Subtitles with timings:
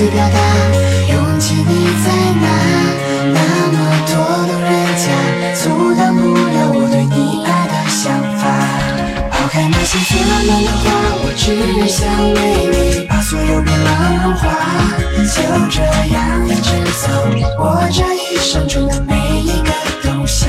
[0.00, 0.38] 去表达，
[1.12, 1.72] 勇气你
[2.02, 2.08] 在
[2.40, 2.48] 哪？
[3.34, 3.38] 那
[3.70, 3.76] 么
[4.08, 4.16] 多
[4.48, 5.04] 路人甲，
[5.60, 5.62] 阻
[5.94, 8.08] 挡不了我对你爱的想
[8.38, 8.42] 法。
[9.30, 10.88] 抛开那些最浪漫的话，
[11.20, 11.44] 我只
[11.86, 12.40] 想为
[12.72, 13.88] 你把所有冰冷
[14.22, 14.42] 融化。
[15.20, 15.36] 就
[15.68, 15.82] 这
[16.14, 16.70] 样一直
[17.02, 17.12] 走，
[17.58, 19.70] 我这一生中的每一个
[20.02, 20.48] 冬夏。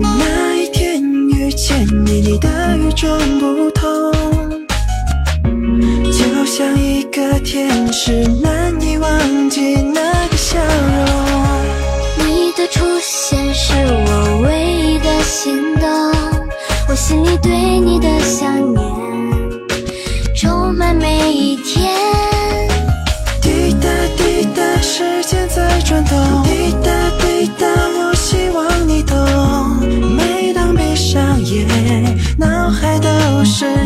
[0.00, 3.63] 那一天遇见你，你的与众不
[7.14, 12.26] 个天使，难以忘记那个笑容。
[12.26, 15.88] 你的出现是我唯一的心动，
[16.88, 18.84] 我心里对你的想念
[20.34, 21.94] 充满每一天。
[23.40, 26.18] 滴答滴答，时间在转动。
[26.42, 27.64] 滴答滴答，
[27.96, 29.16] 我希望你懂。
[30.16, 33.83] 每当闭上眼，脑海都是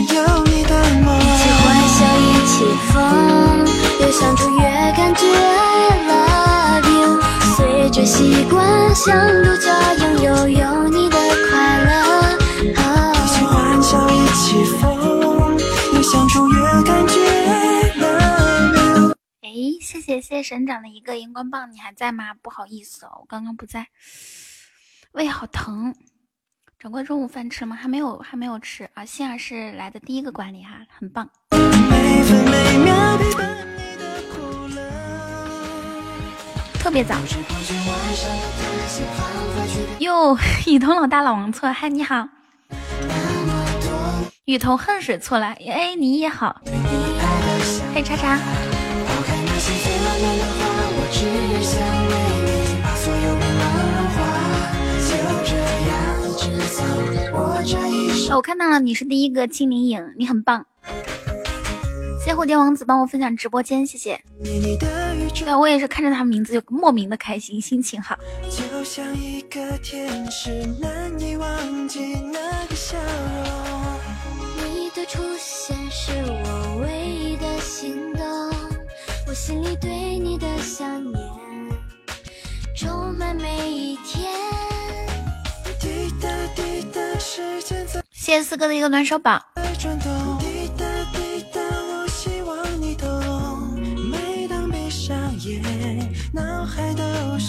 [8.18, 11.16] 习惯，像独角拥有有你的
[11.48, 12.36] 快乐。
[12.58, 12.64] 一
[13.28, 15.56] 起欢笑，一起疯，
[15.94, 17.14] 越相处越感觉
[17.94, 19.14] love you。
[19.42, 19.48] 哎，
[19.80, 22.34] 谢谢谢谢神长的一个荧光棒，你还在吗？
[22.42, 23.86] 不好意思哦，我刚刚不在，
[25.12, 25.94] 胃好疼。
[26.80, 27.76] 掌柜中午饭吃了吗？
[27.76, 29.04] 还没有，还没有吃啊。
[29.04, 31.30] 幸儿是来的第一个管理哈，很棒。
[31.52, 33.77] 每分每秒陪伴
[36.80, 37.14] 特别早
[39.98, 42.28] 哟，雨桐老大老王错，嗨你好，
[44.44, 46.60] 雨桐恨水错了，哎你也好，
[47.94, 48.38] 嘿叉叉。
[57.32, 60.64] 哦我看到了，你是第一个精灵影，你很棒。
[62.18, 64.20] 谢谢蝴蝶王子帮我分享直播间，谢谢。
[64.42, 68.18] 你的宇宙对，我也是看着他名字就莫名的开心，心情好。
[68.50, 73.44] 就像一个天使，难以忘记那个笑容。
[74.56, 78.24] 你的出现是我唯一的心动，
[79.26, 81.22] 我心里对你的想念
[82.76, 84.28] 充满每一天。
[85.80, 89.40] 滴答滴答，时间在谢谢四哥的一个暖手宝，
[89.78, 90.17] 转动。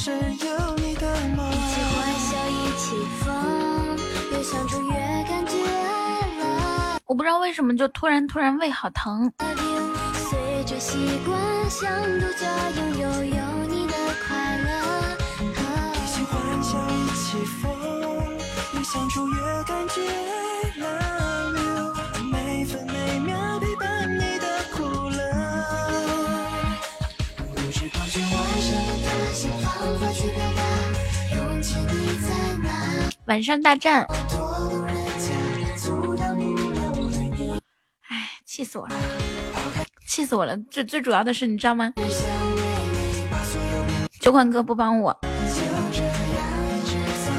[0.01, 1.45] 是有你的梦。
[1.51, 3.97] 一起欢笑，一起疯，
[4.31, 4.93] 越相处越
[5.27, 5.57] 感觉
[7.05, 9.29] 我不知道为什么就突然突然胃好疼。
[10.13, 11.37] 随着习惯，
[11.69, 13.93] 想独家拥有有你的
[14.25, 14.69] 快乐。
[15.95, 17.69] 一起欢笑，一起疯，
[18.75, 20.01] 越相处越感觉
[33.29, 34.07] 晚上大战，
[38.07, 38.95] 哎，气死我了，
[40.07, 40.57] 气死我了！
[40.71, 41.93] 最最主要的是，你知道吗？
[44.19, 47.29] 酒馆哥不帮我，就这样一直走，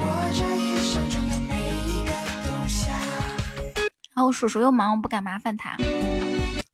[0.00, 1.54] 我这一生中的每
[1.86, 2.12] 一个
[2.46, 2.92] 冬夏。
[4.14, 5.78] 然后我叔叔又忙，我不敢麻烦他。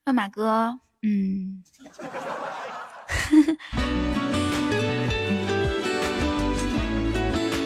[0.05, 1.63] 那马哥，嗯，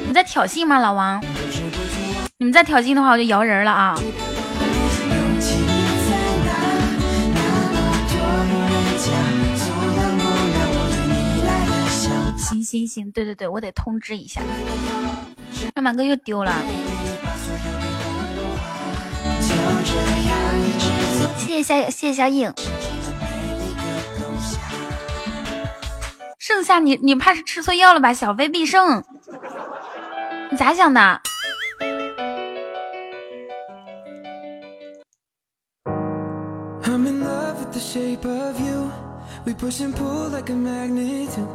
[0.09, 1.23] 你在挑衅吗，老王？
[2.39, 3.95] 你们再挑衅的话，我就摇人了啊！
[12.39, 14.41] 行行行，对对对，我得通知一下。
[15.75, 16.55] 那马哥又丢了，
[21.37, 22.51] 谢谢小谢谢小影。
[26.39, 28.15] 剩下你你怕是吃错药了吧？
[28.15, 29.05] 小飞必胜，
[30.51, 31.21] 你咋想的.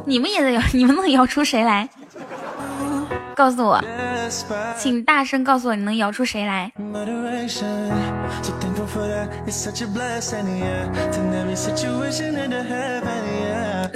[0.06, 1.88] 你们也得摇，你们能摇出谁来？
[3.34, 3.82] 告诉我，
[4.78, 6.72] 请大声告诉我，你能摇出谁来？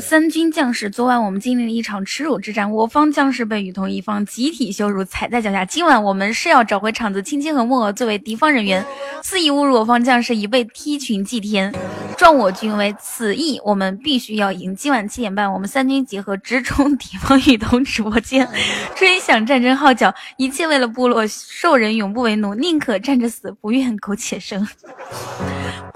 [0.09, 5.67] 三军将士，昨晚我们经历了一场耻辱之战，我方将士被雨桐一方集体羞辱，踩在脚下。
[5.67, 8.83] 今晚我们是要找回场子，青青和墨娥作为敌方人员
[9.23, 11.71] 肆意侮辱我方将士，已被踢群祭天。
[12.17, 14.75] 壮我军威，此役我们必须要赢。
[14.75, 18.49] 今晚七点半，我们三军集合，直冲敌方雨桐直播间，
[18.97, 24.67] 吹响战争号角，一切为了部落，兽人永不为奴，宁可站着死，不愿苟且生。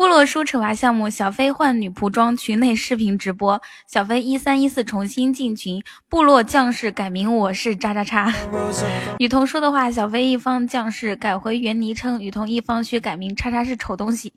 [0.02, 8.34] 部落梳扯娃项目，小飞换女仆装，群内视频直播，小飞一三一四重新进群，部落将士改名我是叉叉叉。
[9.20, 14.32] 雨桐说的话，小飞一方将士改回原昵称，雨桐一方需改名叉叉是丑东西。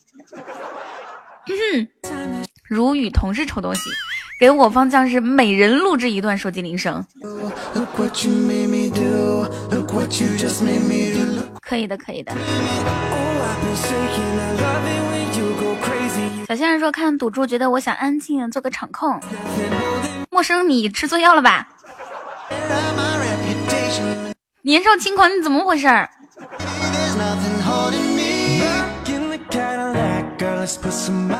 [2.70, 3.90] 如雨桐是丑东西，
[4.40, 7.04] 给我方将士每人录制一段手机铃声。
[11.60, 12.36] 可以的，可以的。
[16.48, 19.20] 小先生说看赌注，觉得我想安静做个场控。
[20.30, 21.68] 陌生，你吃错药了吧？
[24.62, 25.88] 年少轻狂，你怎么回事？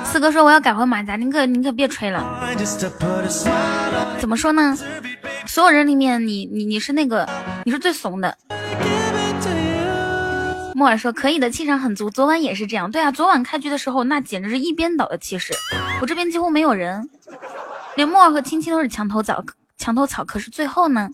[0.04, 2.40] 四哥说我要改回马甲，你可你可别吹了。
[4.18, 4.76] 怎么说呢？
[5.46, 7.30] 所有人里面，你你你是那个，
[7.64, 8.36] 你是最怂的。
[10.78, 12.10] 莫尔说可以的，气场很足。
[12.10, 12.92] 昨晚也是这样。
[12.92, 15.54] 对啊，昨晚开局的时候，那简直是一边倒的气势。
[16.02, 17.10] 我这边几乎没有人，
[17.96, 19.42] 连莫尔和青青都是墙头草，
[19.78, 20.26] 墙头草。
[20.26, 21.10] 可是最后呢？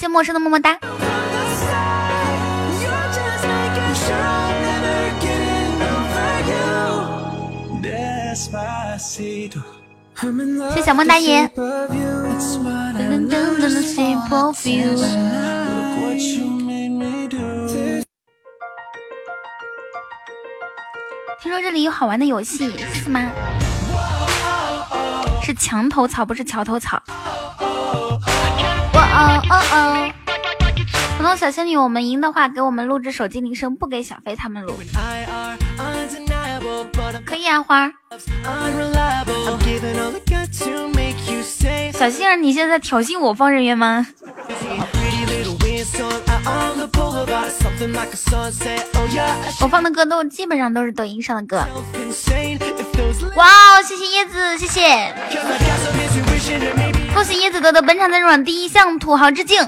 [0.00, 0.76] 谢陌生的么么哒。
[10.74, 11.48] 谢小梦大爷。
[21.42, 23.30] 听说这里有好玩的游戏，是吗？
[25.42, 27.00] 是墙头草，不是桥头草。
[28.94, 30.12] 哇哦哦哦！
[31.18, 34.74] 普通小仙女，我们赢的话，给我们录制手机铃声，不给小飞他们录。
[37.24, 37.92] 可以啊，花儿。
[41.92, 44.06] 小杏儿，你现在挑衅我方人员吗？
[49.60, 51.64] 我放的歌都基本上都是抖音上的歌。
[53.34, 55.14] 哇哦，谢谢椰子，谢谢。
[57.14, 59.60] 恭喜椰子夺得本场赞助榜第一项土豪之境。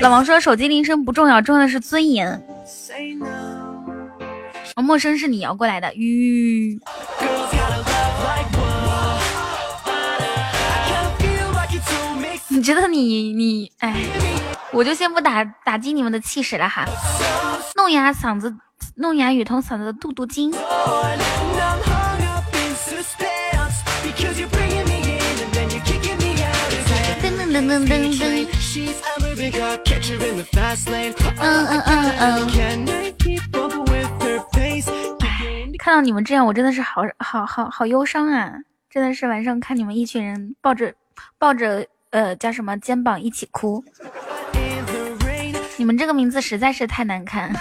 [0.00, 2.42] 老王说手机铃声不重要，重要的是尊严。
[4.74, 6.80] 哦，陌生是你摇过来的，吁。
[12.48, 13.94] 你觉得你你哎，
[14.72, 16.84] 我就先不打打击你们的气势了哈，
[17.76, 18.54] 弄哑嗓子，
[18.96, 20.52] 弄哑雨桐嗓子的杜杜金。
[27.22, 28.61] 噔噔噔噔噔噔。
[31.40, 32.48] 嗯嗯嗯嗯。
[35.78, 38.52] 看到你们这样，我真的是好好好好忧伤啊！
[38.88, 40.94] 真的是晚上看你们一群人抱着
[41.38, 41.84] 抱着。
[42.10, 42.76] 呃，叫什么？
[42.78, 43.82] 肩膀一起哭。
[45.78, 47.50] 你们这个名字实在是太难看。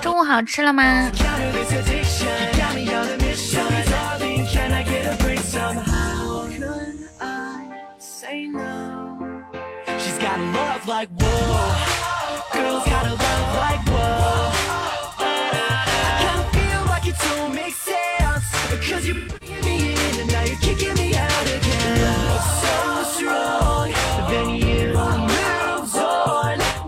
[0.00, 1.10] 中午好吃了吗？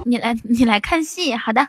[0.07, 1.67] 你来，你来看戏，好的。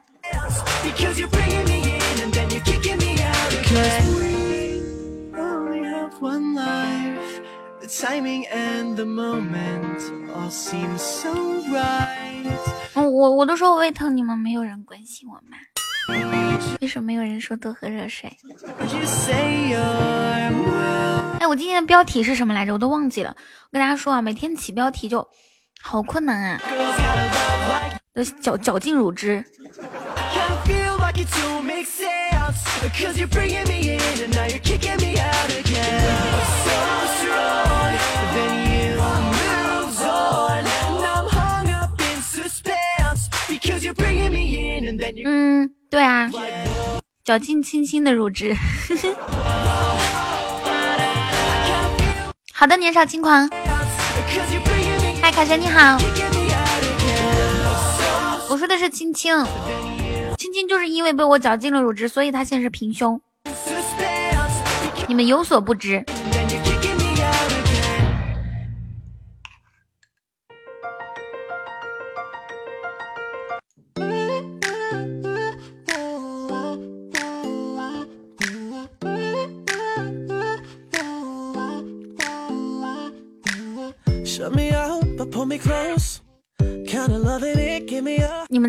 [12.93, 15.57] 我我我都说我胃疼，你们没有人关心我吗？
[16.79, 18.31] 为什么没有人说多喝热水？
[21.41, 22.71] 哎，我今天的标题是什么来着？
[22.71, 23.35] 我都忘记了。
[23.35, 25.27] 我跟大家说啊，每天起标题就
[25.81, 26.61] 好困难啊，
[28.13, 29.43] 都绞绞尽乳汁。
[45.25, 46.29] 嗯，对啊，
[47.23, 48.55] 脚劲轻轻的乳汁。
[52.53, 53.49] 好的，年少轻狂。
[55.21, 55.97] 嗨，凯旋你好。
[58.49, 59.33] 我说的是青青，
[60.37, 63.19] 青青就是因为被我绞尽了乳汁，所以他现在是平胸。
[65.07, 66.03] 你们有所不知。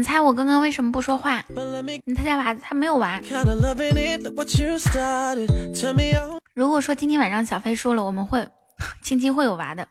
[0.03, 1.41] 们猜我刚刚为什么不说话？
[2.05, 3.21] 你猜猜娃他没有娃。
[6.55, 8.45] 如果说今天晚上小飞输了，我们会
[9.01, 9.87] 青青会有娃的。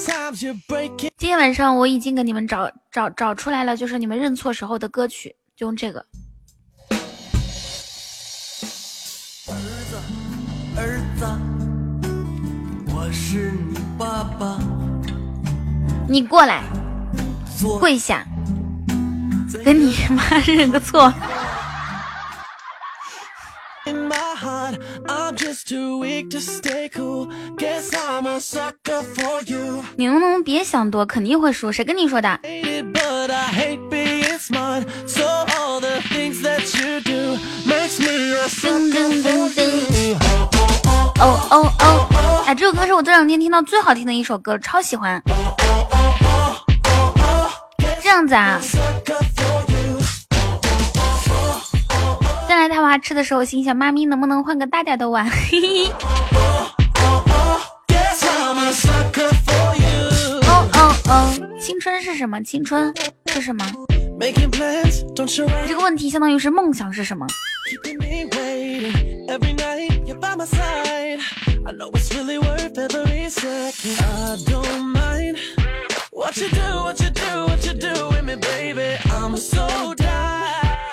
[0.00, 5.98] 今天晚上我已经给你们找找找出来了，就是你们认错时候的歌曲，就用这个。
[9.48, 9.56] 儿
[9.90, 9.96] 子，
[10.76, 11.26] 儿子，
[12.94, 14.60] 我是你爸爸。
[16.08, 16.62] 你过来，
[17.80, 18.24] 跪下，
[19.64, 21.12] 跟你妈认个错。
[29.96, 31.04] 你能不能别想多？
[31.06, 32.28] 肯定会输，谁跟你说的？
[41.20, 42.44] 哦哦哦！
[42.46, 45.20] 哎，这首歌是我这两天听到最好听的一首歌，超喜欢。
[48.00, 48.60] 这样子啊。
[52.48, 55.26] 再来他娃吃的时候，心想妈咪能不能换个大点的碗？
[55.26, 55.30] 哦
[60.72, 62.42] 哦哦，青春是什么？
[62.42, 62.90] 青春
[63.26, 63.70] 是什么？
[65.66, 67.26] 这个问题相当于是梦想是什么？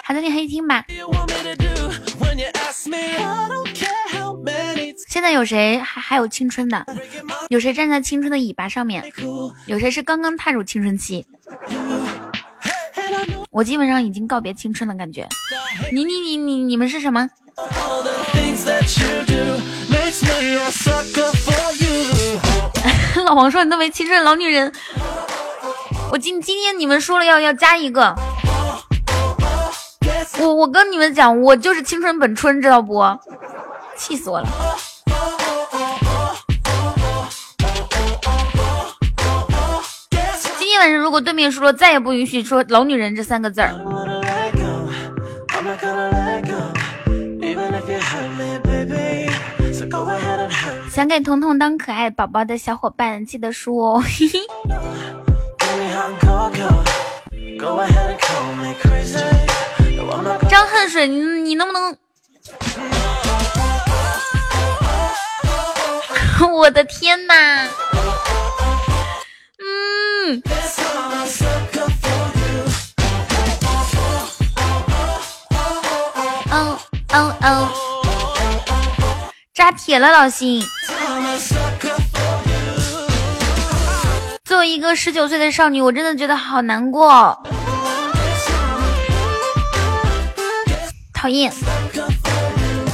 [0.08, 0.86] 好的，你可以听吧。
[5.10, 6.86] 现在有谁还还有青春的？
[7.50, 9.04] 有谁站在青春的尾巴上面？
[9.66, 11.26] 有谁是刚刚踏入青春期？
[13.50, 15.28] 我基本上已经告别青春的感觉。
[15.92, 17.28] 你你你你你们是什么？
[23.26, 24.72] 老王说你都没青春，老女人。
[26.12, 28.16] 我今今天你们说了要要加一个。
[30.40, 33.02] 我我跟你们讲，我就是青春本春，知道不？
[33.98, 34.48] 气死我了！
[40.60, 43.74] 今天晚上如果对面输了，再也不允许说“老女人”这三个字儿。
[50.92, 54.04] 想给彤彤当可爱宝宝的小伙伴，记得说哦。
[54.04, 54.40] 嘿嘿。
[60.50, 61.98] 张恨水，你你能不能？
[66.52, 67.68] 我的天哪！
[69.60, 70.42] 嗯，
[76.52, 76.78] 哦
[77.14, 77.70] 哦哦，
[79.54, 80.64] 扎铁了，老辛。
[84.44, 87.38] 作为一个十九岁的少女，我真的觉得好难过。
[91.26, 91.52] 讨厌，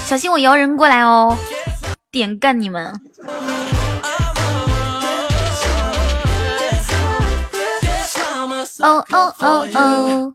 [0.06, 1.38] 小心我摇人过来哦，
[2.12, 2.98] 点干你们！
[8.80, 10.34] 哦哦哦哦！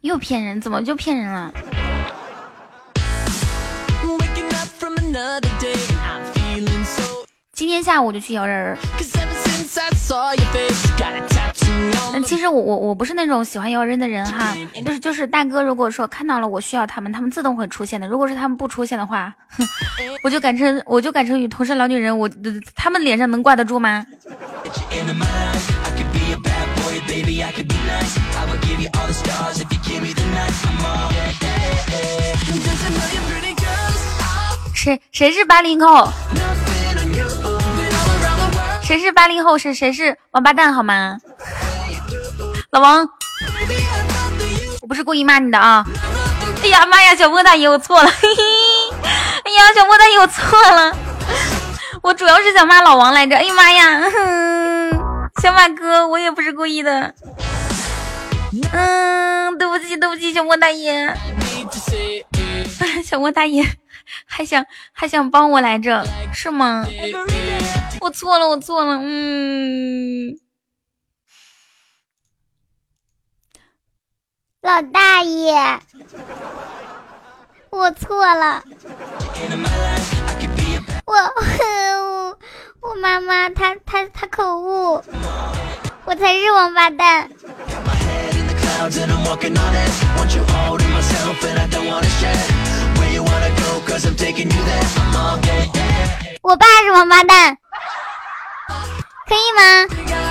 [0.00, 1.52] 又骗人，怎么就骗人了？
[7.52, 8.78] 今天下午就去摇人儿。
[12.14, 18.06] 嗯，其实我我我不是那种喜欢摇人的人哈，就是就是大哥，如果说看到了我需要他们，他们自动会出现的。
[18.06, 19.32] 如果是他们不出现的话，
[20.24, 22.28] 我就改成我就改成与同事老女人，我
[22.74, 24.04] 他们脸上能挂得住吗？
[34.74, 36.08] 谁谁是八零后？
[38.82, 39.58] 谁是八零后？
[39.58, 40.72] 谁谁是王八蛋？
[40.72, 41.18] 好吗？
[42.70, 43.08] 老王，
[44.82, 45.84] 我不是故意骂你的啊！
[46.62, 48.10] 哎呀妈呀，小莫大爷，我错了！
[48.10, 48.42] 嘿嘿，
[49.44, 50.96] 哎呀，小莫大爷，我错了！
[52.02, 53.36] 我主要是想骂老王来着。
[53.36, 54.00] 哎呀妈呀，
[55.42, 57.14] 小马哥，我也不是故意的。
[58.72, 61.14] 嗯，对不起，对不起，小莫大爷。
[63.04, 63.64] 小莫大爷。
[64.24, 66.84] 还想还想帮我来着，是吗？
[68.00, 70.36] 我错了，我错了，嗯。
[74.66, 75.78] 老大爷，
[77.70, 78.64] 我错了，
[81.04, 81.14] 我
[82.80, 85.00] 我妈妈，她她她口误，
[86.04, 87.30] 我才是王八蛋。
[96.42, 97.56] 我爸是王八蛋，
[99.28, 100.25] 可以吗？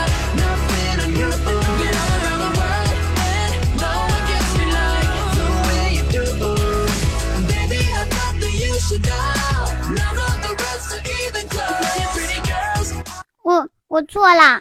[13.96, 14.60] 我我错了，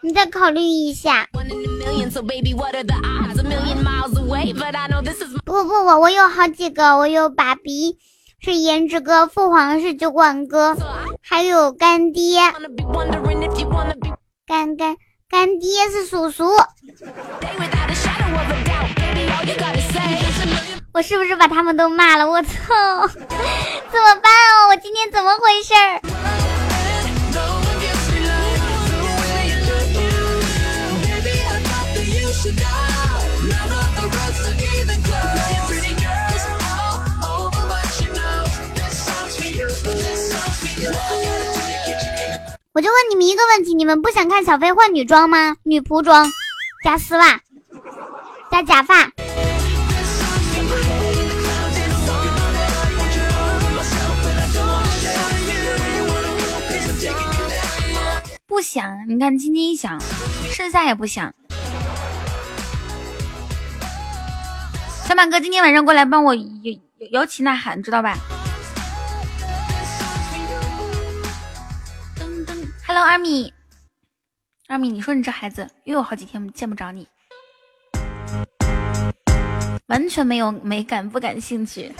[0.00, 1.26] 你再考虑一下。
[5.44, 7.98] 不不不，我有好几个，我有爸比
[8.40, 10.76] 是颜值哥，父皇是酒馆哥，
[11.20, 12.40] 还有干爹，
[14.46, 14.96] 干干
[15.28, 16.44] 干爹是叔叔。
[20.92, 22.30] 我是不是把他们都骂了？
[22.30, 22.48] 我操，
[23.18, 24.70] 怎么办哦？
[24.70, 26.00] 我今天怎么回事儿？
[42.72, 45.56] 我就问你们一个问题：你们不想看小飞换女装吗？
[45.64, 46.26] 女仆装，
[46.82, 47.40] 加丝袜，
[48.50, 49.10] 加假发。
[58.46, 60.00] 不想，你看青青想，
[60.50, 61.34] 剩下也不想。
[65.10, 66.44] 小马哥今天晚上过来帮我摇
[67.10, 68.16] 摇旗呐喊，知道吧
[72.86, 73.52] ？，Hello，阿米，
[74.68, 77.08] 阿米，你说你这孩子又有好几天见不着你，
[79.88, 81.92] 完全没有美感，不感兴趣。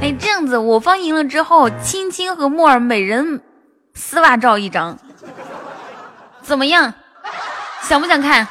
[0.00, 3.38] 哎，这样子，我方赢了之后，青青和木耳每人
[3.92, 4.98] 丝袜照一张，
[6.40, 6.94] 怎么样？
[7.88, 8.46] 想不想看？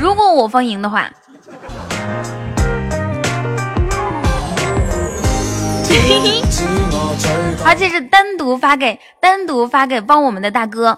[0.00, 1.10] 如果我方赢的话，
[7.64, 10.96] 而且是单独发给单独发给帮我们的大哥。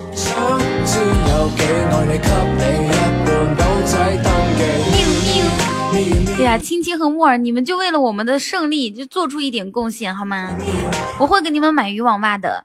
[6.36, 10.50] 对呀，青青和木耳，你们就为了我们的胜利，就做出一点贡献好吗？
[11.18, 12.64] 我会给你们买渔网袜的，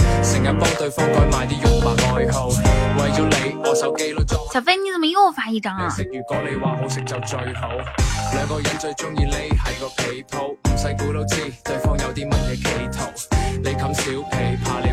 [0.31, 4.39] 成日帮对方改埋啲肉麻爱好，为咗你我手机都装。
[4.53, 5.93] 小飞你怎么又发一张啊？
[6.13, 7.67] 如果你话好食就最好，
[8.33, 12.63] 两个人最中意你系个被铺，唔使估都知对方有啲乜嘢企
[12.97, 13.27] 图。
[13.61, 14.87] 你冚小被，怕你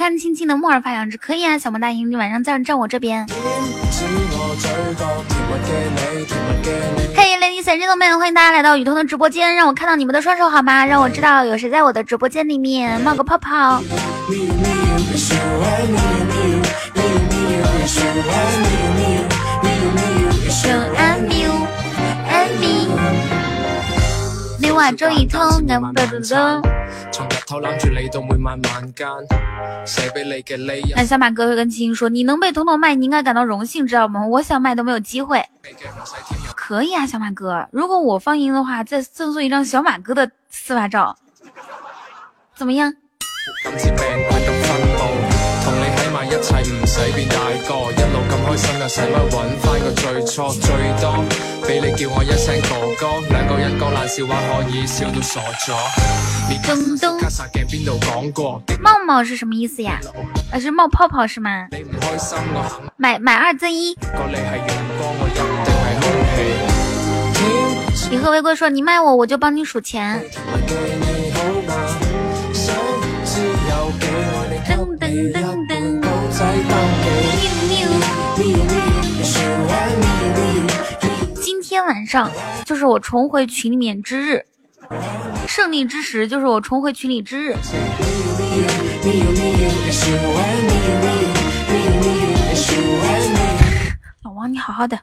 [0.00, 3.26] 看青青的木耳发两只可以啊，小萌大英，你晚上站站我这边。
[7.14, 10.86] 嘿，ladies and gentlemen，欢迎大家来到雨桐的直播间，让我看到你们的双手好吗？
[10.86, 13.82] 让我知道有谁在我的直播间里面冒个泡泡。
[24.60, 26.62] 你话中意通咁多多多。
[30.94, 34.26] 那小马哥会跟青青说：“你能被彤彤卖，你应该感到荣幸，知道吗？
[34.26, 35.42] 我想卖都没有机会。”
[36.54, 41.16] 可以啊，小马哥，如果我放赢的话，再赠送一张小马哥的丝袜照，
[42.54, 42.92] 怎么样？
[48.92, 49.14] 使乜
[49.60, 50.68] 翻个最初最
[51.00, 51.24] 多
[51.62, 55.72] 俾你叫我一声哥哥，两个人讲烂笑话可以笑到傻咗。
[56.66, 58.60] 咚咚，卡萨镜边度讲过？
[58.80, 60.00] 冒冒是什么意思呀？
[60.50, 61.68] 啊，是冒泡泡是吗？
[61.70, 63.90] 你唔开心我肯买买二赠一。
[63.90, 64.66] 你系阳
[64.98, 66.10] 光，我一定系空
[67.94, 68.10] 气。
[68.10, 70.20] 你和玫瑰说你卖我，我就帮你数钱。
[74.66, 75.80] 噔噔噔噔。
[81.70, 82.28] 天晚上
[82.64, 84.44] 就是我重回群里面之日，
[85.46, 87.54] 胜利之时就是我重回群里之日。
[94.24, 94.98] 老王，你好好的。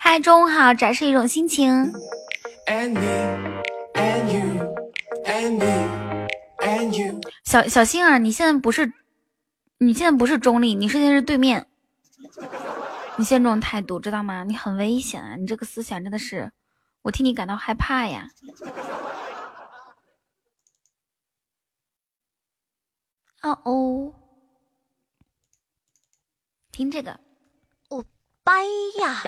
[0.00, 1.92] 嗨，中午好，展示一种心情。
[7.44, 8.92] 小小星儿，你现在不是，
[9.78, 11.64] 你现在不是中立，你现在是对面。
[13.20, 14.44] 你现在这种态度，知道吗？
[14.44, 15.36] 你很危险啊！
[15.36, 16.50] 你这个思想真的是，
[17.02, 18.30] 我替你感到害怕呀。
[23.40, 24.14] 啊哦，
[26.72, 27.20] 听这个。
[29.00, 29.22] 呀！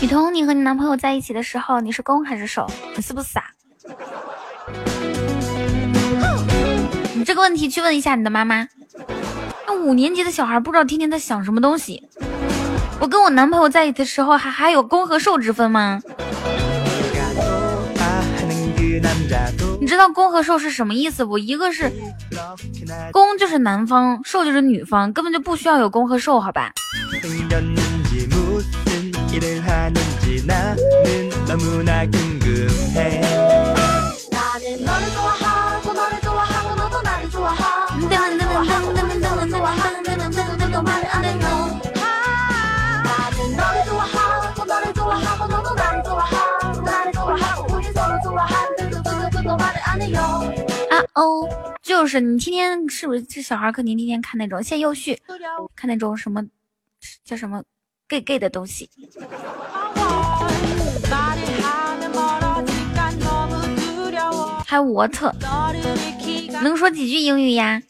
[0.00, 2.70] 雨桐，你和你男朋友在一起的时候，你是攻还是守？
[2.94, 3.44] 你是不是傻？
[7.14, 8.68] 你这个问题去问一下你的妈妈。
[9.70, 12.02] 那五年级的小孩不知道天天在想什么东西。
[12.98, 16.00] 我跟我男朋友在一起的时候，还还有攻和受之分吗？
[19.78, 21.36] 你知道攻和受是什么意思不？
[21.36, 21.92] 一个是
[23.12, 26.72] 攻就是男方，受就是女方，根本就不需要有攻和受，好吧？
[50.90, 51.48] 啊哦
[51.82, 55.20] 就是你天天是不是这小孩肯定天天看那种现又续
[55.74, 56.44] 看那种什么
[57.24, 57.62] 叫什么
[58.08, 58.88] gay gay 的东西。
[64.66, 65.34] 还有我特
[66.62, 67.82] 能说几句英语呀？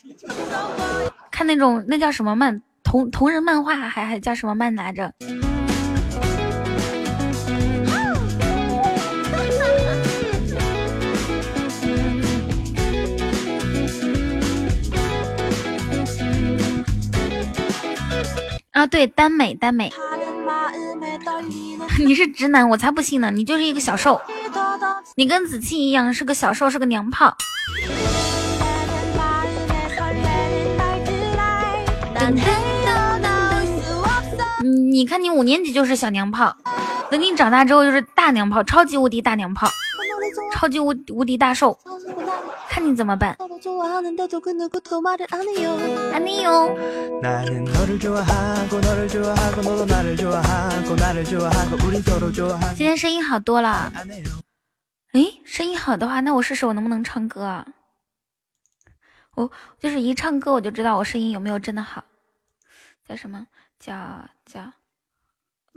[1.30, 5.12] 看那种那叫什么们同同人漫画，还还叫什么漫来着？
[18.72, 19.92] 啊，对，耽美，耽美。
[22.00, 23.30] 你是直男，我才不信呢！
[23.30, 24.18] 你就是一个小受，
[25.14, 27.36] 你跟子期一样是个小受，是个娘炮。
[34.68, 36.56] 你看，你五年级就是小娘炮，
[37.10, 39.68] 等你长大之后就是大娘炮，超级无敌大娘炮，
[40.52, 41.78] 超级无无敌大受，
[42.68, 43.36] 看你怎么办。
[46.12, 46.76] 安妮哟。
[52.76, 53.92] 今天声音好多了。
[55.12, 57.66] 哎，声音好的话，那我试试我能不能唱歌啊？
[59.34, 59.50] 我
[59.80, 62.04] 就是一唱歌我就知道我声音有没有真的好。
[63.08, 63.46] 叫什么？
[63.80, 64.37] 叫叫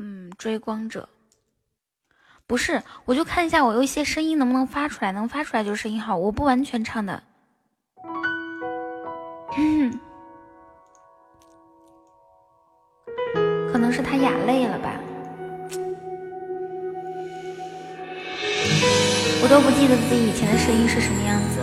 [0.04, 1.08] 嗯，追光者。
[2.48, 6.18] 不是，我就看一下我有一些声音能不能发出来，能发出来就声音好。
[6.18, 7.22] 我不完全唱的。
[13.72, 15.00] 可能是他哑泪了吧，
[19.44, 21.60] 我都不记得自己以前的声音是什么样子，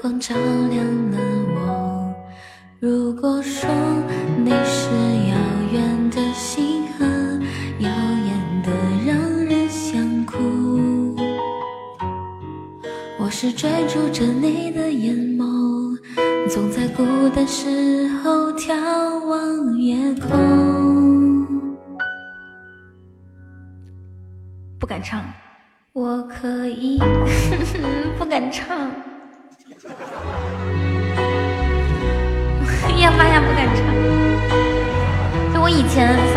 [0.00, 0.34] 光照
[0.70, 1.29] 亮了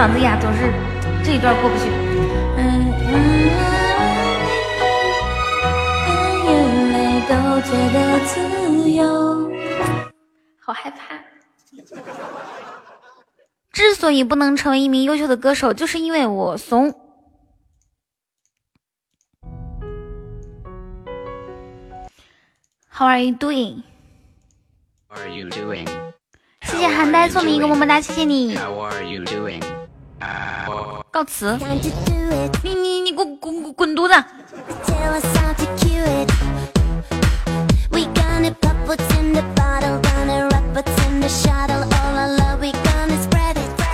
[0.03, 0.69] 嗓子哑，总是
[1.23, 1.85] 这一段过不去。
[2.57, 3.15] 嗯嗯，
[6.45, 8.35] 眼泪都觉得自
[8.91, 9.49] 由，
[10.59, 11.15] 好害怕。
[13.71, 16.93] 之所以不能成为一名优秀的歌手，就是因为我怂。
[22.91, 23.83] How are you doing?
[25.07, 25.87] Are you doing?
[26.63, 28.57] 谢谢韩呆送的一个么么哒，谢谢你。
[28.57, 29.63] How are you doing?
[31.11, 31.57] 告辞。
[32.63, 34.13] 你你你给我滚滚滚犊子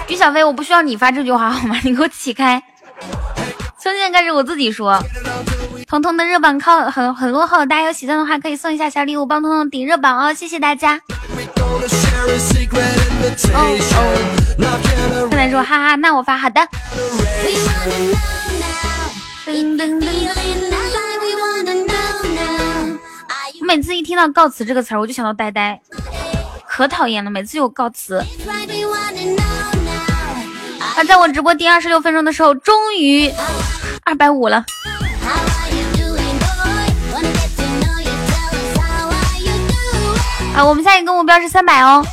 [0.08, 2.62] 于小飞我不需要你发这句话好吗你给我起开
[3.80, 11.02] 从现在开始我自己说于小飞我不需要你发这句话好吗你给我起开从现在开始我自己说彤彤的热榜靠很很落后，大家有喜钻的话可以送一下小礼物，帮彤彤顶热榜哦，谢谢大家。
[15.32, 16.62] 柯南说哈哈，那我发好的。
[23.60, 25.82] 我每次一听到告辞这个词儿，我就想到呆呆，
[26.68, 28.24] 可讨厌了，每次有告辞。
[30.80, 33.34] 啊，在我直播第二十六分钟的时候，终于
[34.04, 34.64] 二百五了。
[40.62, 42.04] 我们下一个目标是三百哦。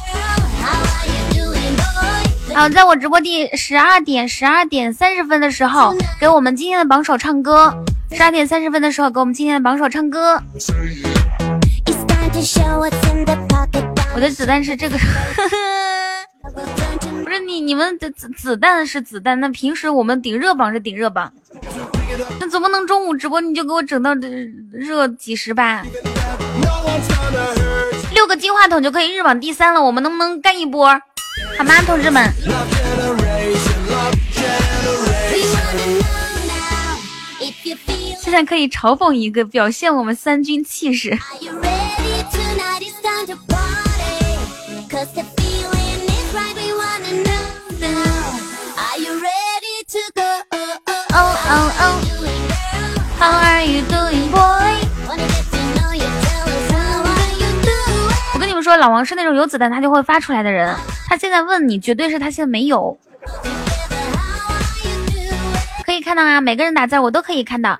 [2.54, 7.74] 好，在我直播第十二点十二点三十分的时候，给我们今天的榜首唱歌。
[8.12, 10.40] 十二点三十分的时候，给我们今天的榜首唱歌。
[14.14, 14.96] 我的子弹是这个。
[17.24, 21.30] 不是你，你们的子子弹是子弹，那平时我们顶热榜是顶热榜，
[22.40, 24.14] 那总不能中午直播你就给我整到
[24.70, 25.84] 热几十吧？
[28.26, 30.88] 六个金话筒就可以日榜第三了，我们能不能干一波？
[31.56, 32.28] 好吗，同志们？
[38.20, 41.16] 现在可以嘲讽一个，表现我们三军气势。
[41.30, 41.38] 我
[54.18, 54.65] 跟你们
[58.66, 60.74] 说，老王是那种有子弹他就会发出来的人。
[61.06, 62.98] 他现在问你，绝对是他现在没有。
[65.84, 67.78] 可以看到啊，每个人打字我都可以看到。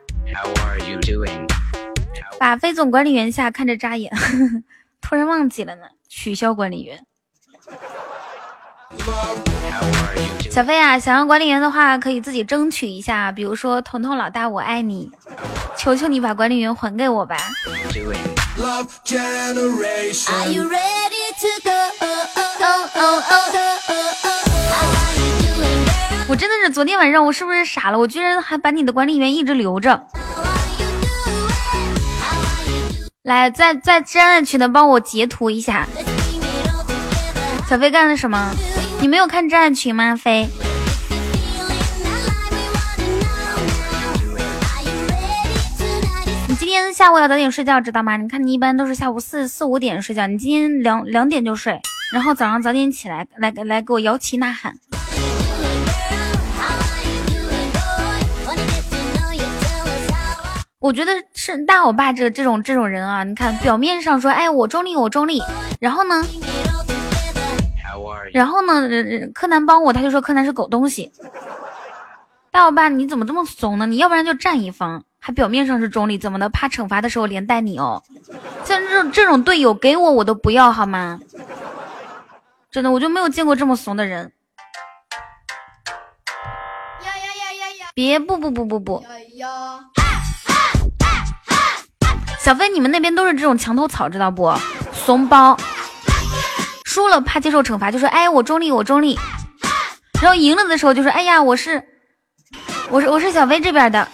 [2.38, 4.12] 把飞总管理员下，看着扎眼。
[5.02, 7.04] 突然忘记了呢，取消管理员。
[10.48, 15.10] 小飞啊，想要管理员的话，可以自己争取一下，比如说彤彤老大我爱你，
[15.76, 17.36] 求求你把管理员还给我吧。
[26.28, 27.98] 我真的是昨天晚上我是不是傻了？
[27.98, 30.06] 我居然还把你的管理员一直留着。
[33.22, 35.86] 来，在在真爱群的帮我截图一下。
[37.68, 38.50] 小飞干了什么？
[39.00, 40.16] 你没有看真爱群吗？
[40.16, 40.48] 飞，
[46.96, 48.16] 下午要早点睡觉，知道吗？
[48.16, 51.78] 你看你一般都是下午四四五点睡觉，你今天两两点就睡，
[52.10, 54.72] 然后早上早点起来，来来给我摇旗呐喊。
[60.78, 65.42] 我觉得是大欧巴这这种这种人啊，你看表面上说，哎，我中立，我中立，
[65.78, 66.24] 然后呢？
[68.32, 68.88] 然后呢？
[69.34, 71.12] 柯南帮我，他就说柯南是狗东西。
[72.50, 73.84] 大老爸，你怎么这么怂呢？
[73.84, 76.48] 你要不然就站一方，还表面上是中立，怎么的？
[76.50, 78.00] 怕惩罚的时候连带你哦。
[78.64, 81.18] 像这种这种队友，给我我都不要好吗？
[82.70, 84.30] 真的，我就没有见过这么怂的人。
[87.02, 87.88] 呀呀呀呀呀！
[87.92, 89.04] 别不不不不不。
[92.38, 94.54] 小飞，你们那边都是这种墙头草，知道不？
[94.92, 95.56] 怂包。
[96.84, 99.18] 输了怕接受惩罚，就说哎我中立我中立，
[100.22, 101.82] 然后赢了的时候就说哎呀我是
[102.90, 104.06] 我是我是小飞这边的。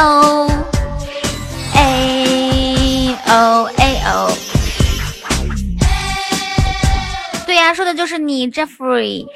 [0.00, 0.48] 哦
[1.74, 4.32] 哎哦哎哦，
[7.46, 9.26] 对呀，说的就是你 Jeffrey。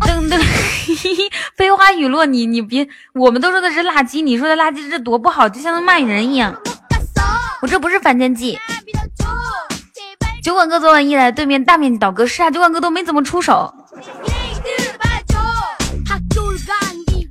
[0.00, 0.40] 噔噔。
[1.56, 6.52] 飞花雨落，你你别，我们都说的是垃圾，你说的垃圾这多不好，就像骂人一样。
[7.62, 8.58] 我这不是反间计。
[10.42, 13.72] 酒馆哥昨晚一来，对面大面积倒戈，是啊，酒馆哥都没怎么出手。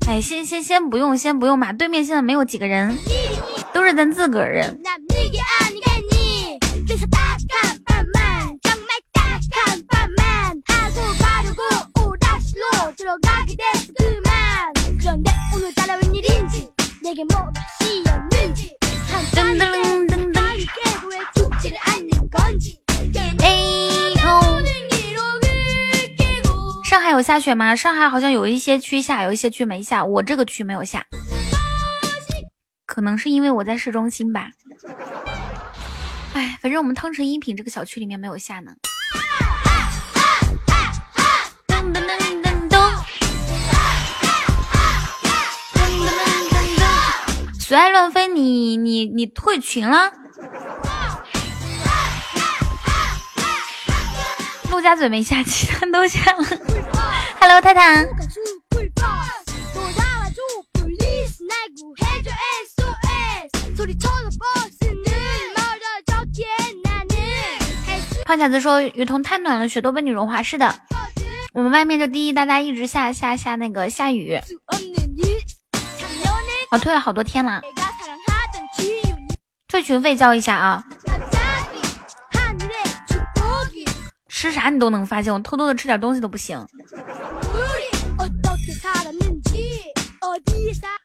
[0.09, 2.97] 哎，先先先不用，先不用嘛，对面现在没有几个人，
[3.71, 4.75] 都是咱自个儿人。
[26.89, 27.75] 上海有下雪吗？
[27.75, 30.03] 上海好像有一些区下，有一些区没下。
[30.03, 31.05] 我这个区没有下，
[32.87, 34.47] 可能是因为我在市中心吧。
[36.33, 38.71] 哎，反正我们汤臣一品这个小区里面没有下呢。
[47.59, 50.11] 随爱乱飞，你你你退群了？
[54.79, 56.43] 陆家嘴没下，其他都下了。
[57.37, 58.07] Hello，泰坦。
[68.23, 70.73] 胖小子说：“雨桐太暖了，雪都被你融化。”是的，
[71.51, 74.39] 我们外面就滴滴答答一直下下下那个下雨。
[76.71, 77.61] 我退了好多天了，
[79.67, 80.85] 退群费交一下啊！
[84.41, 86.65] 吃啥你都能发现，我偷偷的吃点东西都不行。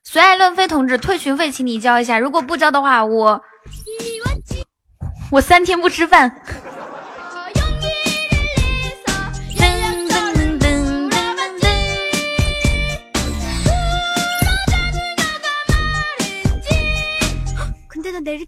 [0.05, 3.43] 随爱乱飞同志，退群费请你交一下，如果不交的话，我
[5.33, 6.31] 我三天不吃饭。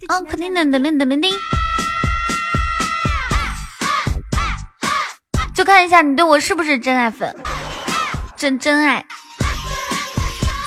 [0.09, 1.66] 哦，肯定噔噔噔噔噔噔。
[5.57, 7.35] 就看一下你对我是不是真爱粉，
[8.37, 9.03] 真真爱。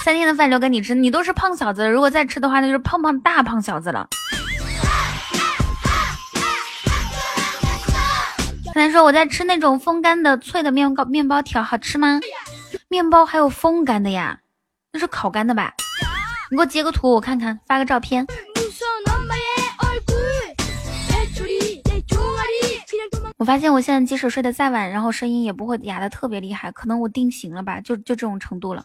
[0.04, 4.08] 三天的饭留给你吃，你都是胖小子，如果再吃的话，那就是胖胖大胖小子了。
[8.74, 12.20] 刚才说我在吃那种风干的脆的面糕面包条，好吃吗？
[12.88, 14.40] 面包还有风干的呀？
[14.92, 15.72] 那是烤干的吧？
[16.50, 18.26] 你给我截个图我看看，发个照片。
[23.40, 28.84] 我发现我现在即使睡得再晚，然后声音也不会哑的特别厉害，可能我定型了吧，就就这种程度了。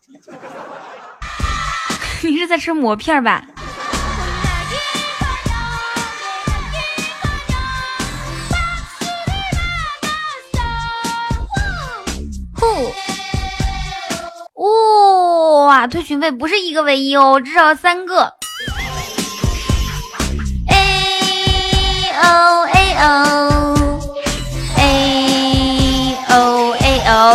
[2.23, 3.45] 你是在吃馍片吧？
[14.55, 18.33] 呼，哇，退群费不是一个唯一哦，至少三个。
[20.69, 23.54] A O A O。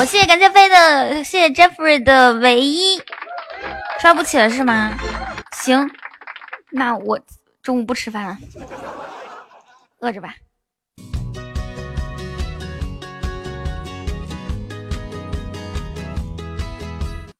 [0.05, 3.01] 谢谢感谢飞的，谢谢 Jeffrey 的唯一，
[3.99, 4.97] 刷不起了是吗？
[5.51, 5.89] 行，
[6.71, 7.19] 那我
[7.61, 8.37] 中午不吃饭了，
[9.99, 10.33] 饿着吧。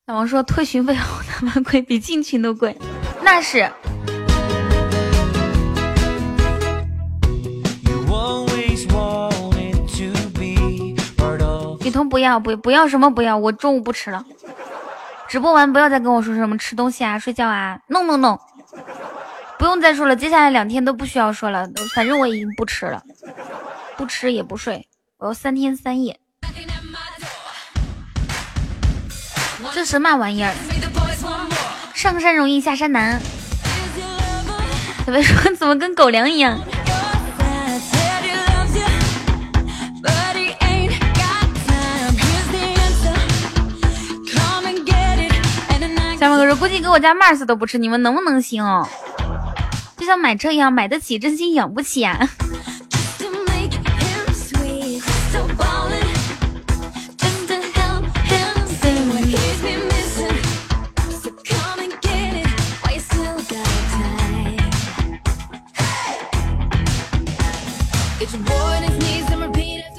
[0.06, 2.76] 老王说退群费好他妈贵，比进群都贵，
[3.22, 3.72] 那是。
[11.90, 14.24] 雨桐不要不不要什么不要，我中午不吃了。
[15.28, 18.38] 直播完不要再跟我说什么吃东西啊、睡觉啊，no no no，
[19.58, 20.16] 不用再说了。
[20.16, 23.02] 接下来两天都不需要说了，反正我已经不吃了，
[23.98, 26.20] 不吃也不睡，我要三天三夜。
[29.74, 30.54] 这什么玩意儿？
[31.96, 33.20] 上山容易下山难。
[35.08, 36.60] 小飞说怎么跟狗粮一样？
[46.40, 48.64] 小马哥说：“估计给我家 Mars 都不吃，你们能不能行？
[49.98, 52.18] 就像买车一样，买得起，真心养不起啊！”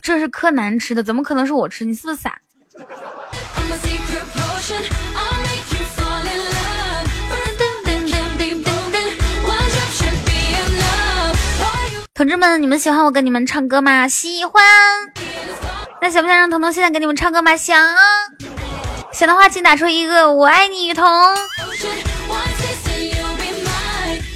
[0.03, 1.85] 这是柯南吃的，怎么可能是我吃？
[1.85, 2.41] 你是不是傻？
[12.21, 14.07] 同志们，你们喜欢我跟你们唱歌吗？
[14.07, 14.63] 喜欢。
[16.03, 17.57] 那想不想让彤彤现在给你们唱歌吗？
[17.57, 17.83] 想。
[19.11, 21.03] 想的话，请打出一个“我爱你”，雨桐。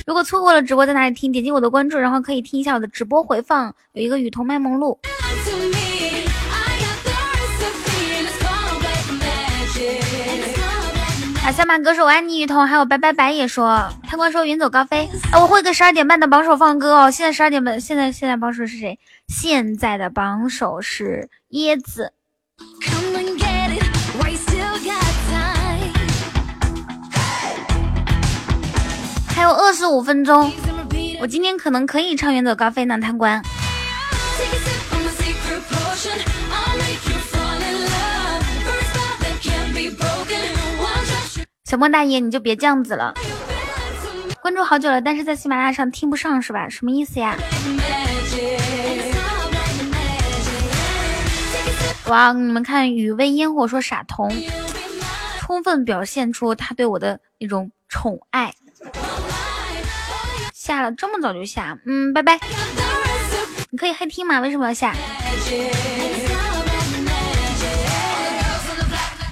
[0.06, 4.98] 如果错过了直播在哪里听，点击我的关注，然后可以听一下我的直播回放，有一个雨桐卖萌录。
[11.44, 15.06] 啊，小马哥说我爱你，雨桐，还有白白白也说，贪官说远走高飞。
[15.30, 17.10] 啊，我会个十二点半的榜首放歌哦。
[17.10, 18.98] 现在十二点半，现在现在榜首是谁？
[19.28, 22.14] 现在的榜首是椰子。
[29.36, 30.50] 还有二十五分钟，
[31.20, 33.42] 我今天可能可以唱远走高飞呢，贪官。
[41.64, 43.14] 小莫大爷，你就别这样子了。
[44.42, 46.68] 关注好久了，但是在喜马拉雅上听不上是吧？
[46.68, 47.34] 什么意思呀？
[52.08, 54.30] 哇，你们看雨薇烟火说傻童，
[55.40, 58.52] 充分表现出他对我的那种宠爱。
[60.52, 62.38] 下了这么早就下，嗯，拜拜。
[63.70, 64.38] 你可以黑听吗？
[64.40, 64.94] 为什么要下？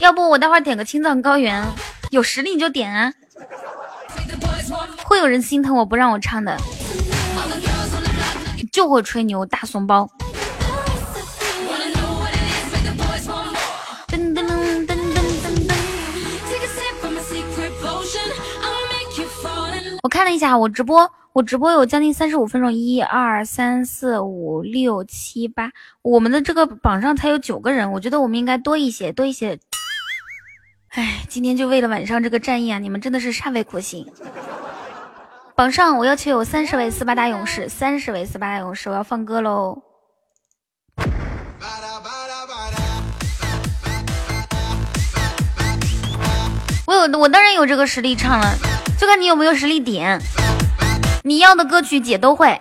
[0.01, 1.63] 要不我待会儿点个青藏高原，
[2.13, 3.11] 有实力你就点啊。
[5.03, 6.55] 会有人心疼我不让我唱的，
[8.71, 10.07] 就会吹牛大怂包。
[14.09, 14.95] 噔噔噔噔噔
[15.43, 15.75] 噔噔。
[20.03, 25.71] 我看了一下我直播，我直播有将近三十五分钟，一二三四五六七八，
[26.03, 29.59] 我们的这个榜上才有九个人，我觉得我们应该多一些，多一些。
[30.95, 34.07] 哎，今天就为了晚上这个战役啊，你们真的是煞费苦心。
[35.55, 39.79] 榜上我要求有三十位斯巴达勇士，三十位斯巴达勇士，我要放歌喽。
[46.85, 48.55] 我有，我当然有这个实力唱了，
[49.01, 50.21] 就看你有没有实力点。
[51.23, 52.61] 你要的歌曲姐都会。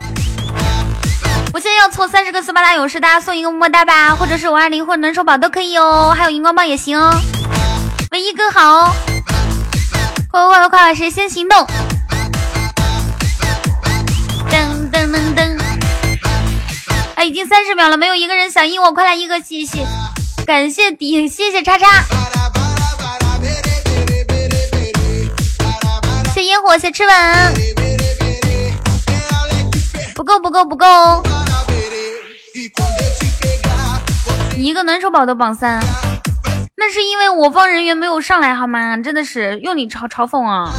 [1.53, 7.11] 我现在要凑三十个斯巴达勇士，大家送一个么么哒吧，或者是五二零或者暖手宝都可以哦，还有荧光棒也行哦。
[8.11, 8.93] 唯一更好哦，
[10.29, 11.65] 快快快快快，谁先行动？
[14.49, 15.57] 噔噔噔噔！
[17.15, 19.87] 哎，已经三十秒了，没有一个人响应我，快来一个谢谢，
[20.45, 22.03] 感谢底，谢谢叉叉，
[26.33, 27.53] 谢烟火，谢吃吻，
[30.15, 31.23] 不够不够不够，
[34.57, 35.81] 你一个暖手宝的榜三，
[36.83, 38.97] 那是因为我方人员没有上来好吗？
[38.97, 40.71] 真的是用你嘲嘲讽啊！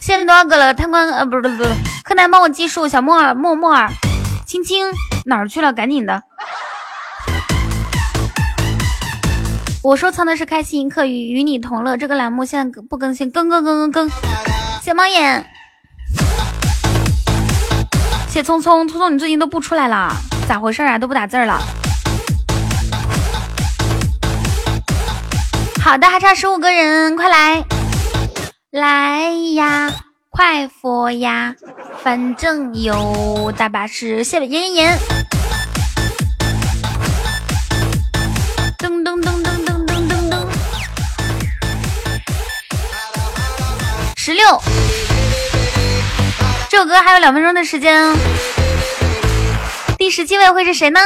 [0.00, 0.72] 现在多少个了？
[0.72, 1.64] 贪官呃，不是不是不，
[2.04, 2.86] 柯南帮我计数。
[2.86, 3.90] 小莫尔莫莫尔，
[4.46, 4.86] 青青
[5.24, 5.72] 哪儿去了？
[5.72, 6.22] 赶紧的！
[9.82, 14.10] 我收藏的是开心一刻与与你同乐这个栏目，现在不更新，更更更更更。
[14.80, 15.44] 谢猫眼，
[18.28, 20.14] 谢聪聪，聪聪你最近都不出来了，
[20.50, 20.98] 咋回事啊？
[20.98, 21.62] 都不打字了。
[25.80, 27.64] 好的，还差十五个人，快来！
[28.72, 29.88] 来呀，
[30.28, 31.54] 快佛呀，
[32.02, 34.24] 反正有大把事。
[34.24, 34.98] 谢谢严严严。
[38.76, 40.46] 噔噔噔噔噔噔噔噔。
[44.16, 44.60] 十六，
[46.68, 48.12] 这首歌还有两分钟的时间。
[50.00, 50.98] 第十七位会是谁呢？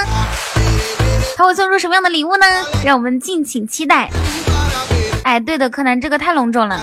[1.36, 2.47] 他会送出什么样的礼物呢？
[2.84, 4.09] 让我们敬请期待。
[5.24, 6.80] 哎，对的，柯南，这个太隆重了。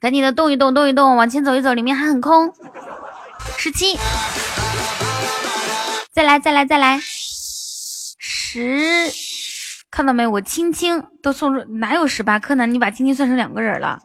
[0.00, 2.50] 赶紧的动一动，动一动，往前走一走，里面还很空。
[3.58, 3.98] 十七，
[6.10, 6.98] 再来，再来，再来。
[8.18, 9.12] 十，
[9.90, 10.26] 看到没？
[10.26, 12.38] 我青青都送出，哪有十八？
[12.38, 14.00] 柯南，你把青青算成两个人了？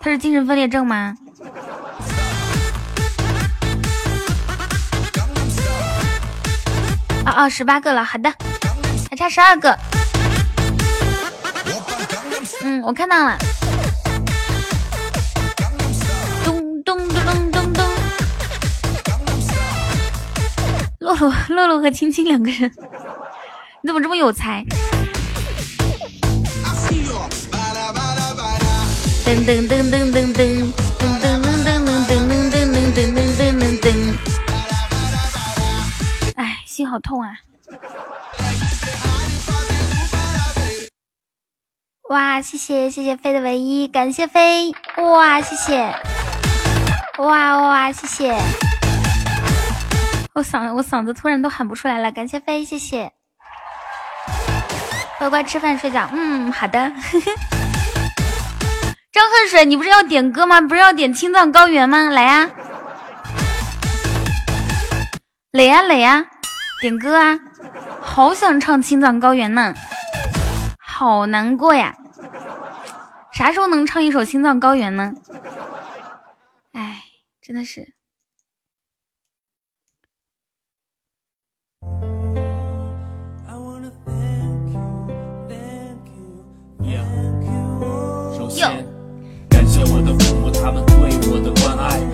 [0.00, 1.16] 他是精神分裂症吗？
[7.36, 8.32] 哦，十八个了，好的，
[9.10, 9.76] 还差十二个。
[12.62, 13.36] 嗯，我看到了。
[16.44, 17.84] 咚咚咚咚咚咚。
[21.00, 22.70] 洛洛、洛洛和青青两个人，
[23.82, 24.64] 你怎么这么有才？
[29.24, 30.83] 噔噔噔噔噔噔。
[36.94, 37.34] 好痛啊！
[42.08, 44.72] 哇，谢谢谢谢飞的唯一，感谢飞！
[44.98, 45.92] 哇，谢谢！
[47.18, 48.32] 哇哇，谢谢！
[50.34, 53.10] 我嗓我嗓子突然都喊不出来了，感谢飞，谢谢，
[55.18, 56.78] 乖乖吃饭睡觉，嗯，好的。
[59.10, 60.60] 张恨水，你不是要点歌吗？
[60.60, 62.04] 不是要点青藏高原吗？
[62.10, 62.48] 来呀，
[65.50, 66.24] 磊呀磊呀，
[66.84, 67.40] 点歌啊！
[68.02, 69.72] 好想唱青藏高原呢，
[70.78, 71.96] 好难过呀，
[73.32, 75.14] 啥时候能唱一首青藏高原呢？
[76.72, 77.04] 哎，
[77.40, 77.94] 真的是。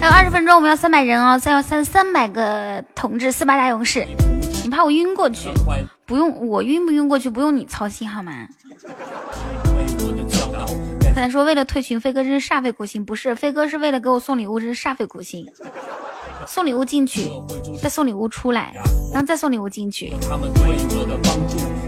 [0.00, 4.06] 还有二十分钟，我们要三百人哦，再要三三百个同志，斯巴达勇士。
[4.62, 5.48] 你怕我晕过去？
[6.06, 8.32] 不用，我晕不晕过去不用你操心好吗？
[11.02, 13.04] 刚才说为了退群，飞哥真是煞费苦心。
[13.04, 15.46] 不是，飞哥是为了给我送礼物，真是煞费苦心。
[16.46, 17.30] 送礼物进去，
[17.82, 18.72] 再送礼物出来，
[19.12, 20.10] 然后再送礼物进去。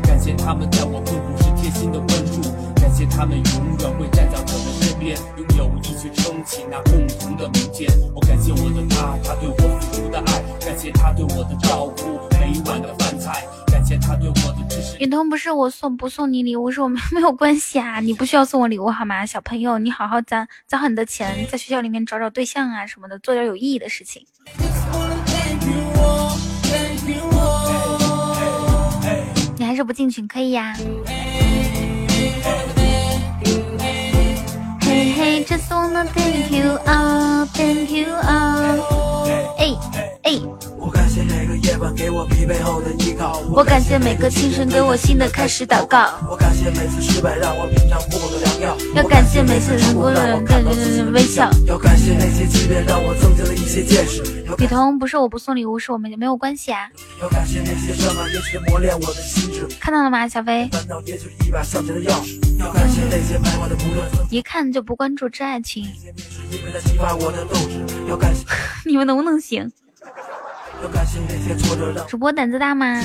[0.03, 2.43] 感谢他们在我困苦时贴心的关注，
[2.81, 3.45] 感谢他们永
[3.79, 7.91] 远会站在我的身边，用友谊去撑起那共同的明天。
[8.15, 9.82] 我感谢我的他，他对我。
[10.13, 14.99] 的爱，感谢他对我的照顾，每一碗的饭菜，感谢他对我的支持。
[14.99, 19.25] 雨桐不是我送不送你礼物，是我们没有关系啊，你不需要送我礼物好吗？
[19.25, 24.27] 小朋友，你好好攒攒好你的钱，在学校里面找找对象啊什么的，做点有意义的事情。
[29.57, 30.77] 你还是不进群可以呀、
[34.81, 39.22] 嘿嘿，just wanna thank you all, thank you all。
[39.63, 39.77] 哎
[40.25, 40.41] 哎，
[40.77, 46.19] 我感谢每个夜晚给我疲惫后的依靠，我感谢每个清晨给我新的开始祷告。
[46.29, 51.49] 我感谢每次失败让我品尝不够的良药，要感谢每次成功的人给人微笑。
[51.65, 54.21] 要感谢那些欺骗让我增进了一些见识，
[54.59, 56.91] 雨桐不是我不送礼物，是我们没有关系啊。
[57.21, 60.69] 要感谢那些伤害，也许磨练我的心智，看到了吗，小飞？
[60.73, 62.41] 烦恼也许是一把向前的钥匙。
[62.59, 67.81] 要感谢那些徘徊的不断一看就不关注真爱群， 些面试，因为它激发我的斗志。
[68.09, 68.45] 要感谢，
[68.85, 69.41] 你们能不能
[72.09, 73.01] 主播胆子大吗？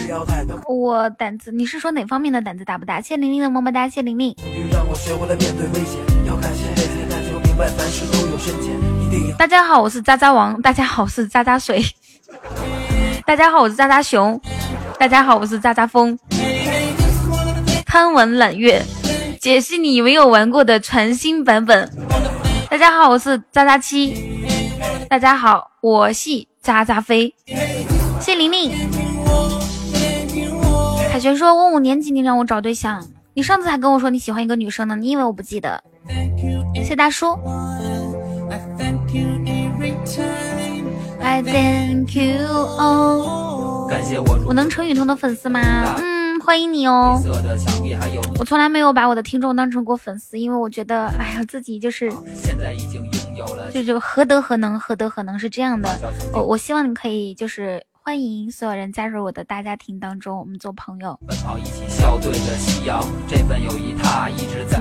[0.68, 3.02] 我胆子，你是说哪方面的胆子大不大？
[3.02, 4.36] 谢玲玲的么么哒，谢玲玲。
[9.38, 10.62] 大家好，我是渣渣王。
[10.62, 11.84] 大家好，我是渣渣水。
[13.26, 14.40] 大家好，我是渣渣熊。
[14.98, 16.18] 大家好，我是渣渣风。
[17.86, 18.82] 贪文揽月，
[19.40, 21.92] 解析你没有玩过的全新版本。
[22.70, 24.38] 大家好，我是渣渣七。
[25.10, 27.34] 大家好，我系渣渣飞。
[28.20, 28.72] 谢玲玲。
[31.10, 33.02] 凯旋说：“我五年级，你让我找对象。
[33.34, 35.82] 你上次还跟我说你喜欢一个女生呢，你以为我不记得？”
[36.84, 37.40] 谢大叔。
[41.22, 42.48] I thank you
[42.78, 43.88] all。
[43.88, 45.62] 感谢我我能成雨桐的粉丝吗？
[45.98, 47.22] 嗯，欢迎你哦。
[48.38, 53.02] 我从来没有把我的听众当成过粉丝，因为我觉得，哎呀，自己就是现在已经
[53.74, 55.90] 就就何德何能，何德何能是这样的。
[56.34, 61.36] 我我希望你可以就是欢迎所有人加入我的大家庭当中，我们做朋友，每。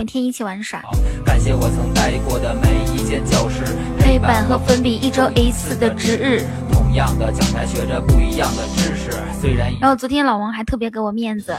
[0.04, 0.80] 天一起玩耍。
[1.24, 3.64] 感谢我曾待过的每一间教室，
[3.98, 6.44] 黑板和粉笔一周一次的值日。
[6.72, 11.54] 同样的讲台学着不一样的知识，虽然然后昨天老王还特别给我面子，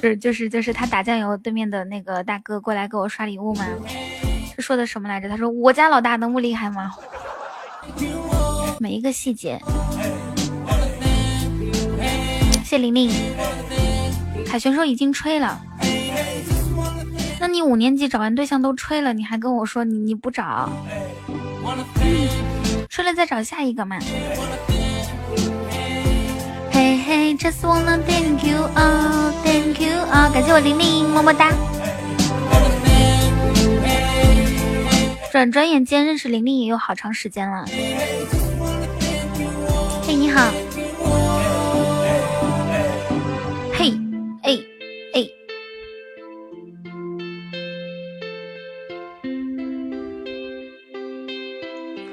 [0.00, 4.26] 是就是就是他打酱油，对面的那个大哥过来给我刷礼物嘛，是
[4.62, 5.28] 说的什么来着？
[5.28, 6.94] 他说我家老大能不厉害吗？
[8.78, 9.60] 每一个细节。
[12.64, 13.10] 谢玲玲，
[14.46, 15.60] 凯旋说已经吹了。
[17.38, 20.70] 那你五年级找完对象都吹了，你还跟我说你你不找？
[22.88, 23.98] 吹了再找下一个嘛。
[26.70, 31.52] 嘿嘿，just wanna thank you all, thank you all，感谢我玲玲，么么哒。
[35.32, 37.64] 转转眼间认识玲玲也有好长时间了。
[40.06, 40.52] 嘿，你好。
[43.72, 43.92] 嘿，
[44.42, 44.58] 哎
[45.14, 45.26] 哎。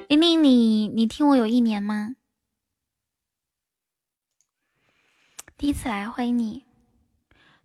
[0.07, 2.15] 玲玲，你你听我有一年吗？
[5.57, 6.63] 第一次来，欢迎你。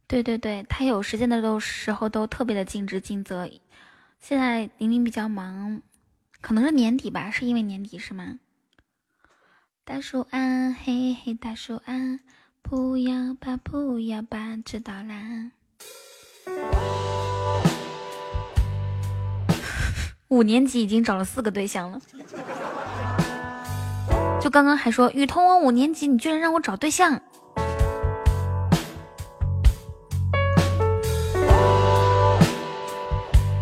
[0.09, 3.49] 对对对，他有时间的都时候都特别的尽职尽责。
[4.27, 5.83] 现在玲玲比较忙，
[6.41, 8.39] 可能是年底吧，是因为年底是吗？
[9.85, 12.21] 大叔啊，嘿嘿，大叔啊，
[12.63, 15.51] 不要吧，不要吧，知道啦。
[20.29, 22.01] 五年级已经找了四个对象了，
[24.41, 27.21] 就刚刚还说雨桐，我五年级，你居然让我找对象。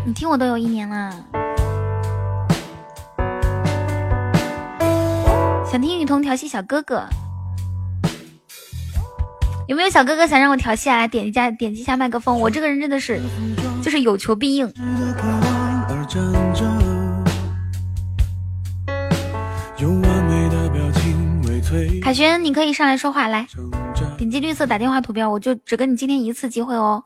[0.05, 1.15] 你听我都有一年了，
[5.65, 7.05] 想听雨桐调戏小哥哥，
[9.65, 10.97] 有没有小哥哥想让我调戏啊？
[10.97, 12.37] 来点一下，点击一下麦克风。
[12.37, 13.21] 我这个人真的是，
[13.81, 14.69] 就是有求必应。
[19.79, 23.47] 用完美的表情为摧凯旋，你可以上来说话，来。
[24.17, 27.03] 点击绿色打电话图标，我就只给你今天一次机会哦。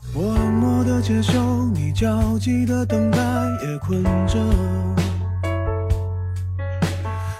[0.84, 3.20] 的接受你焦急的等待，
[3.66, 4.38] 也困着，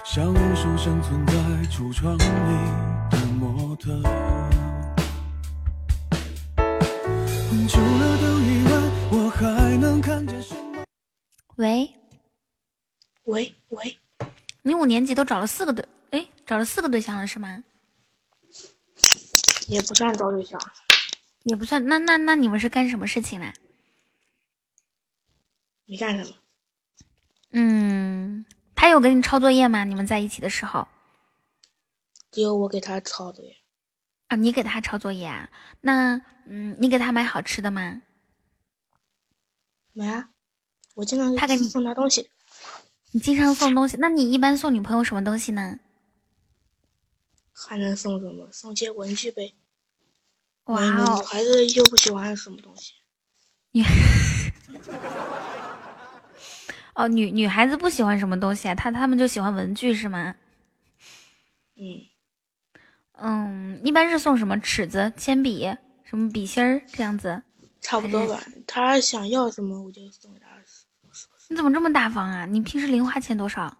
[0.04, 1.34] 像无数生存在
[1.70, 2.24] 橱窗里
[3.10, 4.00] 的模特。
[7.68, 8.70] 除了灯以外，
[9.10, 10.84] 我还能看见什么？
[11.56, 11.94] 喂，
[13.24, 13.98] 喂喂，
[14.62, 17.62] 你五年级都找了四个对，哎，找了四个对象了是吗？
[19.68, 20.58] 也不算找对象，
[21.48, 23.52] 也不算，那那那你们是干什么事情呢？
[25.86, 26.36] 没干什么。
[27.52, 28.44] 嗯，
[28.74, 29.84] 他有给你抄作业吗？
[29.84, 30.86] 你们在一起的时候？
[32.30, 33.56] 只有我给他抄的呀。
[34.26, 35.48] 啊，你给他抄作业啊？
[35.80, 38.02] 那嗯，你给他买好吃的吗？
[39.94, 40.28] 买啊，
[40.94, 42.28] 我经常他给你送他东西，
[43.12, 45.78] 你经常送东西，那你一般送女朋友什么东西呢？
[47.54, 48.52] 还能送什么？
[48.52, 49.54] 送些文具呗。
[50.68, 52.92] 哇哦，孩子又不喜欢什么东西。
[53.72, 53.82] 女
[56.94, 58.74] 哦，女女孩子不喜欢什么东西啊？
[58.74, 60.34] 她她们就喜欢文具是吗？
[61.76, 62.02] 嗯，
[63.12, 67.42] 嗯，一般是送什么尺子、铅笔、什么笔芯儿这样子。
[67.80, 68.38] 差不多吧。
[68.66, 70.46] 她想要什么我就送给她。
[71.48, 72.44] 你怎么这么大方啊？
[72.44, 73.74] 你平时零花钱多少？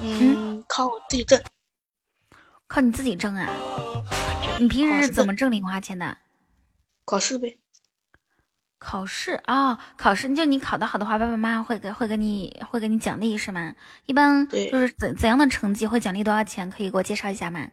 [0.00, 1.40] 嗯，靠我自己挣。
[2.68, 3.48] 靠你自己挣啊？
[4.60, 6.16] 你平时是怎么挣零花钱的？
[7.04, 7.58] 考试呗。
[8.78, 13.74] 考试啊、考试就你考得好的话，爸爸妈妈会给会给你会给你奖励是吗？
[14.06, 16.70] 一般对就是怎怎样的成绩会奖励多少钱？
[16.70, 17.68] 可以给我介绍一下吗？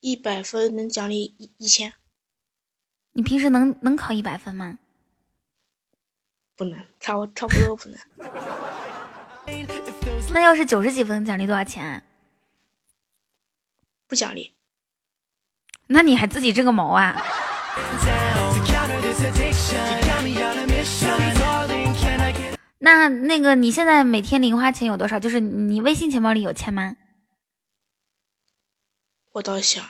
[0.00, 1.92] 一百分能奖励一一千，
[3.12, 4.78] 你平时能能考一百分吗？
[6.56, 7.98] 不能，差不差不多不能。
[10.32, 12.02] 那要是九十几分，奖励多少钱啊？
[14.12, 14.52] 不奖励。
[15.86, 17.16] 那你还自己挣个毛啊？
[22.80, 25.18] 那那个你现在每天零花钱有多少？
[25.18, 26.94] 就是你微信钱包里有钱吗？
[29.32, 29.82] 我倒想，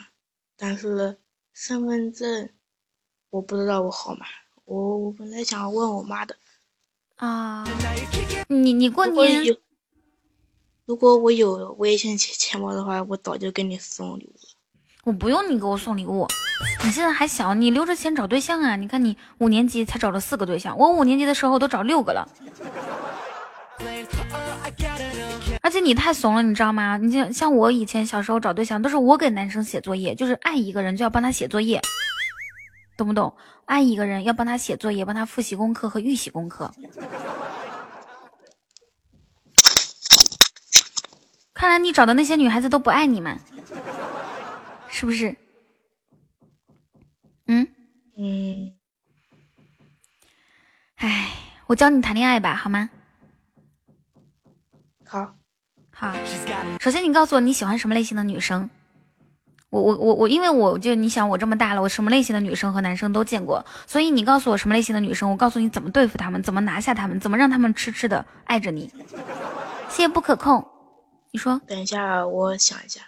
[0.55, 1.17] 但是
[1.53, 2.49] 身份证
[3.29, 4.25] 我不知道我号码。
[4.63, 6.37] 我我本来想问我妈的。
[7.17, 7.65] 啊，
[8.47, 9.53] 你你过年有，
[10.85, 14.49] 如果我有微信钱钱包的话，我早就给你送礼物了。
[15.05, 16.27] 我不用你给我送礼物，
[16.83, 18.75] 你现在还小，你留着钱找对象啊！
[18.75, 22.27] 你看你五年级才找了四个对象，我五年级的时候都找六个了。
[25.61, 26.97] 而且你太怂了，你知道吗？
[26.97, 31.81] 你像像我以前小时候找对象，都是我给男生写作业，就是爱一个人就要帮他写作业，
[32.97, 33.33] 懂不懂？
[33.65, 36.69] 爱一个人要帮他写作业，帮他复习功课和预习功课。
[41.63, 43.39] 看来你找的那些女孩子都不爱你们，
[44.89, 45.33] 是不是？
[47.47, 47.65] 嗯，
[48.17, 48.73] 嗯，
[50.97, 51.29] 唉，
[51.67, 52.89] 我教你谈恋爱吧，好吗？
[55.05, 55.33] 好，
[55.89, 56.13] 好，
[56.81, 58.69] 首先你告诉我你喜欢什么类型的女生。
[59.69, 68.91] 我我我我，因为我就你想我这么大了，我什么类型的女生和男生都见过，所以你告诉我什么类型的女生，我告诉你怎么对付他们，怎么拿下他们，怎么让他们痴痴的爱着你。
[69.87, 70.67] 谢谢不可控，
[71.35, 73.01] 你说，等一下，我想一下。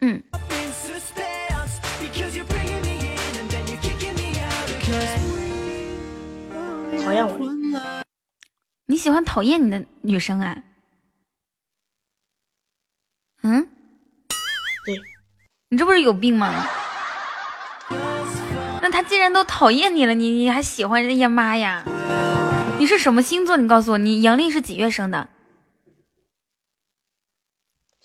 [0.00, 0.20] 嗯，
[7.04, 8.02] 讨厌我，
[8.86, 10.60] 你喜欢讨厌你的女生啊？
[13.44, 13.68] 嗯，
[14.84, 15.00] 对，
[15.68, 16.66] 你这不是有病吗？
[18.82, 21.84] 那他既然都讨厌你了，你你还喜欢人家妈呀？
[22.80, 23.56] 你是什么星座？
[23.56, 25.28] 你告诉我，你阳历是几月生的？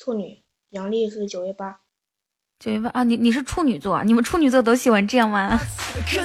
[0.05, 1.79] 处女，阳历是九月八。
[2.59, 5.59] 九月八啊，你你是处女座，你们处女座都喜欢这样吗？
[6.05, 6.23] 就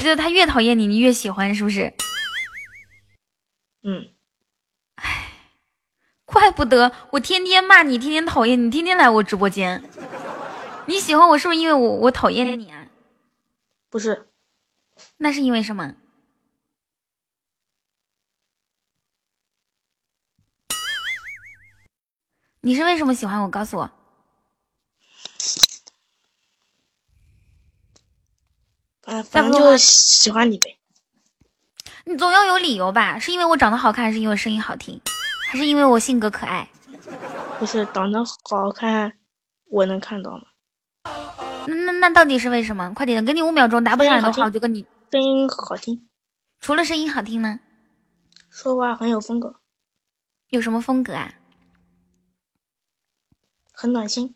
[0.00, 1.92] 是他越讨厌你，你越喜欢，是不是？
[3.82, 4.10] 嗯，
[6.24, 9.82] 怪不得我天天骂你，天天讨厌你，天天来我直播间。
[10.86, 12.86] 你喜欢我是不是因为我我讨厌你啊？
[13.90, 14.28] 不是，
[15.16, 15.96] 那是因为什么？
[22.68, 23.48] 你是为什么喜欢我？
[23.48, 23.90] 告诉我。
[29.00, 30.78] 反反正就喜欢你呗。
[32.04, 33.18] 你总要有理由吧？
[33.18, 35.00] 是因为我长得好看，还是因为声音好听，
[35.50, 36.68] 还是因为我性格可爱？
[37.58, 39.14] 不是长得好看，
[39.70, 40.42] 我能看到吗？
[41.66, 42.92] 那那那到底是为什么？
[42.92, 44.84] 快点，给你五秒钟，答不上来的话，我就跟你。
[45.10, 46.06] 声音好听，
[46.60, 47.60] 除了声音好听呢？
[48.50, 49.54] 说话很有风格，
[50.50, 51.32] 有什么风格啊？
[53.80, 54.34] 很暖心。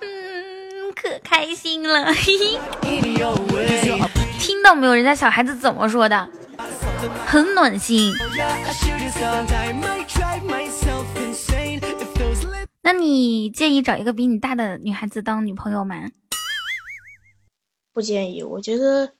[0.00, 2.60] 嗯，可开心了，嘿嘿。
[4.38, 4.94] 听到没有？
[4.94, 6.28] 人家小孩子怎么说的？
[7.24, 8.12] 很暖心。
[12.82, 16.10] 那你介意找一个比你大的女孩子当女朋友吗？
[17.94, 19.14] 不建议，我觉得，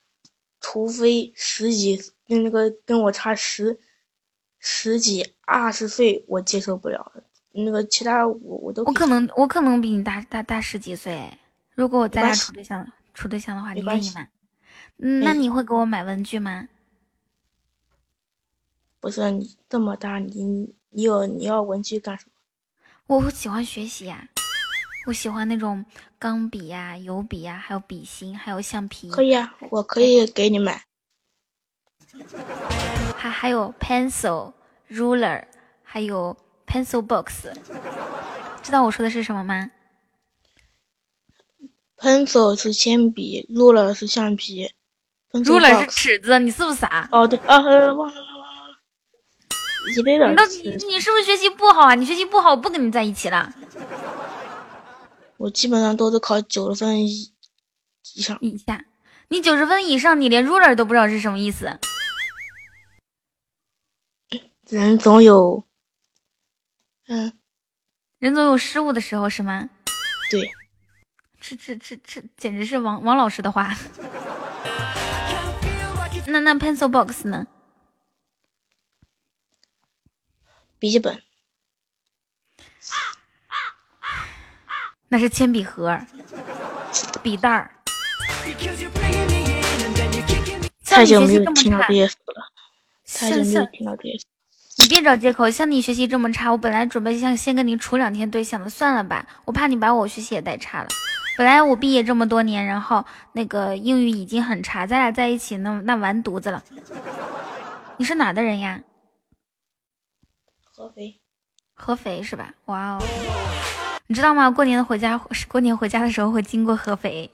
[0.61, 3.81] 除非十几跟那个跟我差十
[4.65, 7.13] 十几二十岁，我接受不了。
[7.51, 11.31] 那个其他我我都我可能我可能比你大大大十几岁。
[11.75, 14.29] 如果我咱俩处对象处对象的话，你愿意吗？
[14.99, 16.69] 嗯，那你会给我买文具吗？
[19.01, 22.27] 不是你这么大，你你有你要文具干什
[23.07, 23.17] 么？
[23.19, 24.29] 我喜欢学习呀、
[25.09, 25.85] 我喜欢那种
[26.21, 30.85] 钢笔呀、油笔呀，还有笔芯，还有橡皮，可以啊，我可以给你买。
[33.17, 34.53] 还还有 pencil、
[34.91, 35.45] ruler，
[35.83, 36.37] 还有
[36.67, 37.47] pencil box。
[38.63, 39.71] 知道我说的是什么吗
[41.97, 44.71] ？pencil 是铅笔，ruler 是橡皮
[45.33, 47.09] ruler 是尺子，你是不是傻？
[47.13, 48.75] 哦对啊，呃忘了忘了忘了，
[49.97, 51.95] 一杯的你到底你是不是学习不好啊？
[51.95, 53.53] 你学习不好，我不跟你在一起了。
[55.39, 57.33] 我基本上都是考九十分以
[58.15, 58.37] 以上。
[58.41, 58.85] 以下，
[59.29, 61.79] 你九十分以上，你连 ruler 都不知道是什么意思。
[64.73, 65.67] 人总有，
[67.07, 67.39] 嗯，
[68.19, 69.69] 人总有失误的时候，是吗？
[70.31, 70.51] 对，
[71.39, 73.77] 这这这这简直是王王老师的话。
[76.27, 77.47] 那那 pencil box 呢？
[80.79, 81.23] 笔记本
[85.09, 86.01] 那是铅笔盒、
[87.23, 87.71] 笔袋儿。
[90.83, 92.51] 像太久没有听到差这些词了，
[93.05, 94.25] 太久像没有听到这些词。
[94.83, 100.89] 你别找借口，像你学习这么差，我本来准备想先跟你处两天对象的，算了吧，我怕你把我学习也带差了。
[101.39, 106.61] 本来我毕业这么多年，然后那个英语已经很差，咱俩在一起那那完犊子了。
[107.97, 108.81] 你是哪的人呀？
[110.65, 111.21] 合肥，
[111.75, 112.53] 合肥是吧？
[112.65, 113.03] 哇哦，
[114.09, 114.51] 你知道吗？
[114.51, 115.17] 过年回家，
[115.47, 117.31] 过年回家的时候会经过合肥。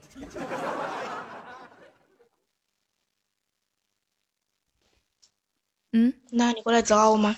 [5.91, 7.35] 嗯，那你过来找我吗？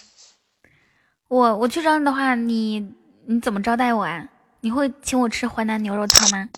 [1.30, 2.94] 我我去找你的话，你
[3.26, 4.28] 你怎么招待我啊？
[4.60, 6.50] 你会请我吃淮南牛肉汤吗？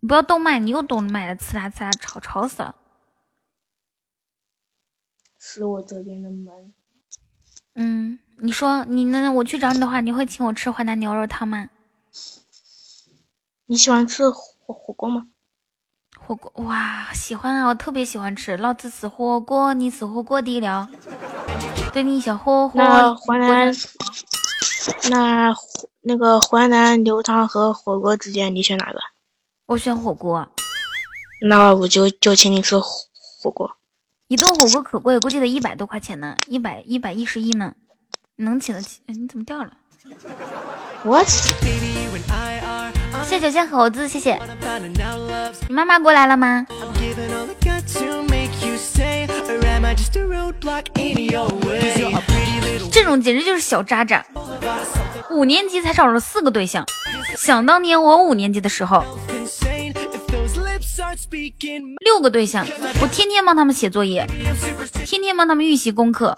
[0.00, 2.76] 你不要动麦，你又动麦了，呲啦呲啦，吵吵死了。
[5.38, 6.72] 是我这边的门。
[7.74, 11.68] 嗯，你说你那我去找你的话，你会请我吃淮南牛肉汤吗？
[13.66, 15.28] 你喜欢吃火火锅吗？
[16.30, 18.56] 火锅哇，喜欢啊，我特别喜欢吃。
[18.58, 20.86] 老子吃火锅，你吃火锅底料，
[21.92, 22.78] 对你小火火。
[22.78, 23.74] 那淮南，
[25.10, 25.52] 那
[26.02, 29.00] 那个淮南牛汤和火锅之间，你选哪个？
[29.66, 30.46] 我选火锅，
[31.48, 32.86] 那我就就请你吃火
[33.42, 33.68] 火锅。
[34.28, 37.74] 一顿火锅可贵，估计得一百多块钱呢，一百一百一十一呢，
[38.36, 39.00] 能请得起？
[39.08, 39.72] 哎你怎么掉了
[41.02, 41.26] ？What？
[43.24, 44.38] 谢谢小猴子，谢谢。
[45.68, 46.66] 你妈妈过来了吗？
[52.92, 54.24] 这种简直就是小渣渣，
[55.30, 56.84] 五年级才找了四个对象。
[57.36, 59.04] 想当年我五年级的时候，
[62.04, 62.66] 六个对象，
[63.00, 64.26] 我天天帮他们写作业，
[65.04, 66.36] 天天帮他们预习功课，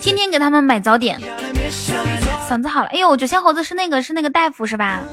[0.00, 1.20] 天天给他们买早点。
[2.50, 5.04] 嗓子好了，哎呦，九仙猴子是那个是那个大夫是吧？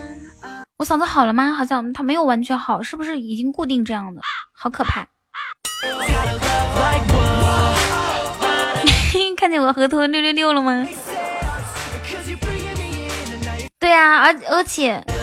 [0.79, 1.53] 我嗓子好了吗？
[1.53, 4.19] 好像他没有完全好，是不是已经固定这样的？
[4.51, 5.01] 好可怕！
[9.37, 10.87] 看见我额头六六六了吗？
[13.79, 14.99] 对呀、而而且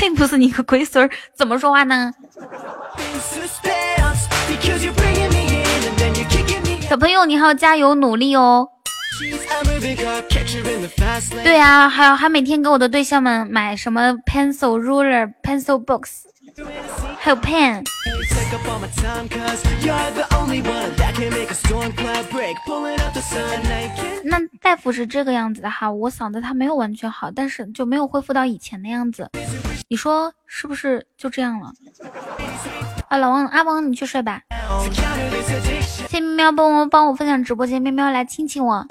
[0.00, 2.12] 累不死你个龟孙儿，怎么说话呢？
[6.88, 8.68] 小朋友，你还要加油努力哦。
[11.42, 16.26] 对啊，还有还每天给我的对象们买什么 pencil ruler、pencil box，
[17.18, 17.82] 还有 pen。
[24.24, 29.30] 那大夫是这个样子的哈，我嗓子它没有完全好，但是就没有恢复到以前的样子。
[29.88, 31.70] 你说是不是就这样了？
[33.08, 34.40] 啊，老王阿王，你去睡吧。
[36.08, 38.84] 谢喵喵帮我帮我分享直播间，喵喵来亲亲我。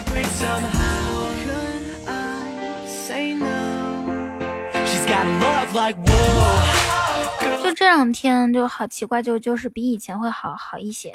[7.61, 11.11] 就这两天就好奇怪，就就是比以前会好好一些。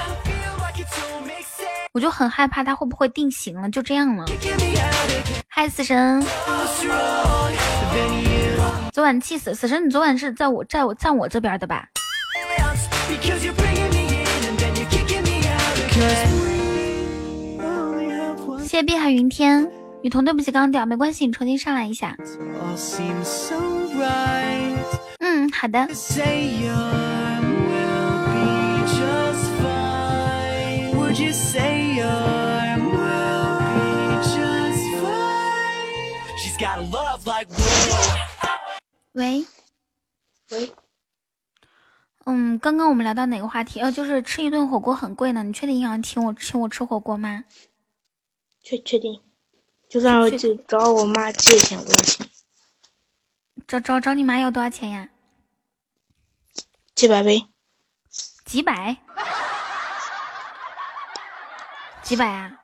[1.94, 4.26] 我就很害怕他会不会定型了，就这样了。
[5.48, 6.22] 嗨，死神！
[9.00, 11.88] 昨晚气死死神，你昨晚是在我在我在我这边的吧？
[18.58, 19.66] 谢谢碧海云天，
[20.02, 22.14] 雨桐，对不起，刚刚掉，没关系，你重新上来一下。
[25.20, 25.88] 嗯，好的。
[39.20, 39.44] 喂，
[40.48, 40.72] 喂，
[42.24, 43.78] 嗯，刚刚我们聊到哪个话题？
[43.78, 45.42] 呃，就是吃一顿火锅很贵呢。
[45.42, 47.44] 你确定想请我请我吃火锅吗？
[48.62, 49.20] 确确定，
[49.90, 52.26] 就算我去找我妈借钱，我要请
[53.68, 55.10] 找找找你妈要多少钱呀？
[56.94, 57.46] 几百呗。
[58.46, 58.96] 几百？
[62.02, 62.62] 几百啊？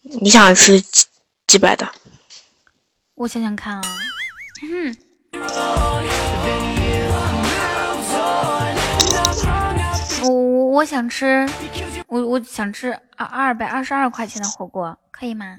[0.00, 1.06] 你想吃几
[1.46, 1.92] 几百的？
[3.18, 3.82] 我想想看啊，
[4.62, 4.96] 嗯，
[10.22, 11.44] 我我我想吃，
[12.06, 15.58] 我我想吃二二百二十二块钱的火锅，可以吗？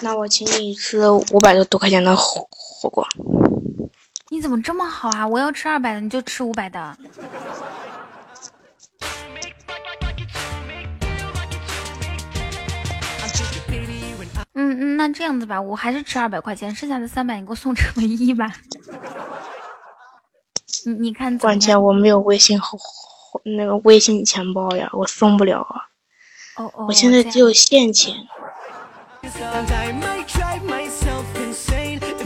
[0.00, 3.04] 那我请你吃五百多块钱的火火锅。
[4.30, 5.26] 你怎么这么好啊？
[5.26, 6.96] 我要吃二百的，你就吃五百的。
[14.60, 18.52] 嗯嗯，那这样子吧，我还是吃二百块钱，剩下的三百你给我送成唯一吧。
[20.84, 21.38] 你你看？
[21.38, 22.76] 关键我没有微信和
[23.56, 25.86] 那个微信钱包呀，我送不了啊。
[26.56, 28.16] 哦哦，我现在只有现钱。
[29.22, 29.30] 噔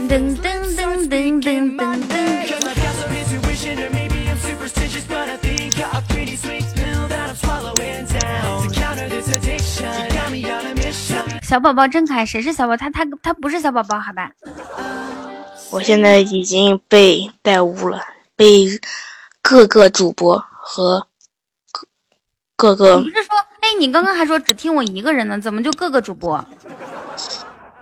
[0.09, 1.82] 噔噔噔噔噔噔。
[11.53, 12.75] 小宝宝真可爱，谁是小宝？
[12.75, 14.31] 他他他不是小宝宝，好吧？
[15.69, 18.01] 我现在已经被带污了，
[18.35, 18.65] 被
[19.39, 21.07] 各个主播和
[22.55, 26.43] 各各个，你不是说，哎，你刚刚还说只听我一个人呢，怎么就各个主播？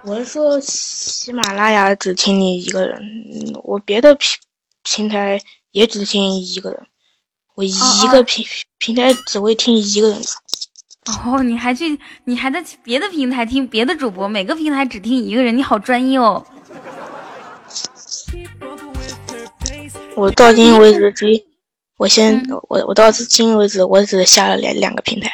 [0.04, 4.38] 我是说喜马拉雅只听你一个人，嗯我别的平
[4.84, 5.42] 平台
[5.72, 6.88] 也只听一个人，
[7.56, 7.72] 我一
[8.12, 8.46] 个平
[8.80, 10.22] 平台只会听一个人。
[11.08, 16.46] 哦，你还去，你还在别的平台听别的主播，每个平台只听一个人，你好专一哦。
[20.16, 21.26] 我到今为止 只，
[21.98, 22.40] 我先
[22.70, 25.32] 我我到今为止我只下了两两个平台，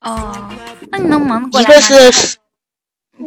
[0.00, 0.50] 哦，
[0.90, 1.80] 那你能忙得过来一个？
[2.12, 2.38] 是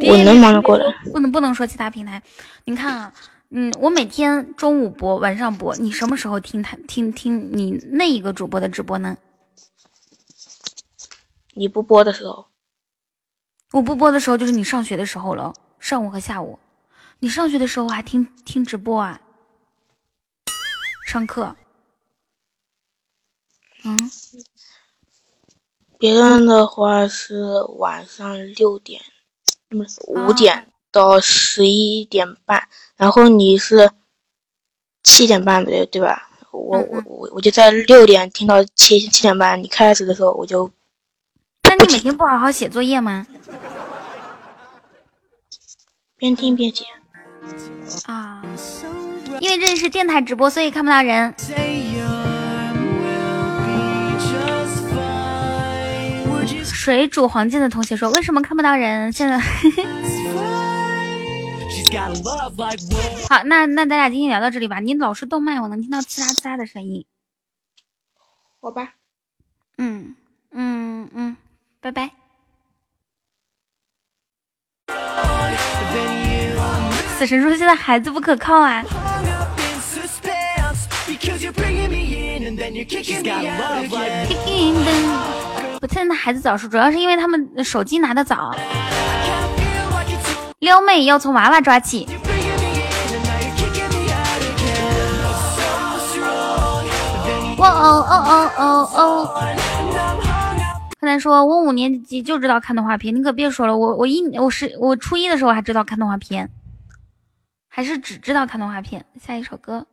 [0.00, 0.84] 我能忙得过来。
[1.12, 2.20] 不能不能说其他平台。
[2.64, 3.12] 你看啊，
[3.50, 9.16] 嗯，我每天中午播，晚上播，你什么时候听他听听你那一个主播的直播呢？
[11.54, 12.46] 你不播的时候，
[13.72, 16.58] 我不播的时候就是你上学的时候了，上午和下午。
[17.20, 19.20] 你上学的时候还听听直播啊？
[21.06, 21.56] 上课？
[23.84, 23.96] 嗯，
[25.98, 29.00] 别人的话是晚上六点，
[29.68, 33.90] 不是五点到十一点半，然后你是
[35.02, 36.30] 七点半对对吧？
[36.50, 40.70] 我我我我就在六点听到七七点半，你开始的时候我就
[41.64, 43.26] 那你每天不好好写作业吗？
[46.16, 46.84] 边听边写。
[48.06, 48.42] 啊，
[49.40, 51.34] 因为这里是电台直播，所以看不到人。
[56.64, 59.10] 水煮黄金的同学说：“为什么看不到人？
[59.12, 59.38] 现在
[63.28, 64.80] 好，那那咱俩今天聊到这里吧。
[64.80, 67.06] 你老是动麦，我能听到呲啦呲啦的声音。
[68.60, 68.94] 好吧，
[69.78, 70.14] 嗯
[70.50, 71.36] 嗯嗯，
[71.84, 72.10] 拜拜。
[77.18, 78.82] 死神说现在孩子不可靠啊。
[85.82, 88.56] 我现在的孩子早熟，主要是因为他们手机拿的早。
[90.60, 92.08] 撩妹要从娃娃抓起。
[97.58, 99.63] 哇哦哦哦哦哦！
[101.04, 106.48] 柯南说：“我五年级就知道看动画片，你可别说了，我我一我是我初一的时候还知道看动画片，
[107.68, 109.86] 还是只知道看动画片。”下一首歌。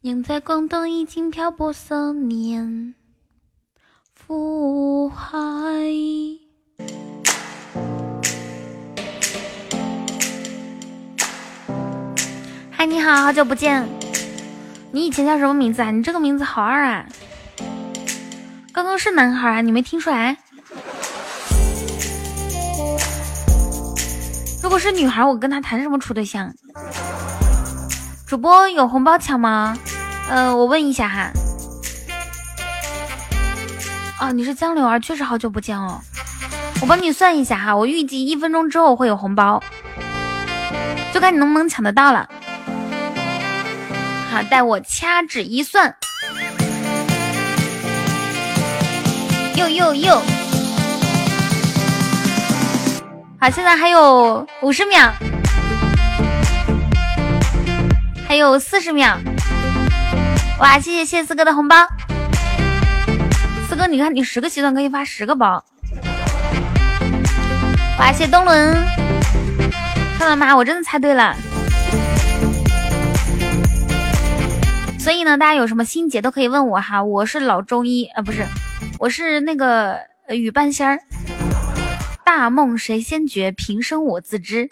[0.00, 2.94] 人在广东已经漂泊三年，
[4.26, 5.36] 苦海。
[12.70, 13.86] 嗨，你好，好久不见。
[14.92, 15.90] 你以前叫什么名字啊？
[15.90, 17.06] 你这个名字好二啊！
[18.76, 20.36] 刚刚是男孩啊，你没听出来？
[24.62, 26.52] 如果是女孩，我跟他谈什么处对象？
[28.26, 29.74] 主播有红包抢吗？
[30.28, 31.30] 呃，我问一下哈。
[34.20, 35.98] 哦，你是江流儿，确实好久不见哦。
[36.82, 39.58] 我帮你算一下哈，我预计一分钟之后会有红包，
[41.14, 42.28] 就看你能不能抢得到了。
[44.30, 45.96] 好，待我掐指一算。
[49.56, 50.22] 哟哟哟！
[53.40, 55.10] 好，现在还有五十秒，
[58.28, 59.16] 还有四十秒。
[60.60, 61.76] 哇，谢谢谢四哥的红包。
[63.66, 65.64] 四哥，你看你十个阶段可以发十个包。
[67.98, 68.76] 哇，谢东伦，
[70.18, 70.54] 看到吗？
[70.54, 71.34] 我真的猜对了。
[74.98, 78.44] 所以呢，大家有什么心结都可以问我哈，我是老中医啊，不是，
[78.98, 80.98] 我是那个雨半仙儿。
[82.24, 83.52] 大梦谁先觉？
[83.52, 84.68] 平生我自知。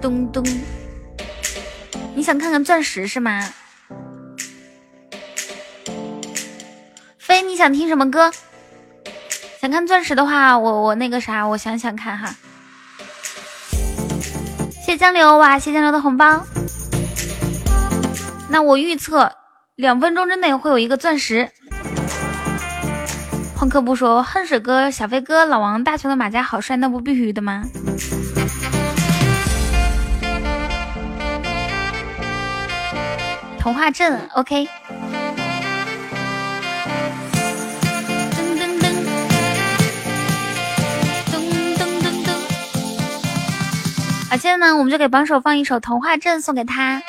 [0.00, 0.44] 咚咚，
[2.14, 3.48] 你想看看钻石是吗？
[7.18, 8.30] 飞，你想听什么歌？
[9.60, 12.34] 想看钻石的话，我我那个啥，我想想看哈。
[14.84, 16.44] 谢江流哇，谢江流的红包。
[18.50, 19.32] 那我预测
[19.82, 21.50] 两分钟之内会有一个钻石。
[23.58, 27.64] 旷课不说，恨水哥、小飞哥、老王、大雄的马甲好帅，那不必须的吗？
[33.58, 34.68] 童话镇，OK。
[38.30, 38.86] 噔噔噔，
[41.26, 41.34] 噔
[41.74, 42.30] 噔噔噔。
[44.30, 47.02] 好，现在呢，我们就给榜首放一首《童话镇》，送给他。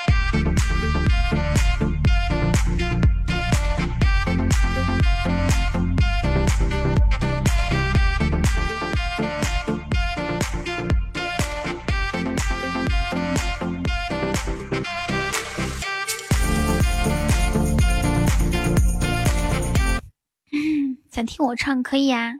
[21.26, 22.34] 听我唱可以呀，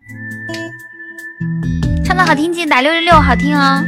[2.06, 3.84] 唱的好听记得打六六六，好听哦。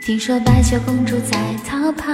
[0.00, 2.12] 听说白雪公主在逃跑，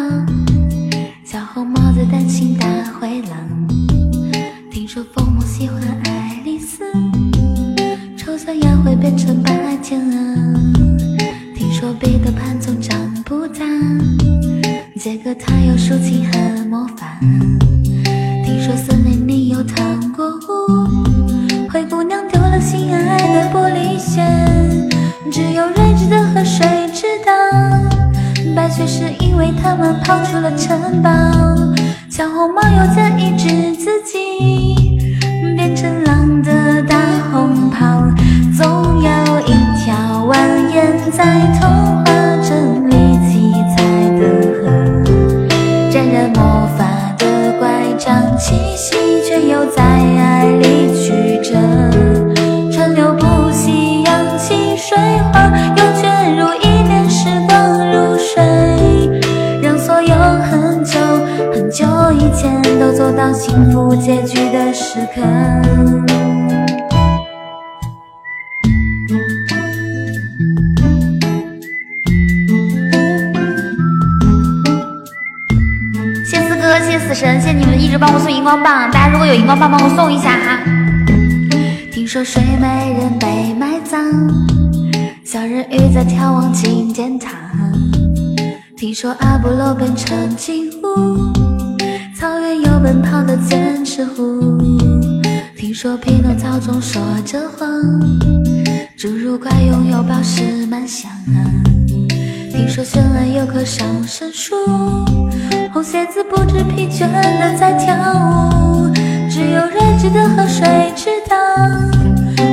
[88.98, 91.30] 说阿波罗变成金乌，
[92.18, 94.56] 草原有奔跑的剑齿虎。
[95.54, 97.68] 听说匹诺曹总说着谎，
[98.98, 101.10] 侏儒怪拥有宝石满箱。
[102.50, 104.54] 听说悬崖有棵上神树，
[105.74, 108.90] 红鞋子不知疲倦的在跳舞，
[109.28, 110.66] 只有睿智的河水
[110.96, 111.36] 知道，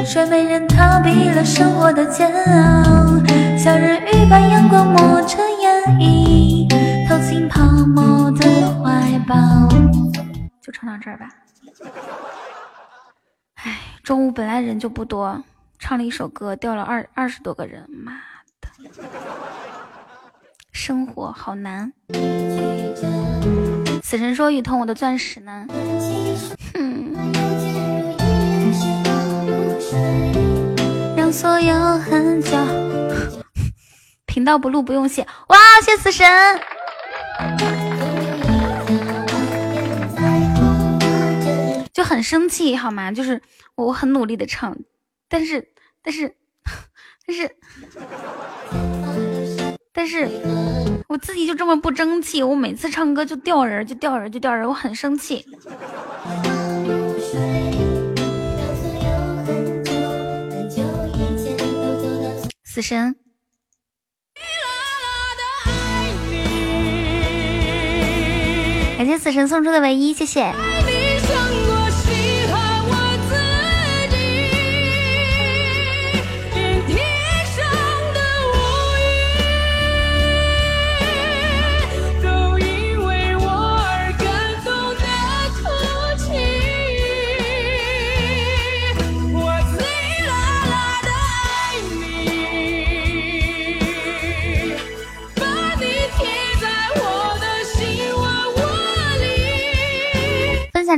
[0.04, 3.18] 睡美人逃避了生活的煎熬，
[3.58, 5.39] 小人鱼把阳光抹成
[10.94, 11.28] 到这儿吧。
[13.56, 15.44] 唉，中午本来人就不多，
[15.80, 18.14] 唱了一首歌，掉了二二十多个人，妈
[18.62, 18.70] 的，
[20.72, 21.91] 生活好难。
[24.04, 25.66] 死神说：“雨桐，我的钻石呢？”
[26.74, 27.14] 哼，
[31.16, 32.52] 让所有很久。
[34.28, 36.28] 频道不录不用谢，哇，谢死神！
[41.94, 43.12] 就很生气好吗？
[43.12, 43.39] 就是
[43.76, 44.76] 我很努力的唱，
[45.30, 45.70] 但是
[46.02, 46.36] 但是
[47.26, 47.56] 但是
[49.94, 50.28] 但是
[51.08, 55.46] 我自己就这么不争气，我每次唱歌就掉人，就掉人，就掉人，我很生气。
[62.64, 63.16] 死神。
[68.98, 70.52] 感谢死神送出的唯一，谢谢。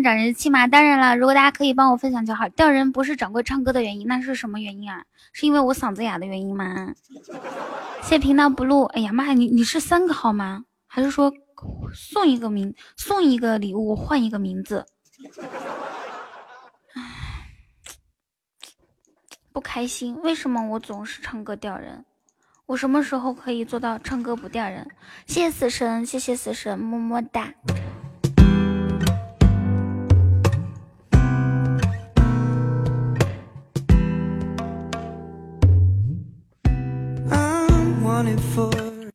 [0.03, 0.67] 涨人气吗？
[0.67, 2.47] 当然了，如果大家可以帮我分享就好。
[2.49, 5.03] 掉人不是掌柜唱歌的原因，那是什么原因啊？
[5.33, 6.93] 是因为我嗓子哑的原因吗？
[8.01, 8.83] 谢谢频道不录。
[8.83, 10.65] 哎呀妈呀，你你是三个号吗？
[10.87, 11.33] 还是说
[11.93, 14.85] 送一个名送一个礼物换一个名字？
[16.93, 17.01] 唉，
[19.51, 20.17] 不开心。
[20.21, 22.05] 为什么我总是唱歌掉人？
[22.67, 24.87] 我什么时候可以做到唱歌不掉人？
[25.27, 27.53] 谢谢死神，谢谢死神，么么哒。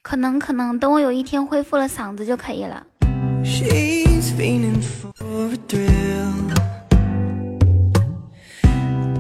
[0.03, 2.87] 可能可能等我有一天恢复了嗓子就可以了。
[3.45, 6.51] She's feeling for a thrill.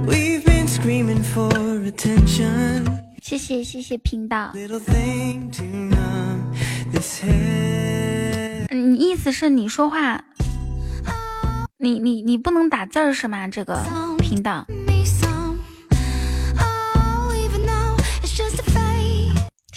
[0.06, 1.50] We've been screaming for
[1.86, 2.86] attention.
[3.22, 4.52] 谢谢谢谢频道。
[8.70, 10.24] 嗯，意思是你说话，
[11.78, 13.46] 你你你不能打字儿是吗？
[13.48, 13.78] 这个
[14.18, 14.66] 频道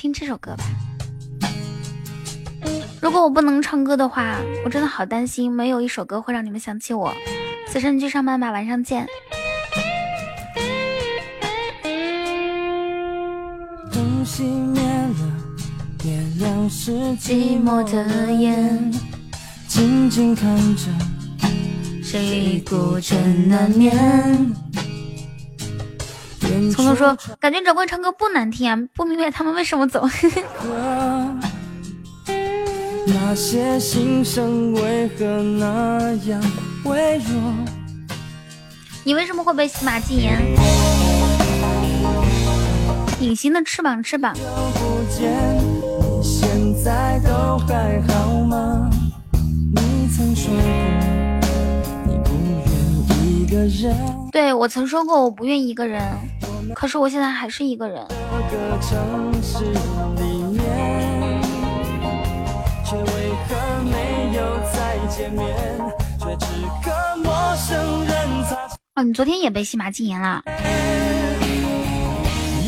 [0.03, 0.65] 听这首歌吧。
[2.99, 4.35] 如果我不能唱歌的话，
[4.65, 7.13] 我真的好担心，没有一首歌会让你们想起我。
[7.69, 9.07] 此生你去上班吧，晚上见。
[13.93, 15.15] 灯熄灭了，
[15.97, 18.91] 点亮是寂寞的眼，
[19.69, 20.91] 静静看着
[22.03, 23.93] 谁孤枕难眠。
[26.53, 30.01] 远聪聪说，感觉掌柜唱歌不难听啊，不明白他们为什么走。
[30.01, 31.35] 歌，
[33.07, 36.39] 那些心声为何那样
[36.85, 37.41] 微弱？
[39.03, 40.39] 你为什么会被喜马禁言？
[43.19, 44.33] 隐形的翅膀，翅膀。
[44.33, 46.47] 不见你现
[46.83, 48.89] 在都还好吗？
[49.31, 50.61] 你曾说过
[52.05, 52.61] 你不愿
[53.41, 53.95] 一个人，
[54.33, 56.01] 对我曾说过我不愿意一个人，
[56.73, 58.03] 可是我现在还是一个人。
[58.07, 58.17] 多
[58.49, 61.39] 个城市里面，
[62.83, 63.05] 却为
[63.47, 64.41] 何没有
[64.73, 65.47] 再见面？
[66.17, 66.47] 却只
[66.81, 68.75] 和陌生人擦肩。
[68.95, 70.41] 哦，你昨天也被喜马禁言了，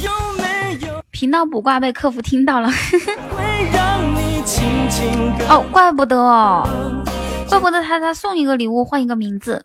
[0.03, 2.69] 有没有频道补挂被客服听到了。
[2.69, 6.63] 会让你轻轻跟哦，怪不得哦，
[7.49, 9.59] 怪不得他他送一个礼物换一个名字。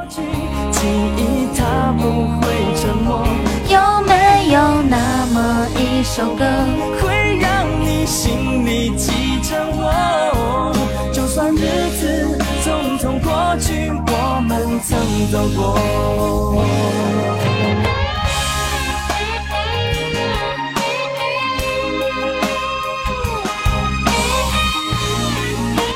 [0.80, 0.82] 去？
[0.82, 2.02] 记忆它不
[2.40, 3.22] 会沉默。
[3.68, 6.44] 有没有那么一首歌？
[7.02, 9.12] 会让你心里记
[9.42, 10.72] 着我。
[11.12, 14.98] 就算日子匆匆过去，我们曾
[15.30, 15.78] 走过。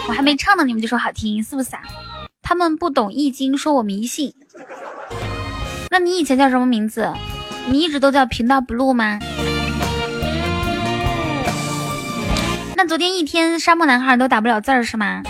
[0.07, 1.81] 我还没唱呢，你们就说好听，是不是啊？
[2.45, 4.35] 他们不懂易经，说我迷信。
[5.91, 7.11] 那你以前叫什么名字？
[7.69, 9.19] 你一直都叫频道 blue 吗？
[12.77, 15.23] 那昨天一天沙漠男孩都打不了字儿是吗？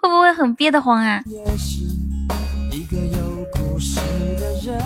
[0.00, 1.22] 会不会很憋得慌啊？
[2.70, 3.98] 一个有故事
[4.38, 4.78] 的人。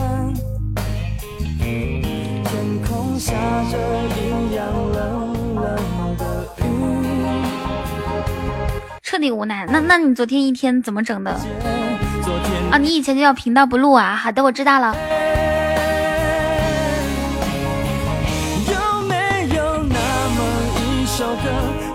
[3.19, 3.33] 下
[3.71, 3.79] 着
[4.17, 5.65] 一样冷冷
[6.17, 6.63] 的雨。
[9.03, 9.67] 彻底无奈。
[9.69, 11.31] 那那你昨天一天怎么整的
[12.71, 12.79] 啊？
[12.79, 14.17] 你以前就叫频道不录啊？
[14.17, 14.97] 好的，我知道了。
[18.67, 19.95] 有没有那
[20.31, 20.43] 么
[20.81, 21.51] 一首歌，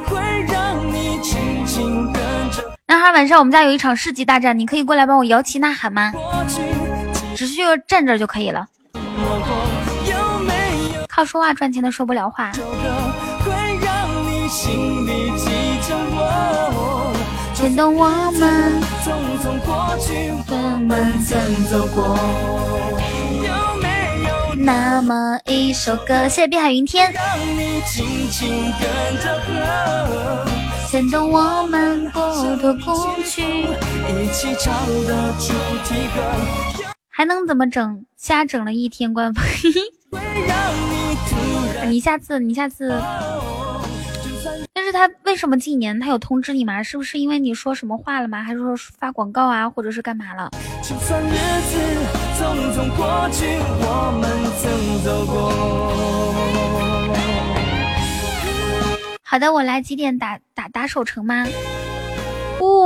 [0.06, 2.22] 会让你轻轻跟
[2.52, 6.14] 着男孩，晚上我们家有一场世纪大战，你可以过来帮我摇旗呐喊吗？
[7.36, 8.68] 只需要站这儿就可以了。
[11.18, 12.52] 靠说话赚钱的说不了话。
[17.56, 19.10] 牵动我们匆
[19.42, 22.16] 匆过去，我们曾走过
[23.44, 23.88] 有没
[24.28, 26.30] 有那么一首歌。
[26.30, 28.88] 谢谢碧海云天，让你轻轻跟
[29.20, 30.46] 着和？
[30.88, 32.22] 牵动我们过
[32.58, 33.42] 的过去。
[33.42, 34.72] 一起唱
[35.08, 35.52] 的主
[35.84, 36.22] 题歌。
[37.10, 38.06] 还能怎么整？
[38.16, 39.44] 瞎整了一天官方。
[41.90, 43.00] 你下次，你下次。
[44.74, 46.82] 但是他为什么今年他有通知你吗？
[46.84, 48.44] 是不是因为你说什么话了吗？
[48.44, 50.50] 还是说发广告啊，或者是干嘛了？
[59.24, 61.46] 好的，我来几点打打打守城吗？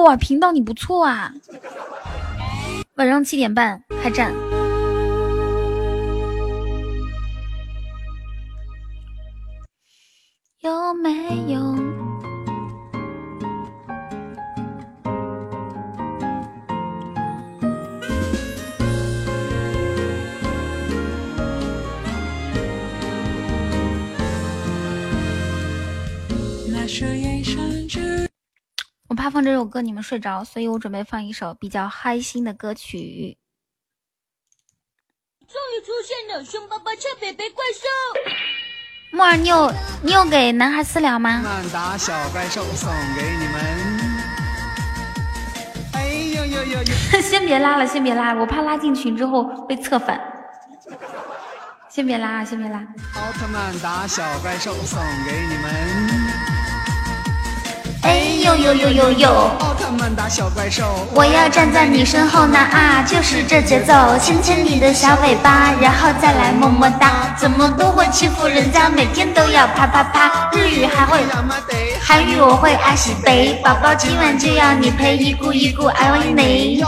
[0.04, 1.32] 哇，频道你不错啊！
[2.96, 4.34] 晚上七点半开战。
[10.62, 11.10] 有没
[11.52, 11.60] 有？
[29.10, 33.36] 我怕放这首歌你们睡着，所以我准备放一首比较嗨心的歌曲。
[35.48, 37.88] 终于出现了，凶巴巴俏北北怪兽。
[39.14, 41.44] 木儿，你有你有给男孩私聊吗？
[41.74, 43.62] 打小怪兽送给你们。
[45.94, 46.86] 哎呦呦呦呦！
[47.22, 50.20] 先别拉了，先别拉了，我怕拉进群之后被策反。
[51.90, 52.80] 先别拉啊，先别拉。
[52.80, 56.51] 奥特曼打小怪兽送给你们。
[58.04, 59.30] 哎呦呦呦呦呦！
[59.60, 63.04] 奥特曼打小怪兽，我要站在你身后呢啊！
[63.08, 67.36] 就是这节奏，牵牵你的小尾巴，然后再来么么哒。
[67.38, 70.50] 怎么都会欺负人家，每天都要啪啪啪。
[70.54, 71.20] 日语还会，
[72.02, 73.60] 韩语我会阿西贝。
[73.64, 76.84] 宝宝今晚就要你陪，一咕一咕爱我你。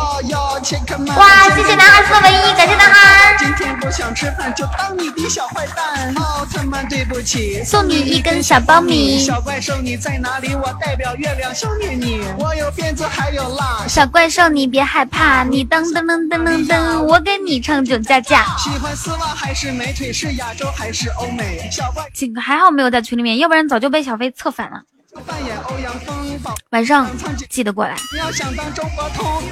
[1.15, 3.35] 哇，谢谢男孩送的唯一，感谢男孩。
[3.38, 6.14] 今天不想吃饭，就当你的小坏蛋。
[6.15, 9.19] 奥特曼对不起，送你一根小苞米。
[9.19, 10.56] 小怪兽你在哪里？
[10.56, 12.21] 我代表月亮消灭你。
[12.39, 13.85] 我有辫子还有蜡。
[13.88, 18.45] 小怪兽你别害怕，你噔噔噔噔噔噔，我给你唱酒驾驾。
[18.57, 20.11] 喜欢丝袜还是美腿？
[20.13, 21.69] 是亚洲还是欧美？
[21.71, 22.03] 小怪
[22.41, 24.81] 还好没有在群里面，要不然早就被小飞策反了。
[25.22, 26.15] 扮演欧阳锋，
[26.72, 27.10] 晚上
[27.49, 27.95] 记得过来。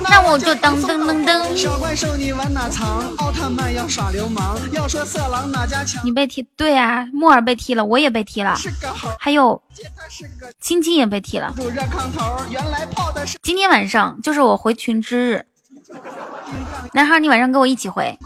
[0.09, 1.55] 那我就当噔噔噔。
[1.55, 3.03] 小怪兽你往哪藏？
[3.17, 4.57] 奥特曼要耍流氓。
[4.71, 6.03] 要说色狼哪家强？
[6.05, 8.57] 你被踢，对啊，木耳被踢了，我也被踢了，
[9.19, 9.61] 还有
[10.59, 11.53] 青青也被踢了。
[13.41, 15.45] 今天晚上就是我回群之日，
[16.93, 18.17] 男孩你晚上跟我一起回。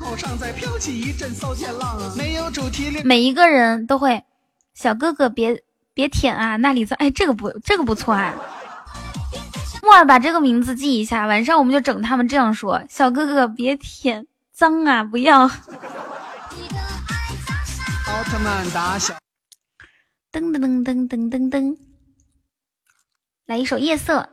[3.04, 4.24] 每一个人都会，
[4.74, 5.62] 小哥哥别
[5.96, 8.36] 别舔啊，那里子，哎，这个不这个不错啊。
[9.82, 15.44] 木耳把这个名字记一下，晚上我们就整他们这样说：小哥哥别舔，脏啊，不要。
[15.44, 15.50] 奥
[18.26, 19.16] 特曼打小。
[20.32, 21.78] 噔噔噔噔噔噔噔，
[23.46, 24.28] 来一首夜色。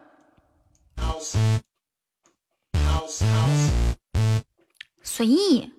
[5.05, 5.71] 随意。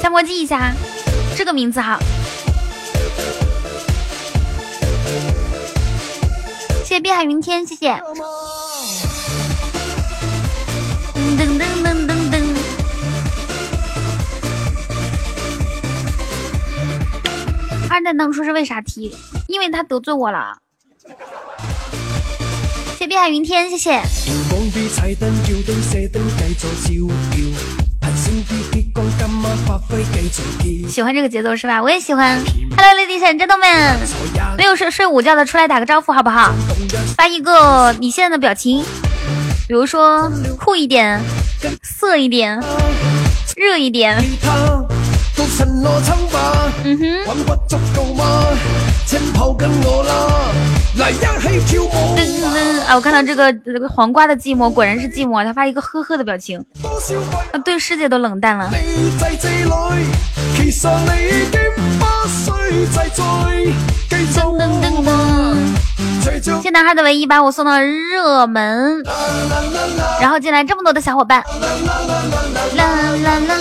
[0.00, 0.72] 下播记一下，
[1.38, 1.96] 这个名字哈。
[6.82, 7.92] 谢谢碧海云天，谢谢。
[11.14, 12.42] 噔噔噔噔噔。
[17.88, 19.14] 二蛋当初是为啥踢？
[19.46, 20.58] 因为他得罪我了。
[22.98, 24.02] 谢谢碧海云天，谢谢。
[30.88, 31.82] 喜欢这个节奏是吧？
[31.82, 32.38] 我也喜欢。
[32.76, 33.96] Hello，ladies and gentlemen，
[34.56, 36.52] 没有睡睡午觉的出来打个招呼好不好？
[37.16, 38.84] 发一个你现在的表情，
[39.66, 41.20] 比如说酷一点、
[41.82, 42.62] 色一点、
[43.56, 44.16] 热一点。
[46.84, 47.04] 嗯哼。
[52.86, 52.94] 啊！
[52.96, 55.44] 我看到这个这个黄瓜的寂寞，果然是寂寞。
[55.44, 56.58] 他发一个呵呵的表情，
[57.52, 58.70] 啊，对世界都冷淡了。
[66.40, 69.02] 谢谢男孩的唯一把我送到热门，
[70.20, 71.42] 然后进来这么多的小伙伴。
[72.76, 72.84] 啦
[73.22, 73.56] 啦啦啦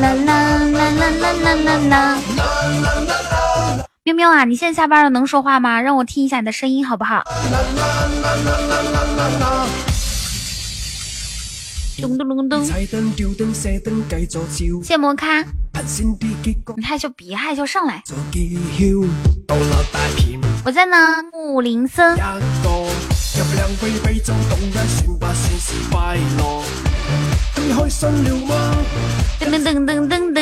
[0.00, 0.34] 啦啦啦
[0.64, 1.10] 啦
[1.42, 2.18] 啦啦啦！
[4.04, 5.80] 喵喵啊，你现在下班了，能说话吗？
[5.80, 7.22] 让我听一下你的声音好不好？
[12.00, 12.64] 咚咚咚咚！
[14.82, 15.44] 谢摩咖，
[16.76, 18.02] 你害羞别害羞，上来。
[20.64, 20.96] 我在呢，
[21.32, 22.18] 木林森。
[29.42, 30.40] 噔噔噔噔噔噔！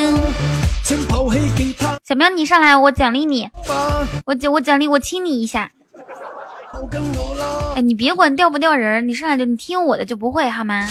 [2.05, 3.49] 小喵，你上来，我奖励你，
[4.27, 5.71] 我奖我奖励我亲你一下。
[7.75, 10.87] 哎，你别管掉不掉人，你上来就你听我的就不会好吗？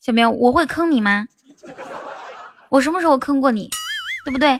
[0.00, 1.26] 小喵，我会坑你吗？
[2.70, 3.68] 我什么时候坑过你？
[4.24, 4.58] 对不对？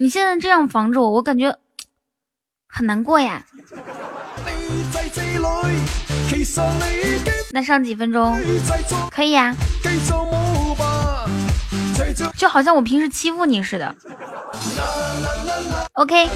[0.00, 1.56] 你现在这样防着我，我感觉
[2.72, 3.42] 很难过呀。
[7.52, 8.40] 那上几分钟
[9.10, 9.54] 可以呀，
[12.34, 13.94] 就好像我平时欺负你似的。
[15.92, 16.26] OK。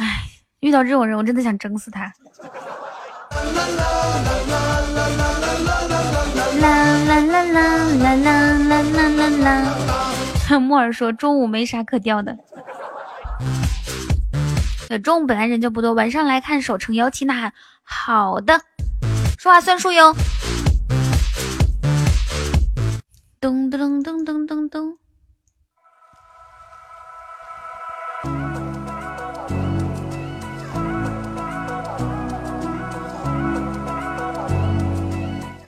[0.00, 0.24] 哎，
[0.58, 2.12] 遇到这种人，我真的想整死他。
[6.60, 6.72] 啦
[7.08, 7.62] 啦啦啦
[7.94, 9.28] 啦啦啦啦啦
[10.50, 10.58] 啦！
[10.60, 12.36] 木耳说中午没啥可钓的。
[14.90, 17.52] 对，中午本来人就不多，晚上来看守城妖气呐喊。
[17.84, 18.60] 好的，
[19.38, 20.12] 说话算数哟。
[23.40, 24.96] 噔噔噔噔噔噔。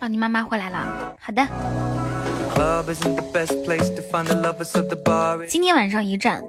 [0.01, 1.15] 哦，你妈妈回来了。
[1.21, 1.47] 好的。
[5.49, 6.43] 今天晚上一站，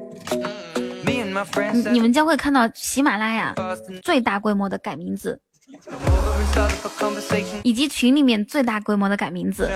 [1.91, 3.53] 你们将会看到喜马拉雅
[4.01, 5.39] 最大规模的改名字，
[7.63, 9.69] 以及群里面最大规模的改名字，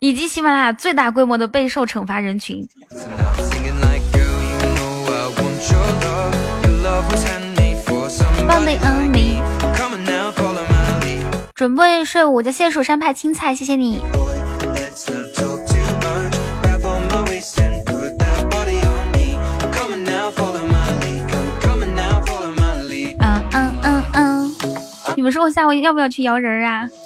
[0.00, 2.66] 以及喜马拉雅最大规模的备受惩罚人群。
[11.54, 14.00] 准备睡午觉，谢谢蜀山派青菜，谢谢你。
[25.16, 26.88] 你们说我下午要不要去摇人啊？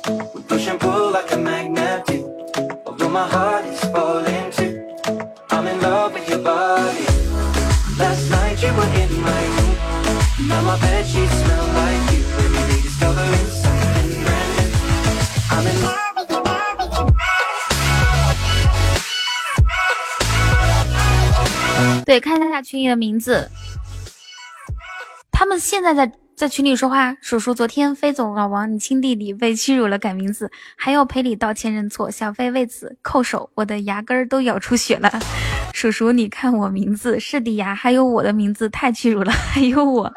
[22.05, 23.51] 对，看一下群里的名字，
[25.32, 27.15] 他们现在在在群里说话。
[27.20, 32.11] 叔叔，昨天飞总老王，你亲弟弟被屈辱了，改名字，还要赔礼道歉认错。
[32.11, 35.09] 小飞为此叩首，我的牙根都咬出血了。
[35.73, 40.12] 叔叔，你看我名字是的呀，还有我的名字太屈辱了，还有我，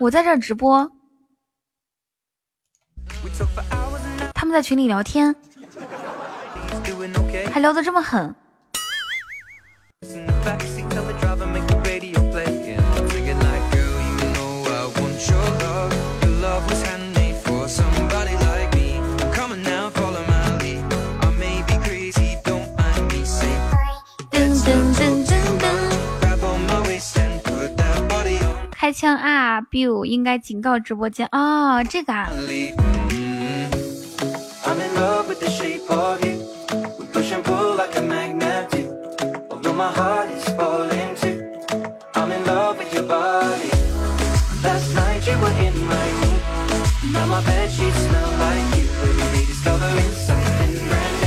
[0.00, 0.90] 我在这直播，
[4.34, 5.34] 他们在群里聊天，
[7.52, 8.34] 还聊得这么狠。
[28.88, 31.28] 开枪啊！biu 应该警告直播间。
[31.30, 32.30] 哦，这个啊。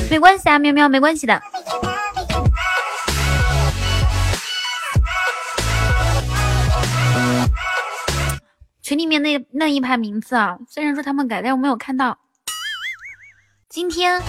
[0.10, 1.40] 没关系啊，喵喵，没关系的。
[9.12, 12.18] 面那那一排名字啊，虽然说他们改，但我没有看到。
[13.68, 14.22] 今天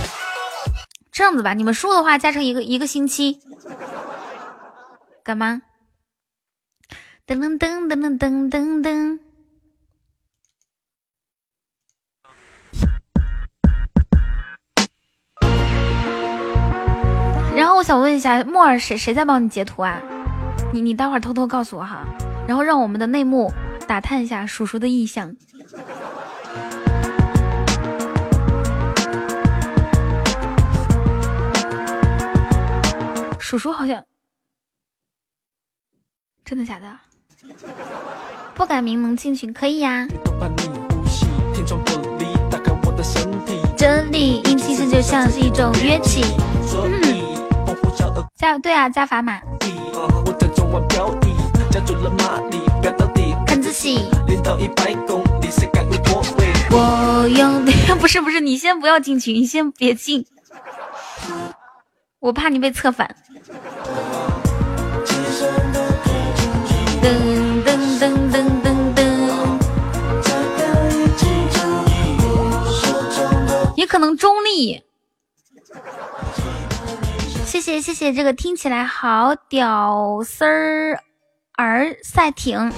[1.13, 3.39] 这样子吧，你们输的话加成一个一个星期，
[5.23, 5.63] 干嘛？
[7.25, 9.21] 噔噔噔噔噔噔噔。
[17.55, 20.03] 然后我想问一下，木耳谁谁在帮你截图啊？
[20.73, 22.05] 你你待会儿偷偷告诉我哈，
[22.49, 23.53] 然后让我们的内幕。
[23.87, 25.37] 打探一下叔叔的意向。
[33.39, 34.03] 叔叔好像
[36.43, 36.87] 真的假的？
[38.55, 39.53] 不改名能进群？
[39.53, 40.09] 可以呀。
[43.77, 46.23] 这里阴气声就像是一种乐器。
[46.83, 47.03] 嗯，
[48.37, 49.41] 加对啊，加砝码。
[56.71, 57.65] 我用
[57.99, 60.25] 不是不是，你先不要进群，你先别进，
[62.21, 63.17] 我怕你被策反。
[67.03, 67.09] 噔
[67.65, 69.01] 噔噔噔噔噔，
[73.77, 74.81] 也可能中立。
[77.45, 80.45] 谢谢谢谢，这个听起来好屌丝
[81.57, 82.73] 儿，赛艇。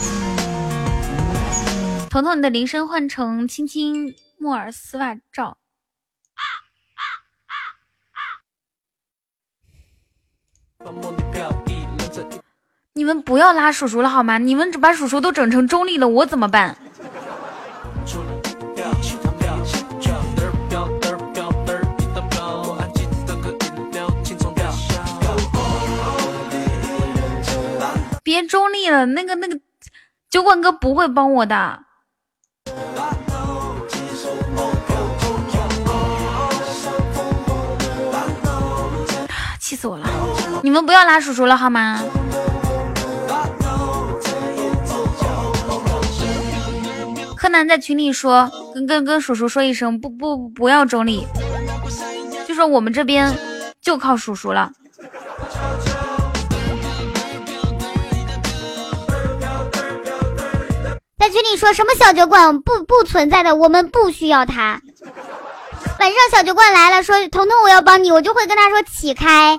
[2.15, 5.57] 彤彤，你的铃声换成亲亲木耳丝袜照。
[12.93, 14.39] 你们不要拉叔叔了好吗？
[14.39, 16.79] 你们把叔叔都整成中立了，我怎么办？
[28.23, 29.59] 别中立了，那个那个
[30.31, 31.84] 酒馆哥不会帮我的。
[39.75, 40.09] 气死我了！
[40.63, 42.01] 你们不要拉叔叔了好吗？
[47.37, 51.27] 柯南在群里说，跟跟跟叔叔说一声，不不不要整理，
[52.47, 53.37] 就说我们这边
[53.83, 54.71] 就靠叔叔了。
[61.19, 64.81] 在群里说什么小酒馆不不存在的，我们不需要他。
[66.01, 69.59] 晚上小酒馆来了，说彤彤我要帮你，我就会跟他说起开。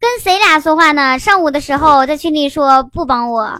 [0.00, 1.18] 跟谁俩说话呢？
[1.18, 3.56] 上午的时候在群里说不帮我。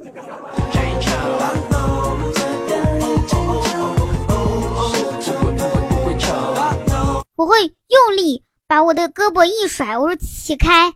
[7.36, 10.93] 我会用力把我的胳膊一甩，我说起开。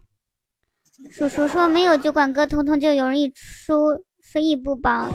[1.12, 5.10] 叔叔说没有酒馆哥，彤彤就容易输，所以不帮。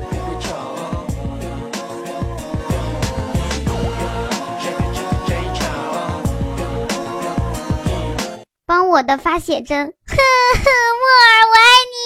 [8.71, 10.63] 帮我的发写真，哼哼，
[10.95, 11.99] 木耳我爱你。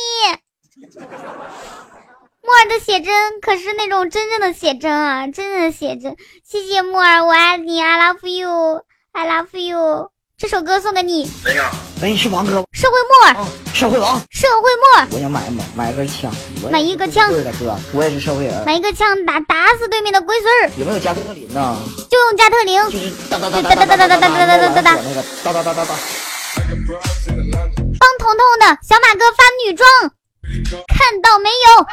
[2.41, 6.15] 木耳的写真可是那种真正的写真啊，真正的写真。
[6.43, 10.09] 谢谢木耳，我爱你，I love you，I love you。
[10.39, 11.29] 这首歌送给你。
[11.43, 11.69] 谁呀？
[12.01, 12.65] 哎，是王哥。
[12.71, 15.07] 社会木耳，社会王，社会木耳。
[15.11, 16.33] 我想买买买根枪，
[16.71, 17.29] 买一个枪。
[17.29, 18.65] 对的哥，我也是社会人。
[18.65, 20.71] 买一个枪打打死对面的龟孙儿。
[20.79, 21.77] 有没有加特林呢？
[22.09, 22.81] 就用加特林。
[22.89, 24.95] 就是哒哒哒哒哒哒哒哒哒哒哒哒哒。
[25.03, 25.95] 那个哒哒哒哒哒。
[26.55, 29.87] 帮彤彤的小马哥发女装，
[30.87, 31.85] 看到没有？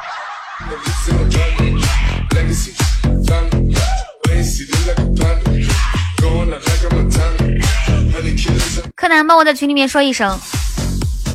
[8.94, 10.38] 柯南，帮我在群里面说一声，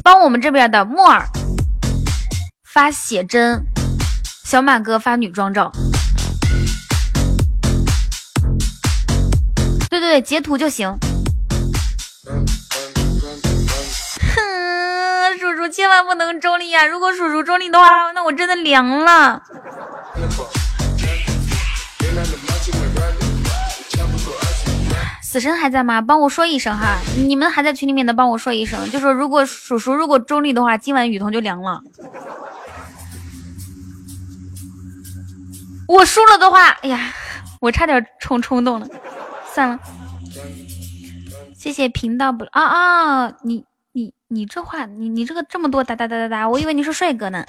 [0.04, 1.28] 帮我们这边的木耳
[2.74, 3.62] 发写真，
[4.46, 5.72] 小马哥发女装照。
[9.90, 10.98] 对对对，截图就行。
[15.78, 16.88] 千万不能中立呀！
[16.88, 19.44] 如果叔叔中立的话，那我真的凉了。
[25.22, 26.02] 死神还在吗？
[26.02, 26.98] 帮我说一声哈！
[27.16, 31.80] 你们还在群里面的，帮我说一声，就说如果叔叔如果中立的话，今晚雨桐就凉了。
[35.88, 37.14] 我输了的话，哎呀，
[37.62, 38.88] 我差点冲冲动了，
[39.54, 39.80] 算了。
[41.56, 43.34] 谢谢频道不啊啊！
[43.44, 43.64] 你
[44.30, 47.46] 你这话，你你这个这么多哒哒哒哒哒，我以为你是帅哥呢。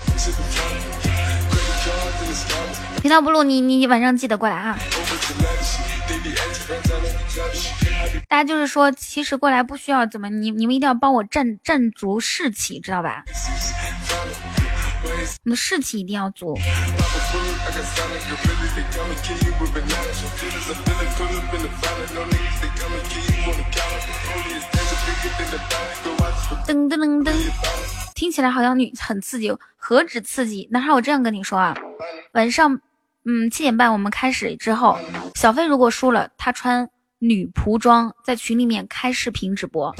[3.02, 4.78] 频道不录，你你晚上记得过来啊。
[8.28, 13.24] 大家就是说，其实过来不需要怎么，你你们一定要帮我站站足士气，知道吧？
[15.42, 16.56] 你的士气一定要足。
[26.66, 27.34] 噔噔噔噔，
[28.14, 30.68] 听起来好像女很刺激，何止刺激？
[30.70, 31.74] 男孩我这样跟你说啊，
[32.34, 32.80] 晚上，
[33.24, 34.96] 嗯，七点半我们开始之后，
[35.34, 36.88] 小飞如果输了，他穿
[37.18, 39.92] 女仆装在群里面开视频直播，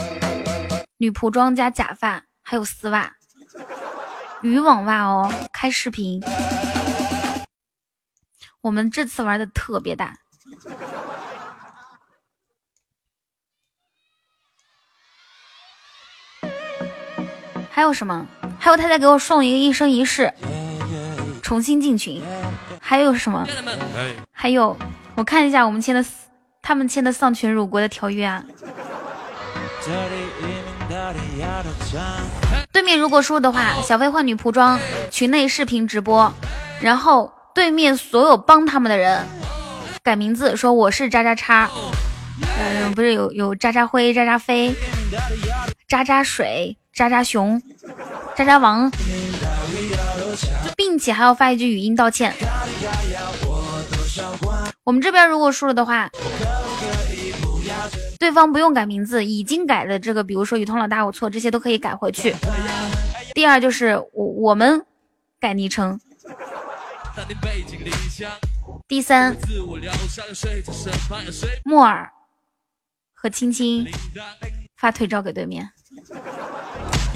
[0.98, 3.10] 女仆装加假发，还有丝袜，
[4.42, 6.22] 渔网袜哦，开视频。
[8.60, 10.14] 我们这次玩的特别大。
[17.78, 18.26] 还有什么？
[18.58, 20.34] 还有他在给我送一个一生一世，
[21.40, 22.20] 重新进群。
[22.80, 23.46] 还有什么？
[24.32, 24.76] 还有，
[25.14, 26.04] 我看一下我们签的，
[26.60, 28.42] 他们签的丧权辱国的条约啊。
[32.72, 34.76] 对面如果输的话，小飞换女仆装，
[35.08, 36.32] 群内视频直播，
[36.80, 39.24] 然后对面所有帮他们的人
[40.02, 41.70] 改名字，说我是渣渣叉，
[42.58, 44.74] 嗯，不是有有渣渣灰、渣渣飞、
[45.86, 46.76] 渣渣水。
[46.98, 47.62] 渣渣熊，
[48.34, 48.90] 渣渣王，
[50.76, 52.34] 并且还要发一句语音道歉。
[54.82, 56.10] 我们这边如果输了的话，
[58.18, 62.34] 对方不用改名字，已经改的这个，比如说雨桐老大我错，这些都可以改回去。
[63.32, 64.84] 第二就是我我们
[65.38, 66.00] 改昵称。
[68.88, 69.36] 第三，
[71.62, 72.10] 木耳
[73.14, 73.86] 和青青
[74.76, 75.70] 发腿照给对面。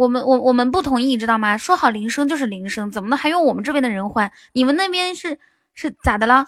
[0.00, 1.58] 我们我我们不同意，知道吗？
[1.58, 4.32] 说好铃声就是铃声，怎么能还用我们这边的人换？
[4.54, 5.38] 你们那边是
[5.74, 6.46] 是咋的了？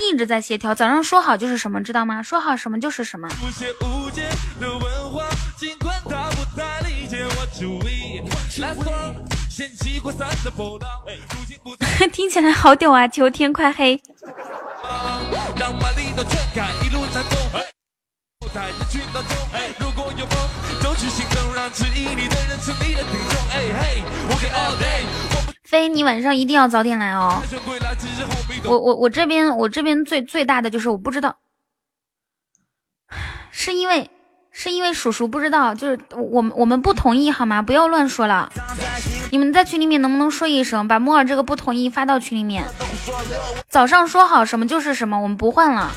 [0.00, 2.22] 一直在协调，早上说好就是什么，知道吗？
[2.22, 3.28] 说好什么就是什么。
[12.12, 13.08] 听起来好屌啊！
[13.08, 14.00] 秋天快黑。
[25.64, 27.42] 飞，你晚上一定要早点来哦。
[28.64, 31.38] 我我我这边我这边最最大的就是我不知道，
[33.50, 34.10] 是因为。
[34.58, 37.60] 是因为叔叔不知道，就是我们我们不同意好吗？
[37.60, 38.50] 不要乱说了。
[39.30, 42.64] 你们在群里面能不能说一声，把木耳这个不同意发到群里面？
[43.68, 45.90] 早上说好什么就是什么，我们不换了。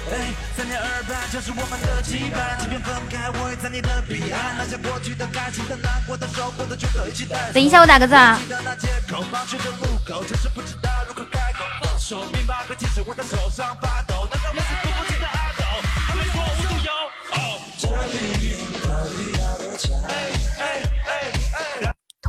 [7.54, 8.38] 等一下，我打个字啊。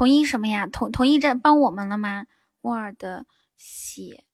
[0.00, 0.66] 同意什么呀？
[0.66, 2.26] 同同意这帮我们了吗？
[2.62, 3.26] 木耳的
[3.58, 4.24] 写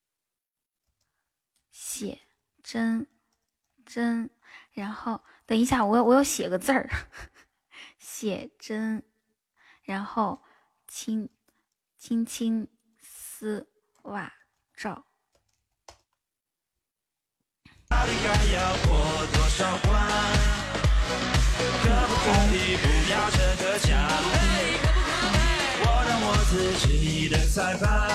[1.73, 2.21] 写
[2.63, 3.09] 真
[3.85, 4.31] 真，
[4.71, 6.89] 然后等一下，我我要写个字儿，
[7.99, 9.03] 写真，
[9.83, 10.41] 然后
[10.87, 11.29] 亲
[11.99, 12.69] 亲亲
[13.01, 13.69] 丝
[14.03, 14.33] 袜
[14.73, 15.05] 照。
[26.57, 28.09] 自己的裁判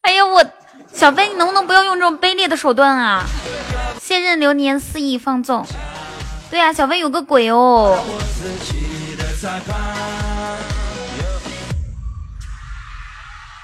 [0.00, 0.44] 哎呀，我
[0.92, 3.24] 小飞，你能不能不要用这种卑劣的手段啊？
[4.00, 5.64] 现任流年肆意放纵。
[6.50, 8.04] 对呀，小飞有个鬼哦。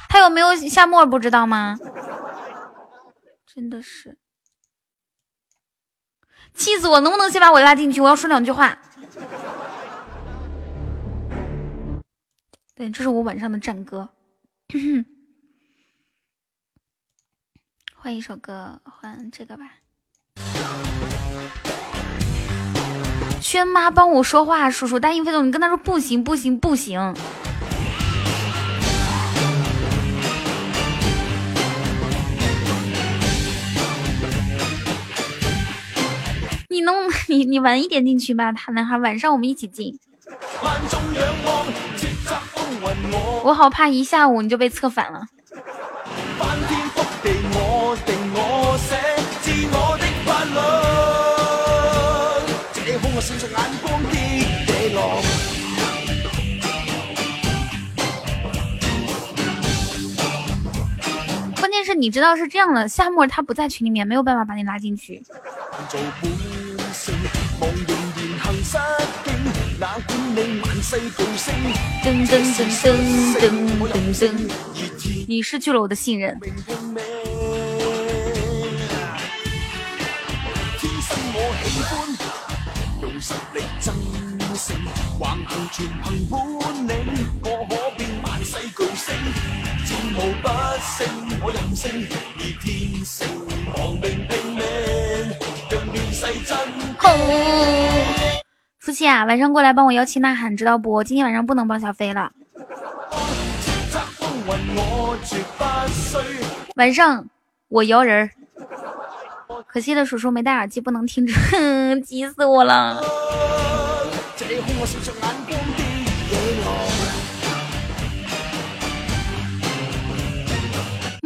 [0.08, 1.76] 他有没有夏沫不知道吗？
[3.52, 4.16] 真的是
[6.58, 7.00] 气死我！
[7.00, 8.00] 能不能先把我拉进去？
[8.00, 8.76] 我要说两句话。
[12.74, 14.08] 对，这是我晚上的战歌。
[17.94, 19.64] 换一首歌，换这个吧。
[23.40, 27.14] 轩妈帮我说话，叔叔答应飞总，你跟他说不行，不行，不行。
[36.68, 36.94] 你能
[37.28, 39.98] 你你晚一点进去吧，他男孩晚上我们一起进。
[43.42, 45.22] 我好怕一下午你就被策反了。
[61.98, 65.20] 你知道是这样的，夏沫他不在群里面，没有办法把你拉进去。
[72.04, 72.94] 噔噔噔噔
[73.34, 73.50] 噔
[73.88, 74.30] 噔噔，
[75.26, 76.38] 你失去了我的信任。
[98.78, 101.04] 夫妻啊，晚上过来帮我摇旗呐喊，知道不？
[101.04, 102.32] 今天晚上不能帮小飞了。
[106.76, 107.26] 晚上
[107.68, 108.30] 我摇人儿，
[109.66, 111.34] 可惜的叔叔没戴耳机，不能听着，
[112.04, 113.00] 急死我了。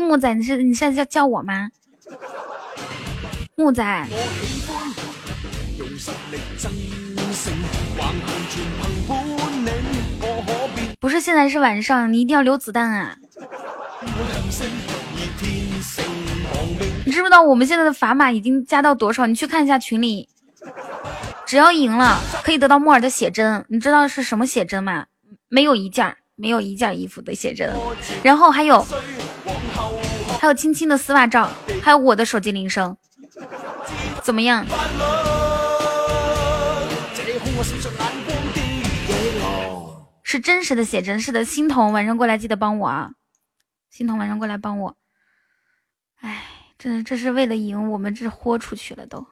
[0.02, 1.68] 木仔，你是你现在叫叫我吗？
[3.54, 4.06] 木仔，
[10.98, 13.16] 不是现在是晚上，你一定要留子弹啊！
[17.04, 19.26] 你知不知道我们现在的砝码已经加到多少？
[19.26, 20.28] 你去看一下群里，
[21.46, 25.06] 只要赢了可以得到木耳的写真，你知道是什么写真吗？
[25.48, 27.72] 没有一件，没有一件衣服的写真，
[28.22, 28.86] 然后还有
[30.42, 31.48] 还有青青的丝袜照，
[31.80, 32.96] 还有我的手机铃声，
[34.24, 34.66] 怎么样？
[40.24, 43.12] 是真实的写真，是的，心彤晚上过来记得帮我啊，
[43.88, 44.96] 心彤晚上过来帮我。
[46.16, 46.42] 哎，
[46.76, 49.24] 这这是为了赢，我们这是豁出去了都。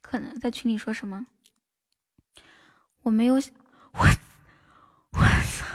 [0.00, 1.26] 可能在群里说什么？
[3.02, 3.40] 我没有，我
[5.10, 5.66] 我操！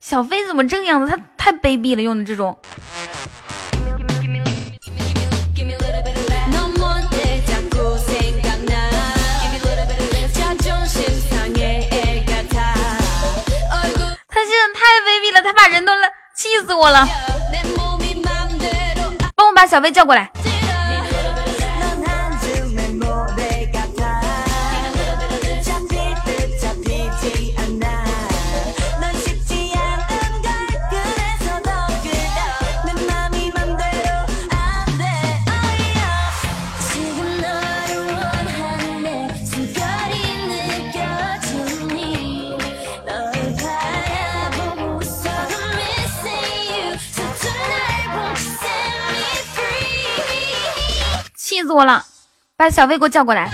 [0.00, 1.12] 小飞怎么这个样子？
[1.12, 2.58] 他太卑鄙了，用的这种。
[14.26, 17.06] 他现在太卑鄙了，他把人都来气死我了！
[19.36, 20.30] 帮我把小飞叫过来。
[51.70, 52.04] 死我了！
[52.56, 53.48] 把小飞给我叫过来。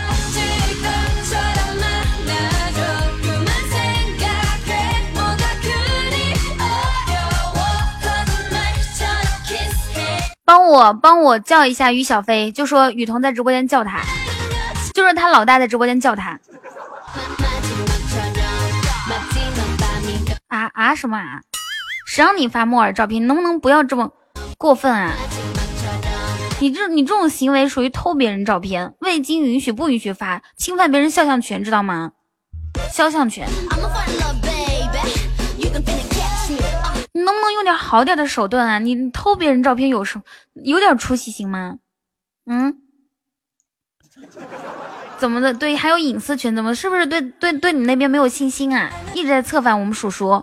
[10.46, 14.00] 帮我帮我叫一下于小飞，就说雨桐在直播间叫他，
[14.94, 16.40] 就是他老大在直播间叫他。
[20.48, 21.42] 啊啊什么啊？
[22.06, 23.26] 谁让你发木耳照片？
[23.26, 24.10] 能不能不要这么
[24.56, 25.12] 过分啊？
[26.58, 32.12] 你这你这种行为属于偷别人照片，未经允许不允许发，侵犯别人肖像权，知道吗？
[32.90, 33.46] 肖像权。
[37.12, 38.78] 你能不能用点好点的手段啊？
[38.78, 40.22] 你偷别人照片有什
[40.54, 41.76] 有点出息行吗？
[42.46, 42.78] 嗯？
[45.18, 45.52] 怎么的？
[45.52, 48.90] 对，还有隐私权，怎么是不是对对对你那边没有信心啊？
[49.14, 50.42] 一直在策反我们叔叔，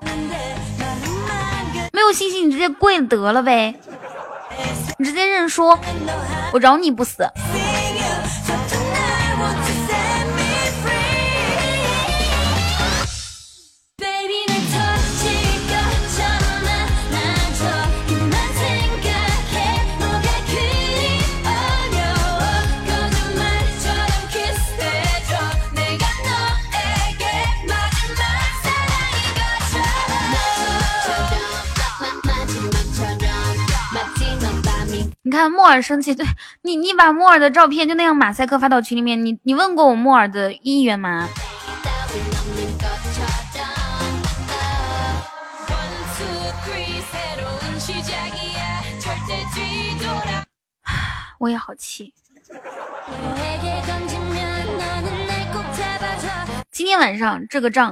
[1.92, 3.76] 没有信心你直接跪得了呗，
[4.98, 5.68] 你直接认输，
[6.52, 7.24] 我饶你不死。
[35.34, 36.24] 看木耳生气，对
[36.62, 41.28] 你，你把木耳的照片就那样马赛克发到群里面，你你问过我木耳的意愿吗？
[51.40, 52.14] 我也好气。
[56.72, 57.92] 今天晚上这个账，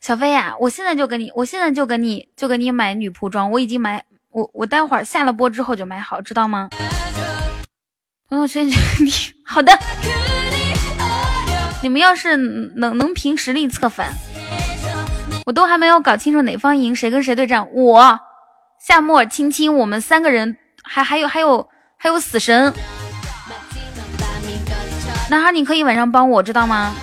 [0.00, 4.02] 小飞呀、我现在就给你，我现在就给你，就给你买女仆装，我已经买，
[4.36, 6.68] 我我待会儿下了播之后就买好，知道吗？
[8.28, 8.70] 朋友圈
[9.46, 9.72] 好的，
[11.82, 14.12] 你们要是能能凭实力策反，
[15.46, 18.20] 我都还没有搞清楚哪方赢，谁跟谁对战，我
[18.78, 20.54] 夏木尔、青青，我们三个人，
[20.84, 22.74] 还还有还有还有死神，
[25.30, 26.94] 男孩你可以晚上帮我，知道吗？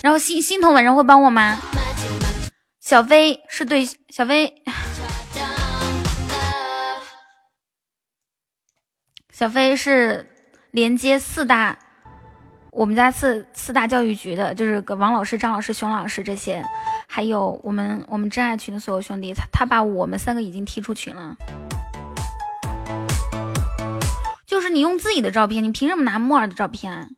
[0.00, 1.58] 然后心心彤晚上会帮我吗？
[2.80, 4.62] 小飞是对小飞，
[9.42, 10.24] 小飞是
[10.70, 11.76] 连接四大，
[12.70, 16.64] 我们家四四大教育局的，就是王老师、张老师、熊老师这些，
[17.08, 21.34] 还有我们我们真爱群的所有兄弟，他他把我们三个已经踢出群了。
[24.46, 27.08] 就是你用自己的照片，你凭什么拿木耳的照片啊？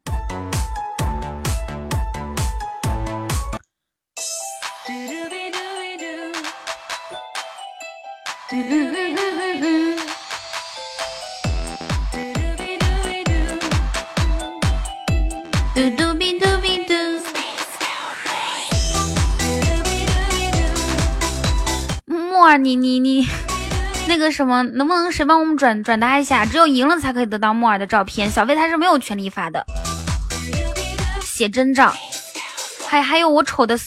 [22.45, 23.27] 木耳，你你你，
[24.07, 26.45] 那个什么，能不能谁帮我们转转达一下？
[26.45, 29.65] 只有赢了才可以得到木耳的照片，小飞他是没有权利发的。
[31.23, 31.91] 写真照，
[32.87, 33.79] 还还有我丑的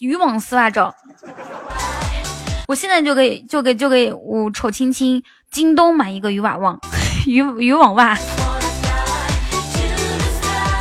[0.00, 0.92] 渔网丝袜照，
[2.66, 5.22] 我现在就给就给就给我丑青青
[5.52, 6.80] 京东买一个渔网网
[7.24, 8.18] 渔渔网袜。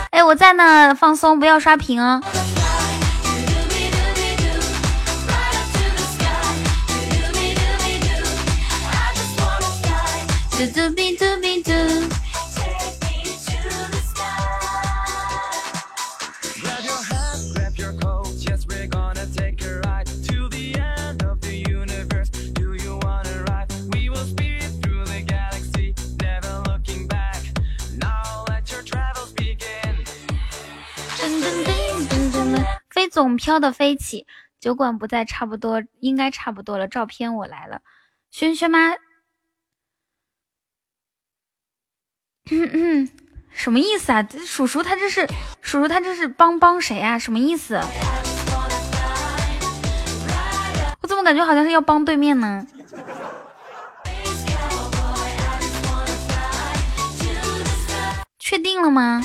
[0.10, 2.20] 哎，我在呢，放松，不要刷屏哦。
[10.62, 11.72] 嘟嘟比嘟比嘟。
[32.92, 34.28] 飞总飘的飞起，
[34.60, 36.88] 酒馆不在，差不多应该差不多了。
[36.88, 37.82] 照片我来了，
[38.30, 38.92] 轩轩妈，
[42.50, 43.10] 嗯嗯，
[43.54, 44.28] 什么意思啊？
[44.46, 45.28] 叔叔他这是
[45.62, 47.20] 叔叔他这是帮帮谁啊？
[47.20, 47.80] 什么意思？
[51.02, 52.66] 我怎么感觉好像是要帮对面呢？
[58.40, 59.24] 确定了吗？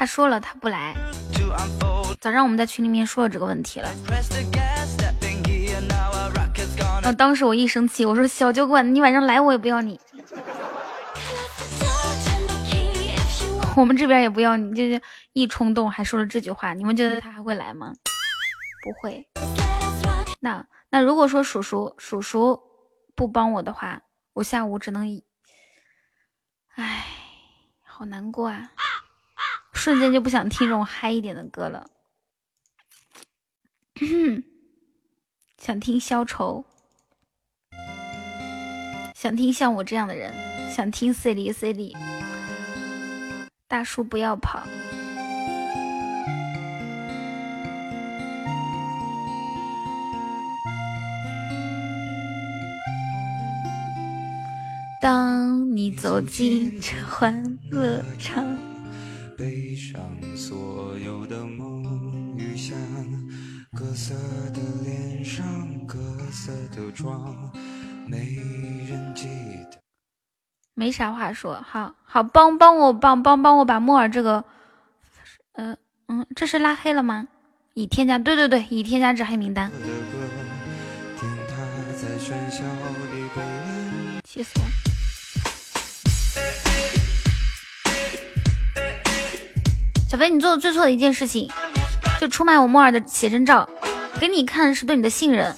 [0.00, 0.96] 他说了他不来，
[2.18, 3.88] 早上我们在群里面说了这个问题了。
[7.04, 7.12] 啊！
[7.12, 10.00] 当时我一生气，我说小酒馆，你晚上来我也不要你，
[13.76, 14.98] 我们这边也不要你，就是
[15.34, 16.72] 一冲动还说了这句话。
[16.72, 17.92] 你们觉得他还会来吗？
[18.82, 19.28] 不会。
[20.40, 22.58] 那那如果说叔叔叔叔
[23.14, 24.00] 不帮我的话，
[24.32, 25.22] 我下午只能，
[26.76, 27.04] 唉，
[27.84, 28.70] 好难过啊！
[29.80, 31.88] 瞬间就不想听这种嗨一点的歌了，
[35.56, 36.62] 想听消愁，
[39.14, 40.34] 想听像我这样的人，
[40.70, 41.96] 想听 C 里 C 里，
[43.66, 44.62] 大叔不要跑。
[55.00, 58.69] 当你走进这欢乐场。
[59.40, 59.98] 背上
[60.36, 62.76] 所有的梦与想，
[63.74, 64.14] 各色
[64.52, 65.42] 的脸上，
[65.86, 65.96] 各
[66.30, 67.50] 色的妆，
[68.06, 68.18] 没
[68.86, 69.28] 人记
[69.70, 69.78] 得。
[70.74, 74.44] 没啥话说，好好帮帮我帮帮帮我把木耳这个，
[75.54, 77.26] 嗯、呃、嗯，这是拉黑了吗？
[77.72, 79.72] 已添加，对对对，已添加至黑名单。
[84.22, 84.79] 气死我！
[90.10, 91.48] 小飞，你做的最错的一件事情，
[92.20, 93.68] 就出卖我木耳的写真照，
[94.18, 95.54] 给你看是对你的信任。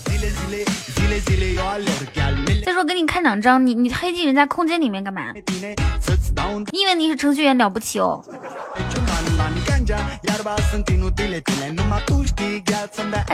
[2.62, 5.32] 再说给你看两张，你你黑进人家空间里面干嘛？
[6.70, 8.22] 你以为你是程序员了不起哦？
[9.90, 10.20] 哎，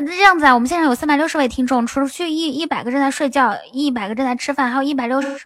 [0.00, 5.36] 那这样子啊，我们现场有三百六十位听众，除去一一百个正在睡觉，一百个正在吃饭，还有一百六十个，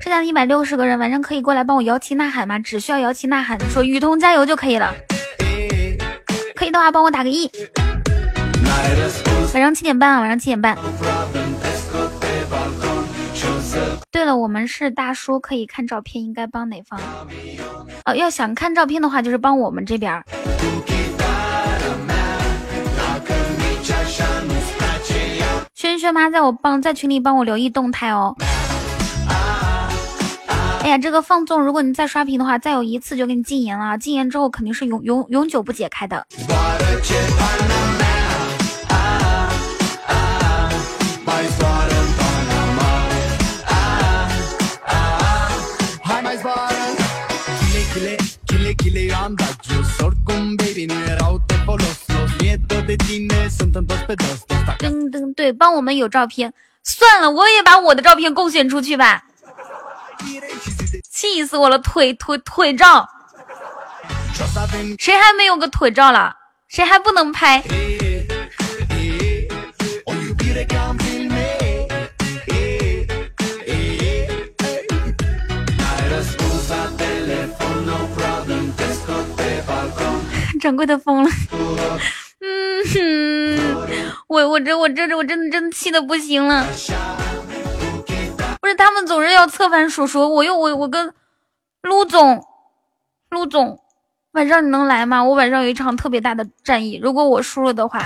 [0.00, 2.58] 剩下的一百六十个人晚上可以过来帮我摇旗呐喊吗？
[2.58, 4.92] 只需要摇旗呐喊，说雨桐加油就可以了。
[6.56, 7.50] 可以的话帮我打个一。
[9.54, 10.76] 晚上七点半啊，晚上七点半。
[14.12, 17.00] 对了，我们是大叔，可以看照片，应该帮哪方？
[18.04, 20.20] 哦，要想看照片的话，就是帮我们这边。
[25.74, 28.34] 轩轩妈在我帮在群里帮我留意动态哦。
[30.82, 36.26] 哎呀，这个放纵，如果你再刷屏的话，再有一次就给你禁言了，禁言之后肯定是永永永久不解开的。
[54.78, 56.52] 噔噔，对，帮我们有照片，
[56.82, 59.24] 算了，我也把我的照片贡献出去吧。
[61.10, 63.08] 气死我了，腿腿腿照，
[64.98, 66.34] 谁还没有个腿照了？
[66.68, 67.62] 谁还不能拍？
[80.60, 81.30] 掌柜的疯了，
[82.40, 82.98] 嗯哼。
[84.28, 86.64] 我我这我这我真的真的气的不行了。
[88.60, 91.12] 不是他们总是要策反叔叔，我又我我跟
[91.82, 92.44] 陆总，
[93.30, 93.80] 陆总，
[94.32, 95.24] 晚上你能来吗？
[95.24, 98.04] 我晚上有一场特别大的战役，如果我输了的话，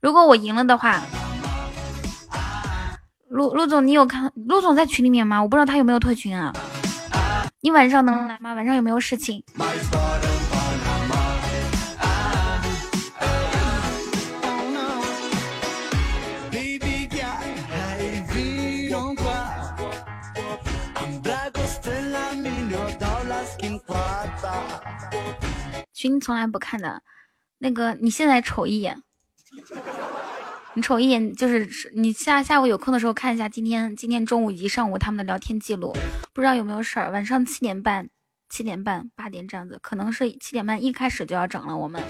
[0.00, 1.02] 如果我赢了的话，
[3.28, 5.42] 陆陆总你有看陆总在群里面吗？
[5.42, 6.52] 我不知道他有没有退群啊。
[7.60, 8.54] 你晚上能来吗？
[8.54, 9.42] 晚上有没有事情？
[25.94, 27.02] 群从来不看的，
[27.58, 29.02] 那个你现在瞅一眼，
[30.74, 35.96] 你瞅一眼就是你下下午有空的时候看一下今天今天中午以及上午他们的聊天记录，
[36.32, 37.10] 不知道有没有事儿。
[37.12, 38.10] 晚上七点半、
[38.48, 41.76] 七点半、八点这样子，可能是七点半一开始就要整了。
[41.76, 42.02] 我们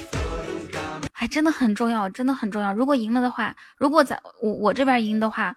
[1.13, 2.73] 还真的很重要，真的很重要。
[2.73, 5.55] 如果赢了的话，如果在我我这边赢的话，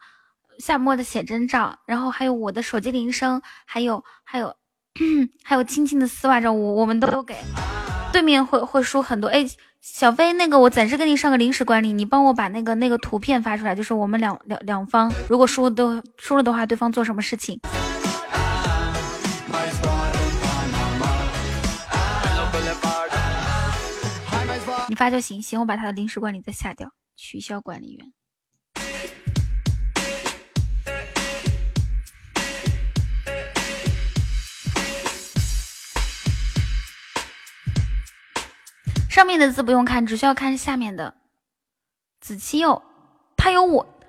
[0.59, 4.53] 夏末的写真照，然后还有我的手机铃声，还有还有
[5.43, 7.35] 还有青青的丝袜照，我我们都都给。
[8.11, 9.27] 对面会会输很多。
[9.27, 9.45] 哎，
[9.81, 17.59] 小飞，那个我暂时给你上个临时管理，你帮我把那个那个图片发出来，就是我们两两两方如果输都输了的话，对方做什么事情？
[24.89, 28.16] 你发就行，行，我把他的临时管理再下掉，取消管理员。
[39.18, 41.11] 上面的字不用看，只需要看下面的。
[42.22, 42.84] 子期哟，
[43.35, 43.99] 他有我，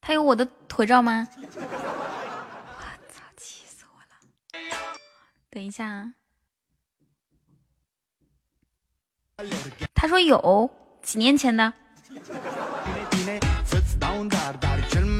[0.00, 1.28] 他有我的腿照吗？
[1.36, 1.42] 我
[3.12, 4.16] 操，气死我了！
[5.50, 6.14] 等一下，啊，
[9.94, 10.70] 他说有，
[11.02, 11.70] 几年前的。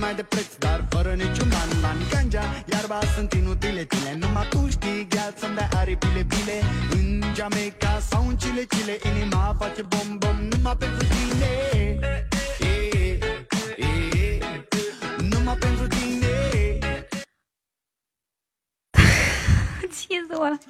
[0.01, 4.67] mai de preț, dar fără niciun ban Ban, ganja, iarba sunt inutile tine Numai tu
[4.71, 5.07] știi.
[5.09, 6.57] Gheață să-mi dai aripile bile
[6.91, 11.53] În Jamaica sau în Chile, Chile Inima face bom-bom numai pentru tine.
[11.73, 13.19] E, e,
[13.77, 14.39] e,
[15.31, 16.35] Numai pentru tine.
[19.99, 20.61] Ce zon?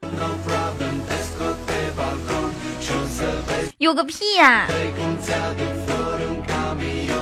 [0.00, 2.50] No problem, let's go pe balcon
[2.80, 4.52] Și o să vezi Eu că pia!
[4.66, 7.17] Trec în țea de flori un camion.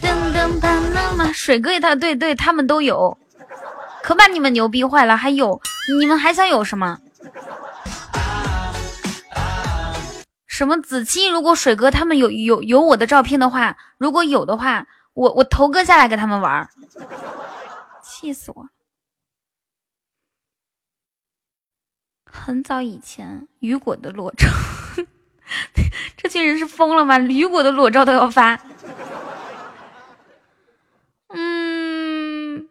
[0.00, 3.16] 噔噔噔噔嘛，水哥他对对，他们都有，
[4.02, 5.16] 可把你们牛逼坏了。
[5.16, 5.60] 还有，
[6.00, 6.98] 你们还想有什么？
[10.48, 11.30] 什么子期？
[11.30, 14.84] 如果水哥他们有有有我的照片的话，如果有的话，
[15.14, 16.68] 我我头割下来给他们玩。
[18.02, 18.66] 气死我！
[22.34, 24.48] 很早以前，雨果的裸照，
[26.16, 27.18] 这群人是疯了吗？
[27.18, 28.58] 雨果的裸照都要发。
[31.28, 32.66] 嗯，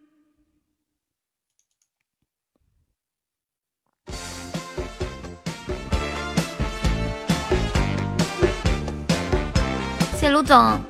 [10.17, 10.81] 谢卢总。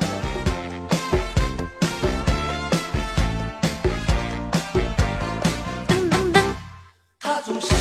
[7.43, 7.80] 总是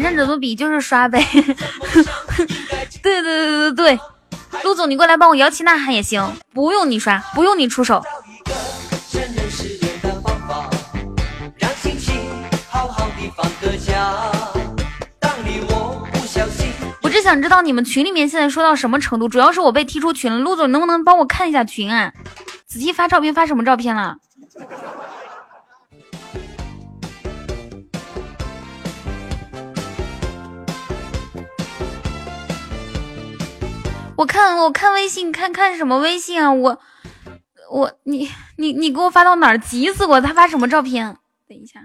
[0.00, 1.20] 反正怎么比就是刷呗。
[3.02, 4.00] 对对对对对，
[4.62, 8.00] 陆总你过来帮我摇旗呐喊也行，不用你刷，不用你出手。
[17.02, 20.38] 我只想知道你们群里面现在说到什么程度，主要是我被踢出群了。
[20.38, 22.12] 陆总，能不能帮我看一下群啊？
[22.68, 24.14] 子期发照片发什么照片了？
[34.18, 36.52] 我看我看微信看看什么微信啊？
[36.52, 36.80] 我
[37.70, 39.58] 我你你你给我发到哪儿？
[39.58, 41.16] 急死我他发什么照片
[41.46, 41.80] 等一下，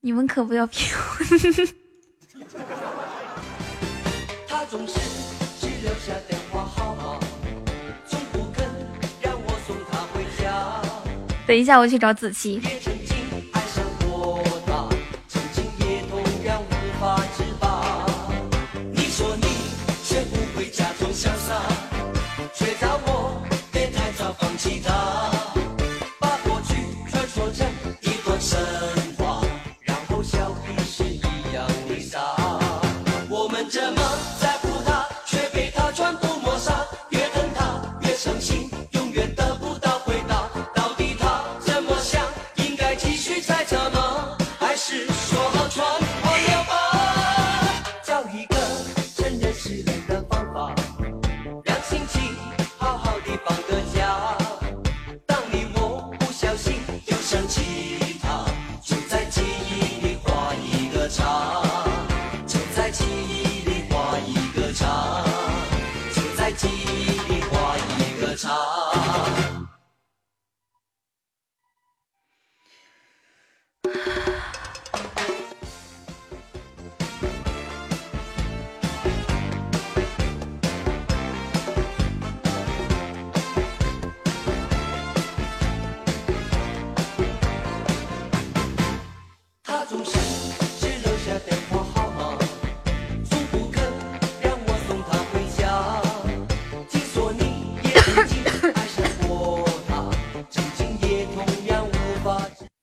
[0.00, 1.02] 你们可不要骗我。
[11.46, 12.58] 等一下我去找子琪。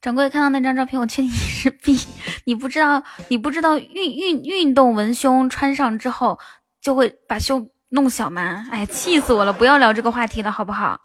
[0.09, 1.95] 掌柜看到那张照片，我确定你是 B。
[2.45, 6.39] 你不知道，你不知道运运运动文胸穿上之后
[6.81, 8.65] 就会把胸弄小吗？
[8.71, 9.53] 哎，气死我了！
[9.53, 10.99] 不要聊这个话题了，好不好？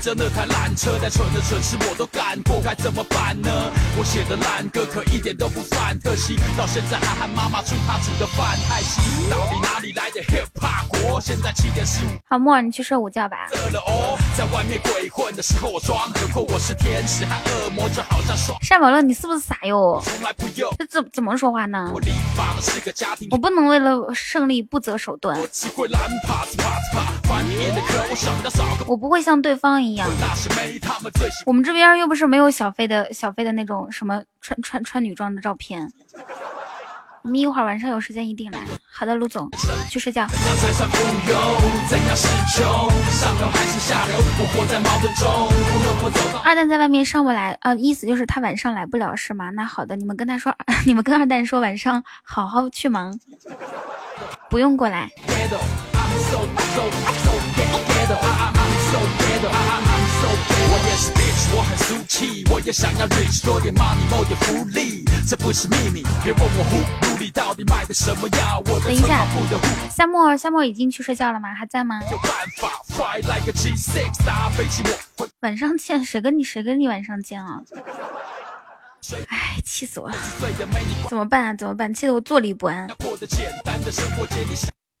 [0.00, 3.50] 着那台烂车，再蠢的蠢事我都干过，该怎么办呢？
[3.98, 9.00] 我写的烂歌可一点都不犯特惜，到现在还喊妈妈煮她煮的饭太稀。
[9.30, 11.20] 到底哪里来的 hip hop 国？
[11.20, 13.48] 现在七点十五好，莫儿，你去睡午觉吧。
[13.72, 18.58] 了哦，在外面鬼混的时候我装，何况我是天使和恶魔，就好像爽。
[18.68, 20.00] 单宝乐，你是不是傻哟？
[20.02, 21.90] 从来不用，这怎怎么说话呢？
[21.92, 29.99] 我立法的是个家庭，我不能为了胜利不择手段，我只会懒啪子啪子啪，翻脸的课我少的少个，我不会像对方一样。
[31.46, 35.90] 我们这边又不是没有小飞的小飞的那种什么穿穿穿女装的照片。
[37.22, 38.58] 我们一会儿晚上有时间一定来。
[38.90, 39.46] 好的，陆总，
[39.90, 40.26] 去睡觉。
[46.42, 49.50] 二蛋在外面上不来啊，意思就是他晚上来不了是吗？
[49.50, 50.54] 那好的，你们跟他说，
[50.86, 53.20] 你们跟二蛋说晚上好好去忙，
[54.48, 55.10] 不用过来。
[60.82, 66.02] 我也是 bitch，我很俗气，我也想要 rich，多点 money，谋点福利，这不是秘密。
[66.24, 68.62] 别问我 who，努力到底卖的什么药？
[68.64, 69.26] 我的等一下
[69.90, 71.52] 夏沫，夏沫已经去睡觉了吗？
[71.52, 72.00] 还在吗？
[72.10, 74.82] 有办法 fly like a G6，搭飞机
[75.18, 77.60] 我会晚上见，谁跟你谁跟你晚上见啊？
[79.28, 80.16] 哎，气死我了！
[81.10, 81.54] 怎么办啊？
[81.54, 81.92] 怎么办？
[81.92, 82.88] 气得我坐立不安。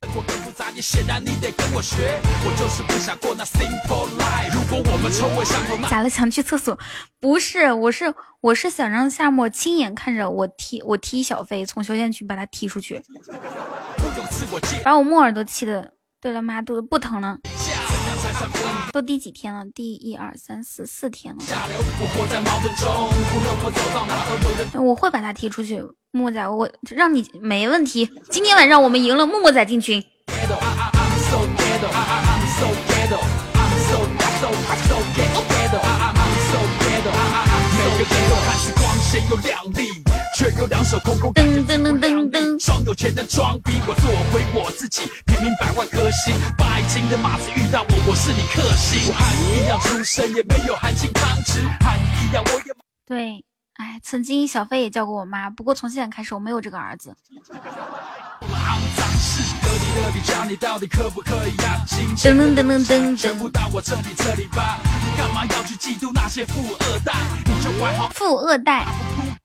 [0.00, 2.20] 生活，接你生活更复杂，也显然你得跟我学。
[2.44, 4.54] 我就是不想过那 simple life。
[4.54, 6.08] 如果我们臭味相投，那咋了？
[6.08, 6.78] 想去厕所？
[7.20, 13.02] 不是，我是我是想让夏沫亲眼看着我踢我踢小飞，从修仙区把他踢出去，
[14.82, 15.92] 把我木耳都气的。
[16.20, 17.38] 对了妈，肚子不疼了。
[18.92, 19.64] 都第几天了？
[19.72, 21.40] 第一二三四四天了。
[21.40, 24.86] 我活在矛盾中，无论我走到哪都有人。
[24.86, 25.80] 我会把他踢出去，
[26.10, 28.10] 木木仔，我让你没问题。
[28.30, 30.04] 今天晚上我们赢了，木木仔进群。
[40.40, 52.72] 却有两手空空，感觉噔噔噔噔装有钱的装逼，我做回我自己，平民百万颗星，拜金的马子遇到我，我是你克星，我和你一样出身，也没有含金汤匙，和你一样我也。
[53.06, 53.44] 对，
[53.80, 57.16] 哎，曾经小飞也叫过我妈，不过从现在开始我没有这个儿子。
[62.18, 63.34] 噔噔噔噔噔
[68.12, 68.84] 富二代，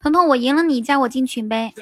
[0.02, 1.74] 彤彤，我赢了你，加我进群呗。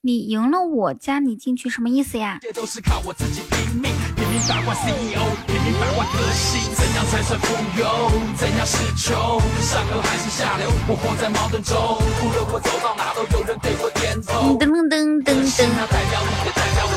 [0.00, 2.38] 你赢了我，加你进去什么意思呀？
[2.40, 8.10] 这都是靠我自己拼命，平民百万 CEO，平民一百万个心，怎样才算富有？
[8.36, 9.40] 怎样是穷？
[9.60, 10.70] 上流还是下流？
[10.88, 11.76] 我活在矛盾中，
[12.22, 14.56] 无论我走到哪都有人对我点头。
[14.58, 16.96] 噔噔噔噔噔，那代表你，也代表我。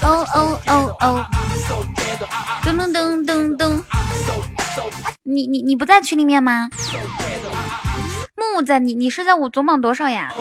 [0.00, 1.26] 哦哦哦哦，
[2.62, 3.82] 噔噔噔噔噔，
[5.24, 6.70] 你你你不在群里面吗？
[6.70, 7.87] 木
[8.38, 10.32] 木在，你你是在我总榜多少呀？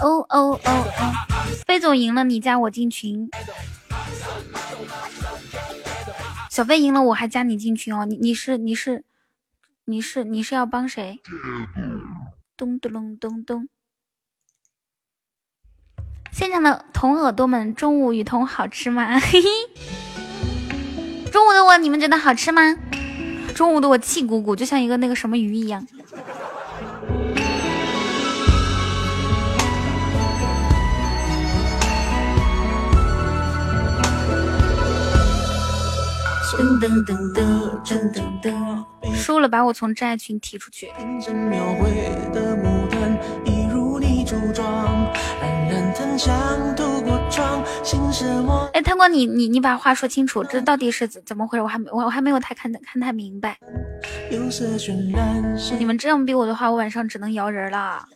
[0.00, 1.14] 哦哦哦哦，
[1.66, 3.28] 飞总赢了，你加我进群。
[6.50, 8.04] 小飞赢了，我还加你进群哦。
[8.04, 9.04] 你你是你是
[9.86, 11.20] 你是你是要帮谁？
[12.56, 13.68] 咚咚隆咚咚。
[16.32, 19.18] 现场的同耳朵们，中午雨桐好吃吗？
[19.18, 19.48] 嘿嘿。
[21.32, 22.76] 中午的我，你们觉得好吃吗？
[23.54, 25.84] 中午的我气鼓鼓，就像一个那个什么鱼一样。
[36.58, 40.90] 噔噔噔噔噔噔噔，输了把我从真爱群踢出去。
[48.72, 51.62] 哎，贪官，你你你把话说清楚，这到底是怎怎么回事？
[51.62, 53.56] 我还没我我还没有太看看太明白。
[55.78, 58.06] 你们这样逼我的话，我晚上只能摇人了。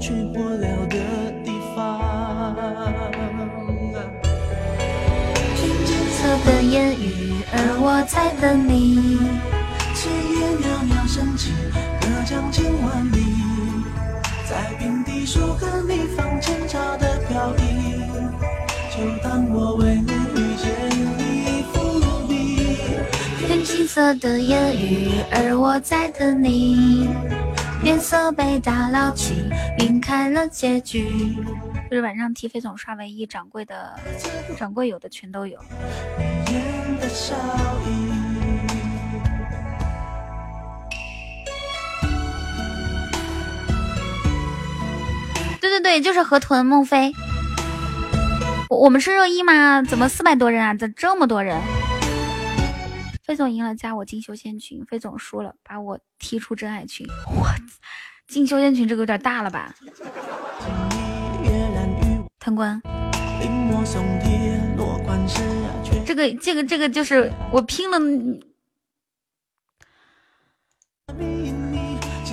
[0.00, 0.96] 去不了的
[1.44, 2.56] 地方。
[5.54, 9.41] 听金色的言语，而我在等你。
[11.12, 11.52] 升起，
[12.00, 13.18] 隔江千万里。
[14.48, 18.00] 在平地树和你放前朝的飘逸，
[18.90, 20.72] 就当我为你遇见
[21.18, 22.66] 你伏笔。
[23.46, 27.10] 天青色的烟雨，而我在等你。
[27.82, 29.34] 脸色被打捞起，
[29.80, 31.36] 晕开了结局。
[31.90, 34.00] 就是晚上替飞总刷唯一，掌柜的
[34.58, 35.58] 掌柜有的全都有。
[45.62, 47.12] 对对对，就是河豚孟非。
[48.68, 49.80] 我我们是热议吗？
[49.80, 50.74] 怎么四百多人啊？
[50.74, 51.56] 怎这么多人？
[53.24, 54.84] 飞总赢了，加我进修仙群。
[54.84, 57.06] 飞总输了，把我踢出真爱群。
[57.28, 57.46] 我
[58.26, 59.72] 进修仙群这个有点大了吧？
[62.40, 62.82] 贪官，
[66.04, 67.98] 这个这个这个就是我拼了，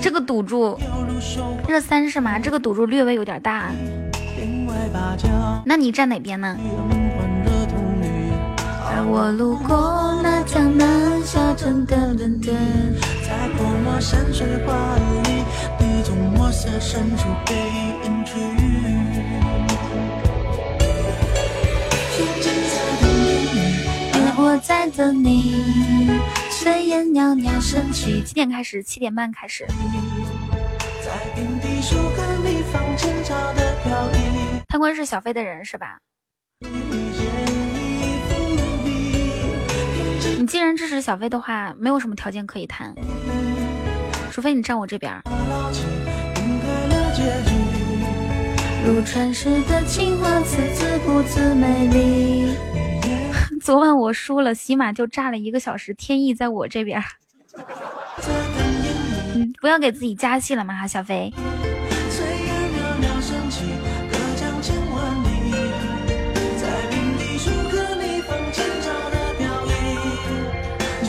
[0.01, 0.79] 这个赌注
[1.67, 2.39] 热三是吗？
[2.39, 3.71] 这个赌注略微有点大。
[5.65, 6.57] 那你站哪边呢？
[8.91, 12.55] 而我路过那江南小镇的伦敦，
[13.21, 15.43] 在泼墨山水画里，
[15.79, 17.53] 你从墨色深处去。
[24.41, 26.38] 我在等你。
[26.61, 28.83] 炊烟袅袅升起，几点开始？
[28.83, 29.65] 七点半开始。
[31.01, 31.13] 在
[32.97, 34.17] 前朝的飘逸。
[34.67, 35.97] 贪官是小飞的人是吧？
[40.37, 42.93] 你既然支持小飞的话，没有什么条件可以谈，
[44.29, 45.13] 除非你站我这边。
[48.85, 52.53] 如传世的情话，字字不字美丽。
[53.61, 55.93] 昨晚我输了，起码就炸了一个小时。
[55.93, 57.03] 天意在我这边。
[59.35, 61.33] 嗯，不要给自己加戏了嘛，哈，小飞。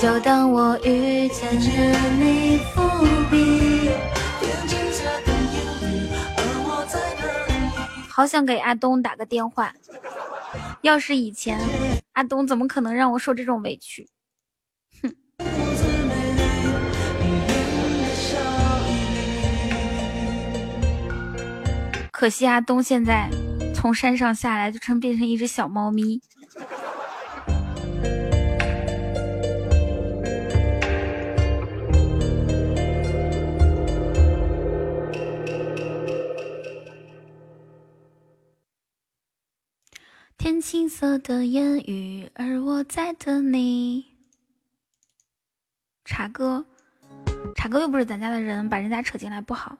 [0.00, 2.80] 就当我遇见了你伏
[3.30, 3.90] 笔。
[8.08, 9.72] 好想给阿东打个电话，
[10.82, 11.58] 要是以前，
[12.12, 14.08] 阿东怎么可能让我受这种委屈？
[15.02, 15.14] 哼！
[22.10, 23.28] 可惜阿东现在
[23.74, 26.22] 从山上下来，就成变成一只小猫咪。
[40.40, 44.06] 天青色的烟雨，而我在等你。
[46.06, 46.64] 茶哥，
[47.54, 49.76] 茶哥又不是咱家的人，把人家扯进来不好。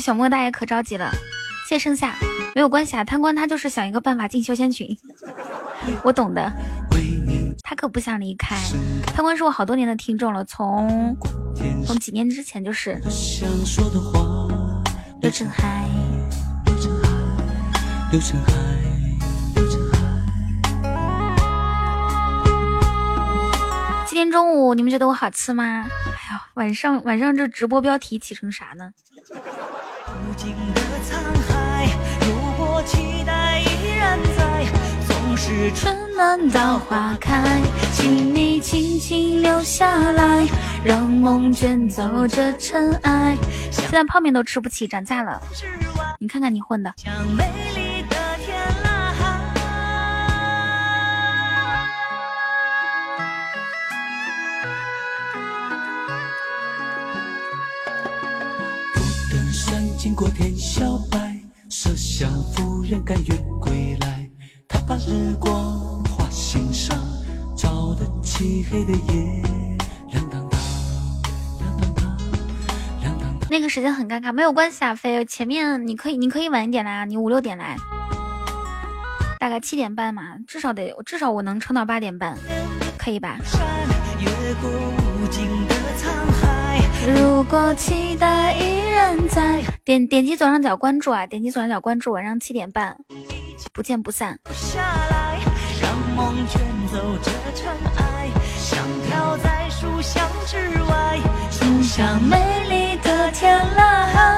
[0.00, 1.10] 小莫大爷可着急了，
[1.68, 2.14] 谢谢盛夏。
[2.54, 4.96] 没有关系啊，贪官他就是想一个办法进修仙群，
[6.02, 6.52] 我懂的，
[7.62, 8.56] 他可不想离开。
[9.06, 11.16] 贪官是我好多年的听众了，从
[11.86, 13.00] 从几年之前就是。
[15.22, 15.86] 流成海，
[16.64, 17.10] 流成海，
[18.10, 18.56] 流成海，
[19.54, 19.98] 流成海。
[24.06, 25.84] 今天中午你们觉得我好吃吗？
[26.06, 28.90] 哎呦，晚上晚上这直播标题起成啥呢？
[29.30, 31.12] 无尽的沧
[31.46, 31.59] 海，
[32.90, 34.66] 期待依然在，
[35.06, 37.60] 总是春暖到花开，
[37.92, 40.46] 请你轻轻留下来，
[40.84, 43.36] 让梦卷走这尘埃。
[43.70, 45.40] 现在泡面都吃不起，涨价了。
[46.18, 46.92] 你看看你混的。
[46.96, 47.44] 像美
[47.74, 47.79] 丽
[62.90, 64.28] 人甘愿归来。
[64.68, 66.98] 他把日光画心上，
[67.56, 69.42] 照得漆黑的夜。
[73.48, 75.24] 那个时间很尴尬，没有关系啊，飞。
[75.24, 77.76] 前面你可以，你可以晚一点来啊，你五六点来，
[79.38, 82.36] 大概七点半嘛，至少得，至少我能撑到八点半，
[82.96, 83.36] 可以吧？
[84.20, 85.74] 越过无尽的，
[87.06, 92.94] 如果期待依然在，点点击左上角关注啊，点击左上角关注，晚上七点半，
[93.72, 94.38] 不见不散。
[94.52, 95.38] 下来，
[95.80, 96.60] 让梦卷
[96.92, 98.28] 走这尘埃，
[98.58, 101.18] 香飘在书香之外，
[101.50, 102.36] 冲向美
[102.68, 104.29] 丽的天籁。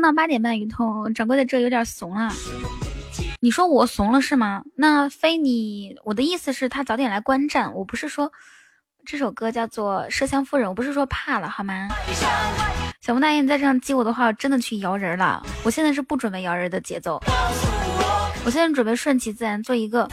[0.00, 2.32] 到八点半，雨桐掌柜的这有点怂了。
[3.40, 4.62] 你说我怂了是吗？
[4.76, 7.74] 那非你，我的意思是，他早点来观战。
[7.74, 8.30] 我不是说
[9.04, 11.88] 这首歌叫做《麝香夫人》，我不是说怕了好吗？
[13.00, 15.42] 小莫大爷，你再这样激我的话，我真的去摇人了。
[15.64, 17.18] 我现在是不准备摇人的节奏，
[18.44, 20.06] 我现在准备顺其自然，做一个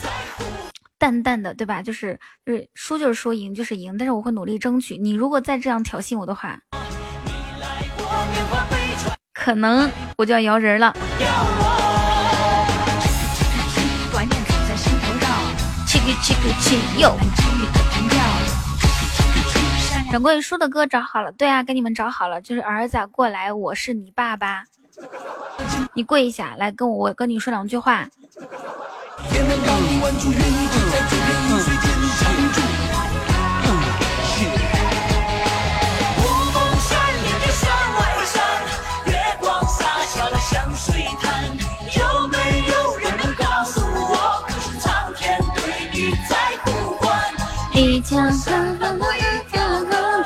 [0.97, 1.81] 淡淡的，对吧？
[1.81, 4.97] 就是就是输就是输，赢就是赢，但是我会努力争取。
[4.97, 6.57] 你如果再这样挑衅我的话，
[9.47, 10.93] 可能我就要摇人了。
[14.11, 15.25] 观念在心头绕，
[15.85, 17.15] 七个七个七哟。
[20.11, 24.65] 掌柜叔的歌找好了，对啊，给你们找好了，就是儿子过来，我是你爸爸，
[25.93, 28.05] 你跪一下来跟我，我跟你说两句话。
[31.49, 31.76] 我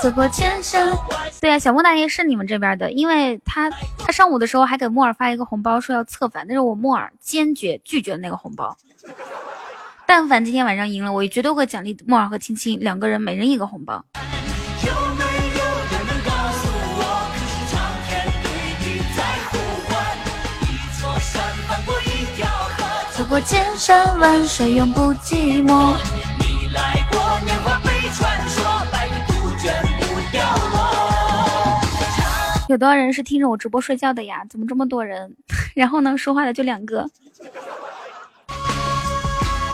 [0.01, 0.91] 走过千山。
[1.39, 8.75] 对啊，小莫大爷是你们这边的，因为他他上午的时候还给木耳发一个红包，说要策反，但是我木耳坚决拒绝了那个红包。
[10.05, 14.03] 但凡今天晚上赢了，我绝对会奖励木耳和青青两个人每人一个红包。
[14.85, 16.67] 有没有人能告诉
[16.97, 17.01] 我，
[17.33, 18.09] 可是苍天
[18.43, 18.47] 对
[18.79, 18.85] 你
[19.15, 19.95] 在呼唤？
[20.61, 22.83] 一座山翻过一条河，
[23.17, 25.95] 走过千山万水，永不寂寞。
[32.71, 34.45] 有多少人是听着我直播睡觉的呀？
[34.49, 35.35] 怎么这么多人？
[35.75, 37.05] 然后呢，说话的就两个。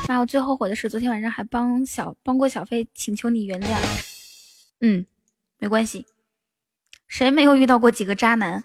[0.07, 3.77] 妈，我最后悔的是昨天晚上还帮小帮过小飞，请求你原谅。
[4.81, 5.05] 嗯，
[5.59, 6.05] 没关系，
[7.07, 8.63] 谁没有遇到过几个渣男？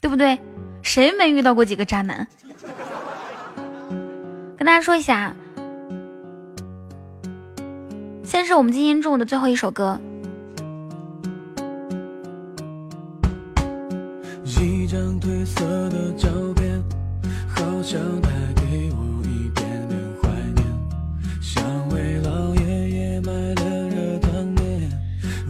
[0.00, 0.40] 对不对？
[0.82, 2.26] 谁没遇到过几个渣男？
[4.56, 5.34] 跟大家说一下，
[8.30, 9.98] 先是我们今天中午的最后一首歌。
[14.44, 16.80] 一张褪色的照片，
[17.48, 20.64] 好像带给我一点点怀念，
[21.40, 24.88] 像为老爷爷买的热汤面，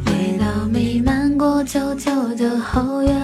[0.07, 3.15] 味道弥漫过旧旧的后院。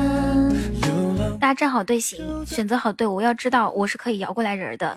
[1.39, 3.21] 大家站好队形，选择好队伍。
[3.21, 4.97] 要知道我是可以摇过来人的，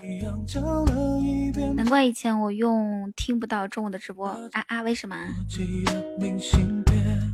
[1.74, 4.82] 难怪以前我用听不到中午的直播啊啊！
[4.82, 5.16] 为什么？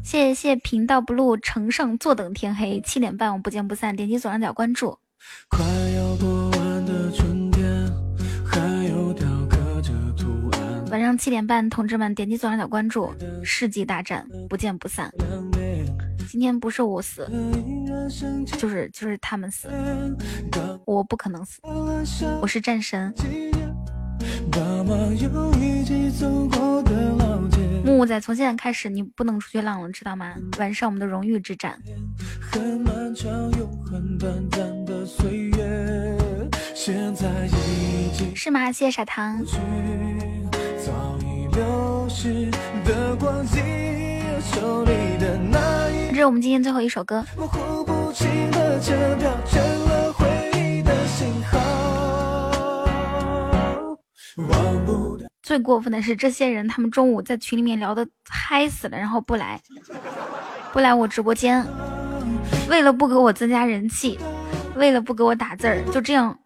[0.05, 3.95] 谢谢谢频道 blue 呈上坐等天黑，七点半我不见不散。
[3.95, 4.99] 点击左上角关注。
[5.49, 7.65] 快要过完的春天，
[8.45, 10.61] 还有雕刻着图案。
[10.91, 13.13] 晚上上七点半，同志们点击左上角关注，
[13.43, 15.11] 世纪大战不见不散。
[16.29, 17.29] 今天不是我死，
[18.59, 19.69] 就是就是他们死，
[20.85, 21.61] 我不可能死，
[22.41, 23.15] 我是战神。
[27.85, 30.35] 木木仔，从现在开始你不能出去浪了，知道吗？
[30.59, 31.79] 晚上我们的荣誉之战。
[38.35, 38.73] 是吗？
[38.73, 39.45] 谢谢傻糖。
[46.11, 47.25] 这是我们今天最后一首歌。
[55.43, 59.61] 最过分的是，这些人他们中午在群里面聊的嗨死了，然后不来，
[60.73, 61.65] 不来我直播间，
[62.69, 64.19] 为了不给我增加人气，
[64.75, 66.37] 为了不给我打字儿，就这样。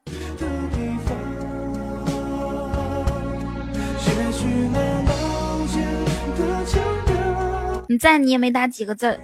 [7.90, 9.18] 你在你也没打几个字儿，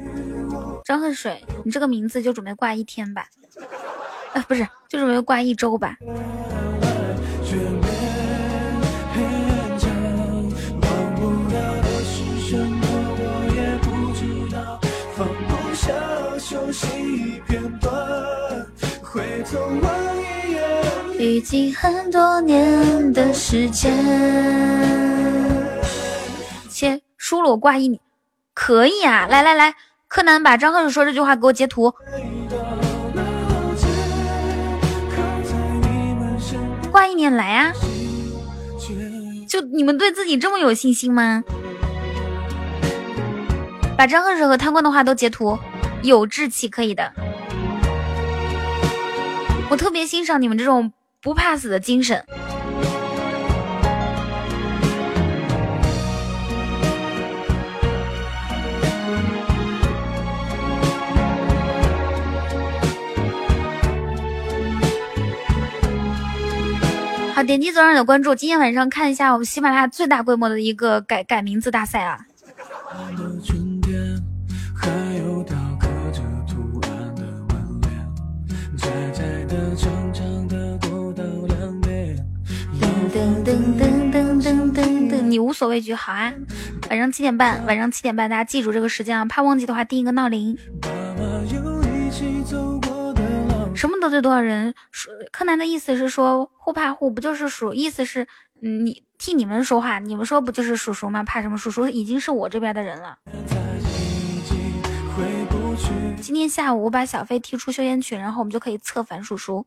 [0.84, 3.24] 张恨水，你这个名字就准备挂一天吧？
[4.32, 5.96] 啊，不是，就准备挂一周吧？
[21.20, 23.96] 已经很多年的时间，
[26.68, 28.00] 切，输了我挂一年，
[28.56, 29.26] 可以啊！
[29.28, 29.74] 来来来，
[30.08, 31.92] 柯南把张恨水说这句话给我截图，
[36.90, 37.72] 挂一年来啊！
[39.46, 41.44] 就你们对自己这么有信心吗？
[43.96, 45.58] 把张恨水和贪官的话都截图，
[46.02, 47.12] 有志气可以的。
[49.68, 52.24] 我特别欣赏你们这种不怕死的精神。
[67.36, 72.18] 好，点击左上角关注，今天晚上看一下我们喜马拉雅最大规模的一个改改名字大赛啊！
[73.12, 73.12] 噔
[83.12, 86.32] 噔噔噔噔噔噔，你无所畏惧，好啊！
[86.88, 89.26] 晚上七点半，晚上七点半，大家记住这个时间啊！
[89.26, 90.56] 怕忘记的话，定一个闹铃。
[90.80, 91.22] 妈妈
[91.52, 92.65] 又一起走
[93.76, 94.74] 什么得罪多少人？
[94.90, 97.74] 说柯南的意思是说互怕互，不就是属？
[97.74, 98.26] 意思是
[98.62, 101.22] 嗯你替你们说话，你们说不就是叔叔吗？
[101.22, 101.58] 怕什么？
[101.58, 103.18] 叔叔已经是我这边的人了。
[106.20, 109.64] 今天下午我把小飞踢出休闲群，然后我们就可以策反叔叔。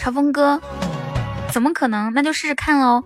[0.00, 0.60] 朝风哥，
[1.54, 2.12] 怎么可能？
[2.12, 3.00] 那就试试看喽。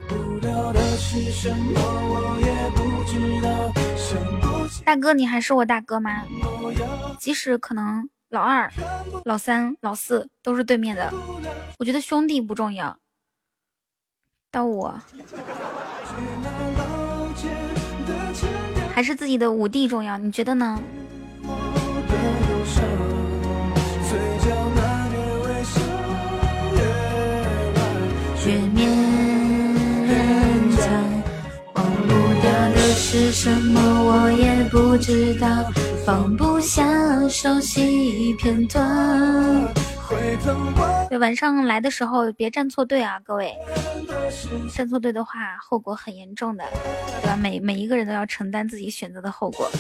[4.87, 6.25] 大哥，你还是我大哥吗？
[7.21, 8.73] 即使可能老二、
[9.27, 11.13] 老三、老四都是对面的，
[11.79, 12.97] 我觉得兄弟不重要。
[14.51, 14.99] 到我，
[18.95, 20.17] 还是自己的五弟重要？
[20.17, 20.81] 你觉得呢？
[33.11, 33.81] 是什么？
[34.05, 35.49] 我也不知道，
[36.05, 39.67] 放不下熟悉片段。
[41.09, 43.57] 对，晚上来的时候别站错队啊，各位，
[44.75, 46.63] 站错队的话后果很严重的，
[47.23, 47.35] 对吧？
[47.35, 49.71] 每每一个人都要承担自己选择的后果。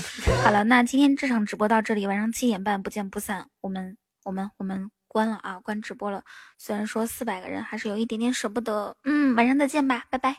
[0.43, 3.47] 好了，那今天这场直播到这里，晚上七点半不见不散。
[3.61, 6.23] 我们我们我们关了啊，关直播了。
[6.57, 10.35] 虽然说四百个人还是有一点点舍不得，嗯，晚上再见吧，拜拜，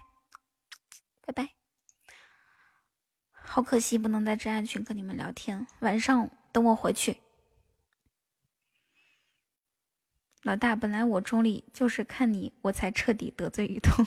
[1.28, 1.59] 拜拜。
[3.52, 7.18] 好可惜不能在真爱群跟你们聊天，晚上等我回去。
[10.44, 14.06] 老大，本来我中立，就是看你，我才彻底得罪雨桐。